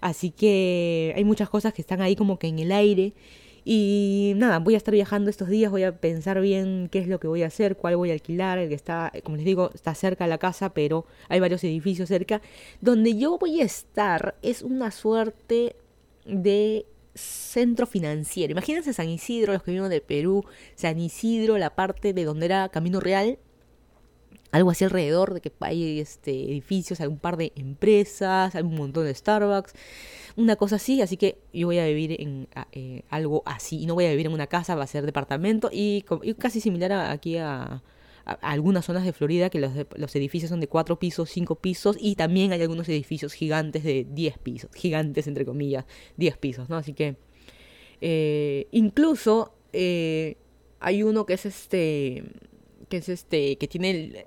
así 0.00 0.30
que 0.30 1.14
hay 1.16 1.24
muchas 1.24 1.48
cosas 1.48 1.74
que 1.74 1.82
están 1.82 2.00
ahí 2.00 2.14
como 2.14 2.38
que 2.38 2.46
en 2.46 2.60
el 2.60 2.70
aire 2.70 3.12
y 3.64 4.32
nada, 4.36 4.58
voy 4.58 4.74
a 4.74 4.76
estar 4.76 4.92
viajando 4.92 5.30
estos 5.30 5.48
días, 5.48 5.70
voy 5.70 5.84
a 5.84 6.00
pensar 6.00 6.40
bien 6.40 6.88
qué 6.90 6.98
es 6.98 7.08
lo 7.08 7.20
que 7.20 7.28
voy 7.28 7.42
a 7.42 7.46
hacer, 7.48 7.76
cuál 7.76 7.96
voy 7.96 8.10
a 8.10 8.12
alquilar, 8.12 8.58
el 8.58 8.68
que 8.68 8.74
está, 8.74 9.12
como 9.24 9.36
les 9.36 9.44
digo, 9.44 9.70
está 9.74 9.94
cerca 9.94 10.24
de 10.24 10.30
la 10.30 10.38
casa, 10.38 10.72
pero 10.74 11.06
hay 11.28 11.40
varios 11.40 11.62
edificios 11.64 12.08
cerca. 12.08 12.40
Donde 12.80 13.16
yo 13.16 13.38
voy 13.38 13.60
a 13.60 13.64
estar 13.64 14.36
es 14.42 14.62
una 14.62 14.90
suerte 14.90 15.76
de 16.24 16.86
centro 17.14 17.86
financiero. 17.86 18.52
Imagínense 18.52 18.92
San 18.92 19.08
Isidro, 19.08 19.52
los 19.52 19.62
que 19.62 19.72
vivimos 19.72 19.90
de 19.90 20.00
Perú, 20.00 20.44
San 20.74 20.98
Isidro, 20.98 21.58
la 21.58 21.74
parte 21.74 22.12
de 22.12 22.24
donde 22.24 22.46
era 22.46 22.68
Camino 22.68 23.00
Real, 23.00 23.38
algo 24.50 24.70
así 24.70 24.84
alrededor 24.84 25.34
de 25.34 25.40
que 25.40 25.52
hay 25.60 26.00
este, 26.00 26.30
edificios, 26.30 27.00
hay 27.00 27.06
un 27.06 27.18
par 27.18 27.36
de 27.36 27.52
empresas, 27.56 28.54
hay 28.54 28.62
un 28.62 28.74
montón 28.74 29.04
de 29.04 29.14
Starbucks, 29.14 29.74
una 30.36 30.56
cosa 30.56 30.76
así, 30.76 31.02
así 31.02 31.16
que 31.16 31.38
yo 31.52 31.66
voy 31.66 31.78
a 31.78 31.86
vivir 31.86 32.20
en 32.20 32.48
eh, 32.72 33.02
algo 33.10 33.42
así, 33.46 33.82
y 33.82 33.86
no 33.86 33.94
voy 33.94 34.06
a 34.06 34.10
vivir 34.10 34.26
en 34.26 34.32
una 34.32 34.46
casa, 34.46 34.74
va 34.74 34.84
a 34.84 34.86
ser 34.86 35.04
departamento, 35.04 35.70
y, 35.72 36.04
casi 36.38 36.60
similar 36.60 36.92
aquí 36.92 37.36
a, 37.36 37.82
algunas 38.42 38.84
zonas 38.84 39.04
de 39.04 39.12
Florida, 39.14 39.48
que 39.48 39.58
los, 39.58 39.72
los 39.96 40.14
edificios 40.14 40.50
son 40.50 40.60
de 40.60 40.68
cuatro 40.68 40.98
pisos, 40.98 41.30
cinco 41.30 41.56
pisos, 41.56 41.96
y 41.98 42.14
también 42.14 42.52
hay 42.52 42.60
algunos 42.60 42.88
edificios 42.88 43.32
gigantes 43.32 43.84
de 43.84 44.06
10 44.10 44.38
pisos, 44.38 44.70
gigantes 44.74 45.26
entre 45.26 45.46
comillas, 45.46 45.86
10 46.18 46.36
pisos, 46.36 46.68
¿no? 46.68 46.76
Así 46.76 46.92
que 46.92 47.16
eh, 48.00 48.68
incluso 48.70 49.54
eh, 49.72 50.36
hay 50.80 51.02
uno 51.02 51.26
que 51.26 51.34
es 51.34 51.46
este 51.46 52.24
que 52.88 52.98
es 52.98 53.08
este, 53.08 53.56
que 53.56 53.68
tiene, 53.68 54.26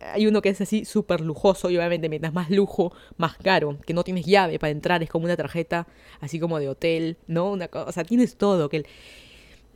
hay 0.00 0.26
uno 0.26 0.42
que 0.42 0.50
es 0.50 0.60
así 0.60 0.84
súper 0.84 1.20
lujoso 1.20 1.70
y 1.70 1.76
obviamente 1.76 2.08
mientras 2.08 2.32
más 2.32 2.50
lujo, 2.50 2.92
más 3.16 3.36
caro, 3.36 3.78
que 3.86 3.94
no 3.94 4.04
tienes 4.04 4.26
llave 4.26 4.58
para 4.58 4.70
entrar, 4.70 5.02
es 5.02 5.10
como 5.10 5.24
una 5.24 5.36
tarjeta 5.36 5.86
así 6.20 6.38
como 6.38 6.58
de 6.58 6.68
hotel, 6.68 7.16
¿no? 7.26 7.52
Una 7.52 7.68
o 7.72 7.92
sea, 7.92 8.04
tienes 8.04 8.36
todo, 8.36 8.68
que 8.68 8.84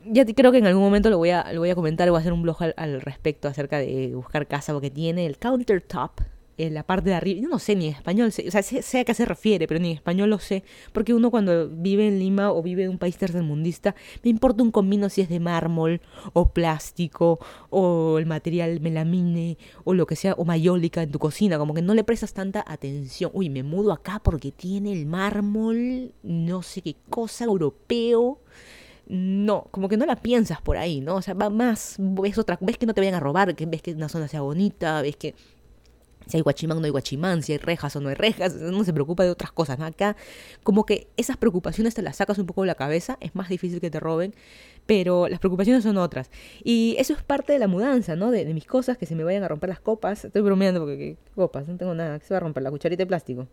ya 0.05 0.25
creo 0.25 0.51
que 0.51 0.59
en 0.59 0.67
algún 0.67 0.83
momento 0.83 1.09
lo 1.09 1.17
voy 1.17 1.31
a, 1.31 1.51
lo 1.51 1.59
voy 1.59 1.69
a 1.69 1.75
comentar, 1.75 2.09
voy 2.09 2.17
a 2.17 2.21
hacer 2.21 2.33
un 2.33 2.43
blog 2.43 2.61
al, 2.63 2.73
al 2.77 3.01
respecto 3.01 3.47
acerca 3.47 3.79
de 3.79 4.13
buscar 4.15 4.47
casa, 4.47 4.73
porque 4.73 4.91
tiene 4.91 5.25
el 5.25 5.37
countertop 5.37 6.21
en 6.57 6.73
la 6.73 6.83
parte 6.83 7.09
de 7.09 7.15
arriba. 7.15 7.41
Yo 7.41 7.49
no 7.49 7.59
sé 7.59 7.75
ni 7.75 7.87
en 7.87 7.93
español, 7.93 8.27
o 8.29 8.51
sea, 8.51 8.63
sé, 8.63 8.99
a 8.99 9.05
qué 9.05 9.13
se 9.13 9.25
refiere, 9.25 9.67
pero 9.67 9.79
ni 9.79 9.91
en 9.91 9.95
español 9.95 10.29
lo 10.29 10.39
sé. 10.39 10.63
Porque 10.91 11.13
uno 11.13 11.31
cuando 11.31 11.69
vive 11.69 12.07
en 12.07 12.19
Lima 12.19 12.51
o 12.51 12.61
vive 12.61 12.83
en 12.83 12.91
un 12.91 12.97
país 12.97 13.17
tercermundista, 13.17 13.95
me 14.23 14.29
importa 14.29 14.63
un 14.63 14.71
comino 14.71 15.09
si 15.09 15.21
es 15.21 15.29
de 15.29 15.39
mármol 15.39 16.01
o 16.33 16.49
plástico 16.49 17.39
o 17.69 18.17
el 18.17 18.25
material 18.25 18.79
melamine 18.81 19.57
o 19.83 19.93
lo 19.93 20.05
que 20.05 20.15
sea, 20.15 20.33
o 20.33 20.45
mayólica 20.45 21.03
en 21.03 21.11
tu 21.11 21.19
cocina. 21.19 21.57
Como 21.57 21.73
que 21.73 21.81
no 21.81 21.93
le 21.93 22.03
prestas 22.03 22.33
tanta 22.33 22.63
atención. 22.67 23.31
Uy, 23.33 23.49
me 23.49 23.63
mudo 23.63 23.91
acá 23.91 24.19
porque 24.23 24.51
tiene 24.51 24.91
el 24.93 25.05
mármol, 25.05 26.13
no 26.23 26.61
sé 26.61 26.81
qué 26.81 26.95
cosa, 27.09 27.45
europeo 27.45 28.39
no, 29.09 29.67
como 29.71 29.87
que 29.87 29.95
no 29.95 30.05
la 30.05 30.17
piensas 30.17 30.61
por 30.61 30.77
ahí, 30.77 30.99
¿no? 30.99 31.15
O 31.15 31.21
sea, 31.21 31.33
va 31.33 31.49
más, 31.49 31.95
ves 31.97 32.37
otra, 32.37 32.57
ves 32.59 32.77
que 32.77 32.85
no 32.85 32.93
te 32.93 33.01
vayan 33.01 33.15
a 33.15 33.19
robar, 33.19 33.55
que 33.55 33.65
ves 33.65 33.81
que 33.81 33.93
una 33.93 34.09
zona 34.09 34.27
sea 34.27 34.41
bonita, 34.41 35.01
ves 35.01 35.15
que 35.15 35.33
si 36.27 36.37
hay 36.37 36.41
guachimán 36.41 36.79
no 36.79 36.85
hay 36.85 36.91
guachimán, 36.91 37.43
si 37.43 37.53
hay 37.53 37.57
rejas 37.57 37.95
o 37.95 38.01
no 38.01 38.09
hay 38.09 38.15
rejas, 38.15 38.55
no 38.55 38.83
se 38.83 38.93
preocupa 38.93 39.23
de 39.23 39.29
otras 39.29 39.51
cosas, 39.51 39.79
¿no? 39.79 39.85
Acá 39.85 40.15
como 40.63 40.85
que 40.85 41.07
esas 41.17 41.37
preocupaciones 41.37 41.95
te 41.95 42.01
las 42.01 42.17
sacas 42.17 42.37
un 42.37 42.45
poco 42.45 42.61
de 42.61 42.67
la 42.67 42.75
cabeza, 42.75 43.17
es 43.21 43.35
más 43.35 43.49
difícil 43.49 43.81
que 43.81 43.89
te 43.89 43.99
roben, 43.99 44.33
pero 44.85 45.27
las 45.27 45.39
preocupaciones 45.39 45.83
son 45.83 45.97
otras. 45.97 46.31
Y 46.63 46.95
eso 46.97 47.13
es 47.13 47.21
parte 47.21 47.53
de 47.53 47.59
la 47.59 47.67
mudanza, 47.67 48.15
¿no? 48.15 48.31
De, 48.31 48.45
mis 48.53 48.65
cosas, 48.65 48.97
que 48.97 49.05
se 49.05 49.15
me 49.15 49.23
vayan 49.23 49.43
a 49.43 49.47
romper 49.47 49.69
las 49.69 49.79
copas. 49.79 50.25
Estoy 50.25 50.41
bromeando 50.41 50.79
porque 50.79 50.97
¿qué 50.97 51.17
copas, 51.35 51.67
no 51.67 51.77
tengo 51.77 51.93
nada, 51.93 52.19
que 52.19 52.25
se 52.25 52.33
va 52.33 52.37
a 52.37 52.41
romper 52.41 52.63
la 52.63 52.71
cucharita 52.71 53.03
de 53.03 53.07
plástico. 53.07 53.47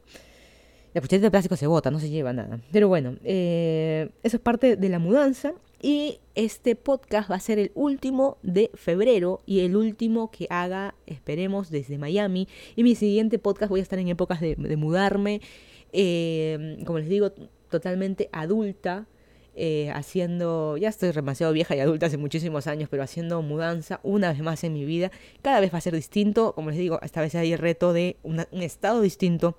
La 0.95 1.01
cucharita 1.01 1.27
de 1.27 1.31
plástico 1.31 1.57
se 1.57 1.67
bota, 1.67 1.91
no 1.91 1.99
se 1.99 2.09
lleva 2.09 2.33
nada. 2.33 2.61
Pero 2.71 2.89
bueno, 2.89 3.17
eh, 3.25 4.11
eso 4.23 4.37
es 4.37 4.43
parte 4.43 4.77
de 4.77 4.89
la 4.89 5.01
mudanza 5.01 5.55
y 5.85 6.19
este 6.35 6.77
podcast 6.77 7.31
va 7.31 7.35
a 7.35 7.41
ser 7.41 7.59
el 7.59 7.71
último 7.75 8.39
de 8.43 8.71
febrero 8.73 9.43
y 9.45 9.61
el 9.61 9.77
último 9.77 10.31
que 10.31 10.47
haga, 10.49 10.95
esperemos, 11.05 11.69
desde 11.69 11.99
Miami. 11.99 12.49
Y 12.75 12.85
mi 12.85 12.95
siguiente 12.95 13.39
podcast 13.39 13.69
voy 13.69 13.81
a 13.81 13.83
estar 13.83 13.99
en 13.99 14.09
épocas 14.09 14.41
de, 14.41 14.57
mudarme, 14.79 15.43
eh, 15.93 16.79
como 16.87 17.01
les 17.01 17.11
digo, 17.11 17.33
totalmente 17.69 18.31
adulta. 18.33 19.07
Eh, 19.57 19.91
haciendo, 19.95 20.79
ya 20.79 20.89
estoy 20.89 21.13
demasiado 21.13 21.53
vieja 21.53 21.77
y 21.77 21.81
adulta 21.81 22.07
hace 22.07 22.17
muchísimos 22.17 22.67
años, 22.67 22.89
pero 22.91 23.03
haciendo 23.03 23.41
mudanza 23.43 24.01
una 24.03 24.33
vez 24.33 24.41
más 24.41 24.65
en 24.65 24.73
mi 24.73 24.87
vida. 24.87 25.13
Cada 25.43 25.61
vez 25.61 25.73
va 25.73 25.79
a 25.79 25.83
ser 25.83 25.95
distinto, 25.95 26.55
como 26.55 26.71
les 26.71 26.79
digo, 26.79 26.99
esta 27.03 27.21
vez 27.21 27.35
hay 27.35 27.53
el 27.53 27.59
reto 27.59 27.93
de 27.93 28.17
un 28.23 28.41
estado 28.53 29.03
distinto 29.03 29.59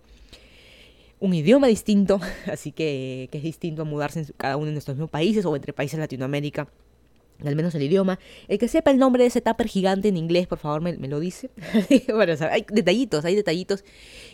un 1.20 1.34
idioma 1.34 1.68
distinto, 1.68 2.20
así 2.52 2.72
que, 2.72 3.30
que 3.32 3.38
es 3.38 3.44
distinto 3.44 3.84
a 3.84 3.86
mudarse 3.86 4.26
cada 4.38 4.58
uno 4.58 4.68
de 4.68 4.74
nuestros 4.74 4.98
mismos 4.98 5.10
países 5.10 5.46
o 5.46 5.56
entre 5.56 5.74
países 5.74 5.98
de 5.98 6.02
Latinoamérica 6.02 6.68
al 7.44 7.56
menos 7.56 7.76
el 7.76 7.84
idioma. 7.84 8.20
El 8.48 8.58
que 8.60 8.68
sepa 8.68 8.92
el 8.92 8.98
nombre 8.98 9.24
de 9.24 9.28
ese 9.28 9.42
tupper 9.42 9.68
gigante 9.68 10.08
en 10.08 10.18
inglés, 10.18 10.48
por 10.48 10.60
favor, 10.60 10.82
me, 10.82 11.08
lo 11.08 11.20
dice. 11.20 11.50
bueno, 12.14 12.34
hay 12.50 12.66
detallitos, 12.72 13.26
hay 13.26 13.36
detallitos 13.36 13.84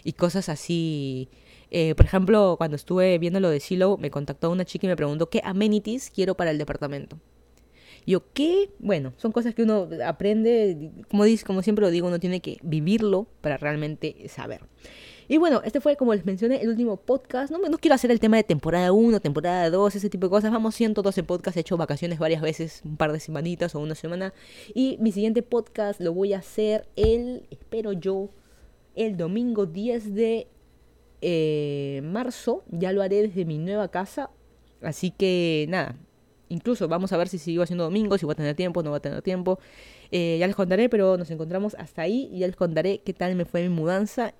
y 0.04 0.14
cosas 0.14 0.50
así. 0.50 1.30
Eh, 1.72 1.96
por 1.96 2.06
ejemplo, 2.06 2.56
cuando 2.58 2.76
estuve 2.76 3.18
viendo 3.18 3.40
lo 3.40 3.50
de 3.50 3.60
Silo, 3.60 3.98
me 3.98 4.12
contactó 4.12 4.52
una 4.52 4.66
chica 4.66 4.88
y 4.88 4.90
me 4.90 4.96
preguntó 4.96 5.30
qué 5.30 5.42
amenities 5.44 6.10
quiero 6.10 6.36
para 6.36 6.52
el 6.52 6.58
departamento. 6.58 7.18
Yo, 8.06 8.24
¿qué? 8.34 8.72
Bueno, 8.80 9.14
son 9.18 9.32
cosas 9.32 9.54
que 9.54 9.64
uno 9.64 9.88
aprende, 10.06 10.92
como, 11.10 11.24
dice, 11.24 11.46
como 11.46 11.62
siempre 11.62 11.86
lo 11.86 11.92
digo, 11.92 12.08
uno 12.08 12.20
tiene 12.20 12.42
que 12.42 12.58
vivirlo 12.64 13.28
para 13.42 13.58
realmente 13.58 14.28
saber. 14.28 14.62
Y 15.28 15.38
bueno, 15.38 15.62
este 15.64 15.80
fue, 15.82 15.96
como 15.96 16.14
les 16.14 16.26
mencioné, 16.26 16.62
el 16.62 16.70
último 16.70 16.98
podcast. 16.98 17.52
No, 17.52 17.60
no 17.60 17.78
quiero 17.78 17.96
hacer 17.96 18.12
el 18.12 18.20
tema 18.20 18.38
de 18.38 18.44
temporada 18.44 18.92
1, 18.92 19.20
temporada 19.20 19.70
2, 19.70 19.96
ese 19.96 20.10
tipo 20.10 20.28
de 20.28 20.30
cosas. 20.32 20.52
Vamos 20.52 20.76
112 20.76 21.24
podcasts. 21.24 21.58
He 21.58 21.62
hecho 21.62 21.78
vacaciones 21.78 22.20
varias 22.20 22.42
veces, 22.42 22.82
un 22.84 22.98
par 22.98 23.12
de 23.12 23.20
semanitas 23.20 23.76
o 23.76 23.80
una 23.80 23.96
semana. 23.96 24.34
Y 24.74 24.98
mi 25.00 25.12
siguiente 25.12 25.44
podcast 25.44 26.02
lo 26.02 26.14
voy 26.14 26.34
a 26.34 26.40
hacer 26.40 26.88
el, 26.96 27.48
espero 27.50 27.94
yo, 27.94 28.30
el 28.96 29.18
domingo 29.18 29.66
10 29.66 30.14
de 30.14 30.48
eh, 31.22 32.02
marzo. 32.04 32.64
Ya 32.70 32.92
lo 32.92 33.02
haré 33.02 33.22
desde 33.22 33.46
mi 33.46 33.58
nueva 33.58 33.90
casa. 33.90 34.30
Así 34.82 35.12
que 35.12 35.66
nada, 35.70 35.96
incluso 36.52 36.88
vamos 36.88 37.14
a 37.14 37.18
ver 37.18 37.30
si 37.30 37.38
sigo 37.38 37.64
haciendo 37.64 37.86
domingo, 37.86 38.18
si 38.18 38.26
voy 38.26 38.34
a 38.34 38.36
tener 38.36 38.56
tiempo, 38.56 38.84
no 38.84 38.90
voy 38.90 38.98
a 38.98 39.02
tener 39.02 39.22
tiempo. 39.22 39.60
Eh, 40.12 40.38
ya 40.40 40.48
les 40.48 40.56
contaré, 40.56 40.90
pero 40.90 41.18
nos 41.18 41.32
encontramos 41.32 41.76
hasta 41.80 42.02
ahí 42.02 42.30
y 42.34 42.40
ya 42.40 42.48
les 42.48 42.56
contaré 42.56 43.00
qué 43.00 43.14
tal 43.14 43.36
me 43.36 43.46
fue 43.46 43.64
mi 43.64 43.70
mudanza 43.70 44.30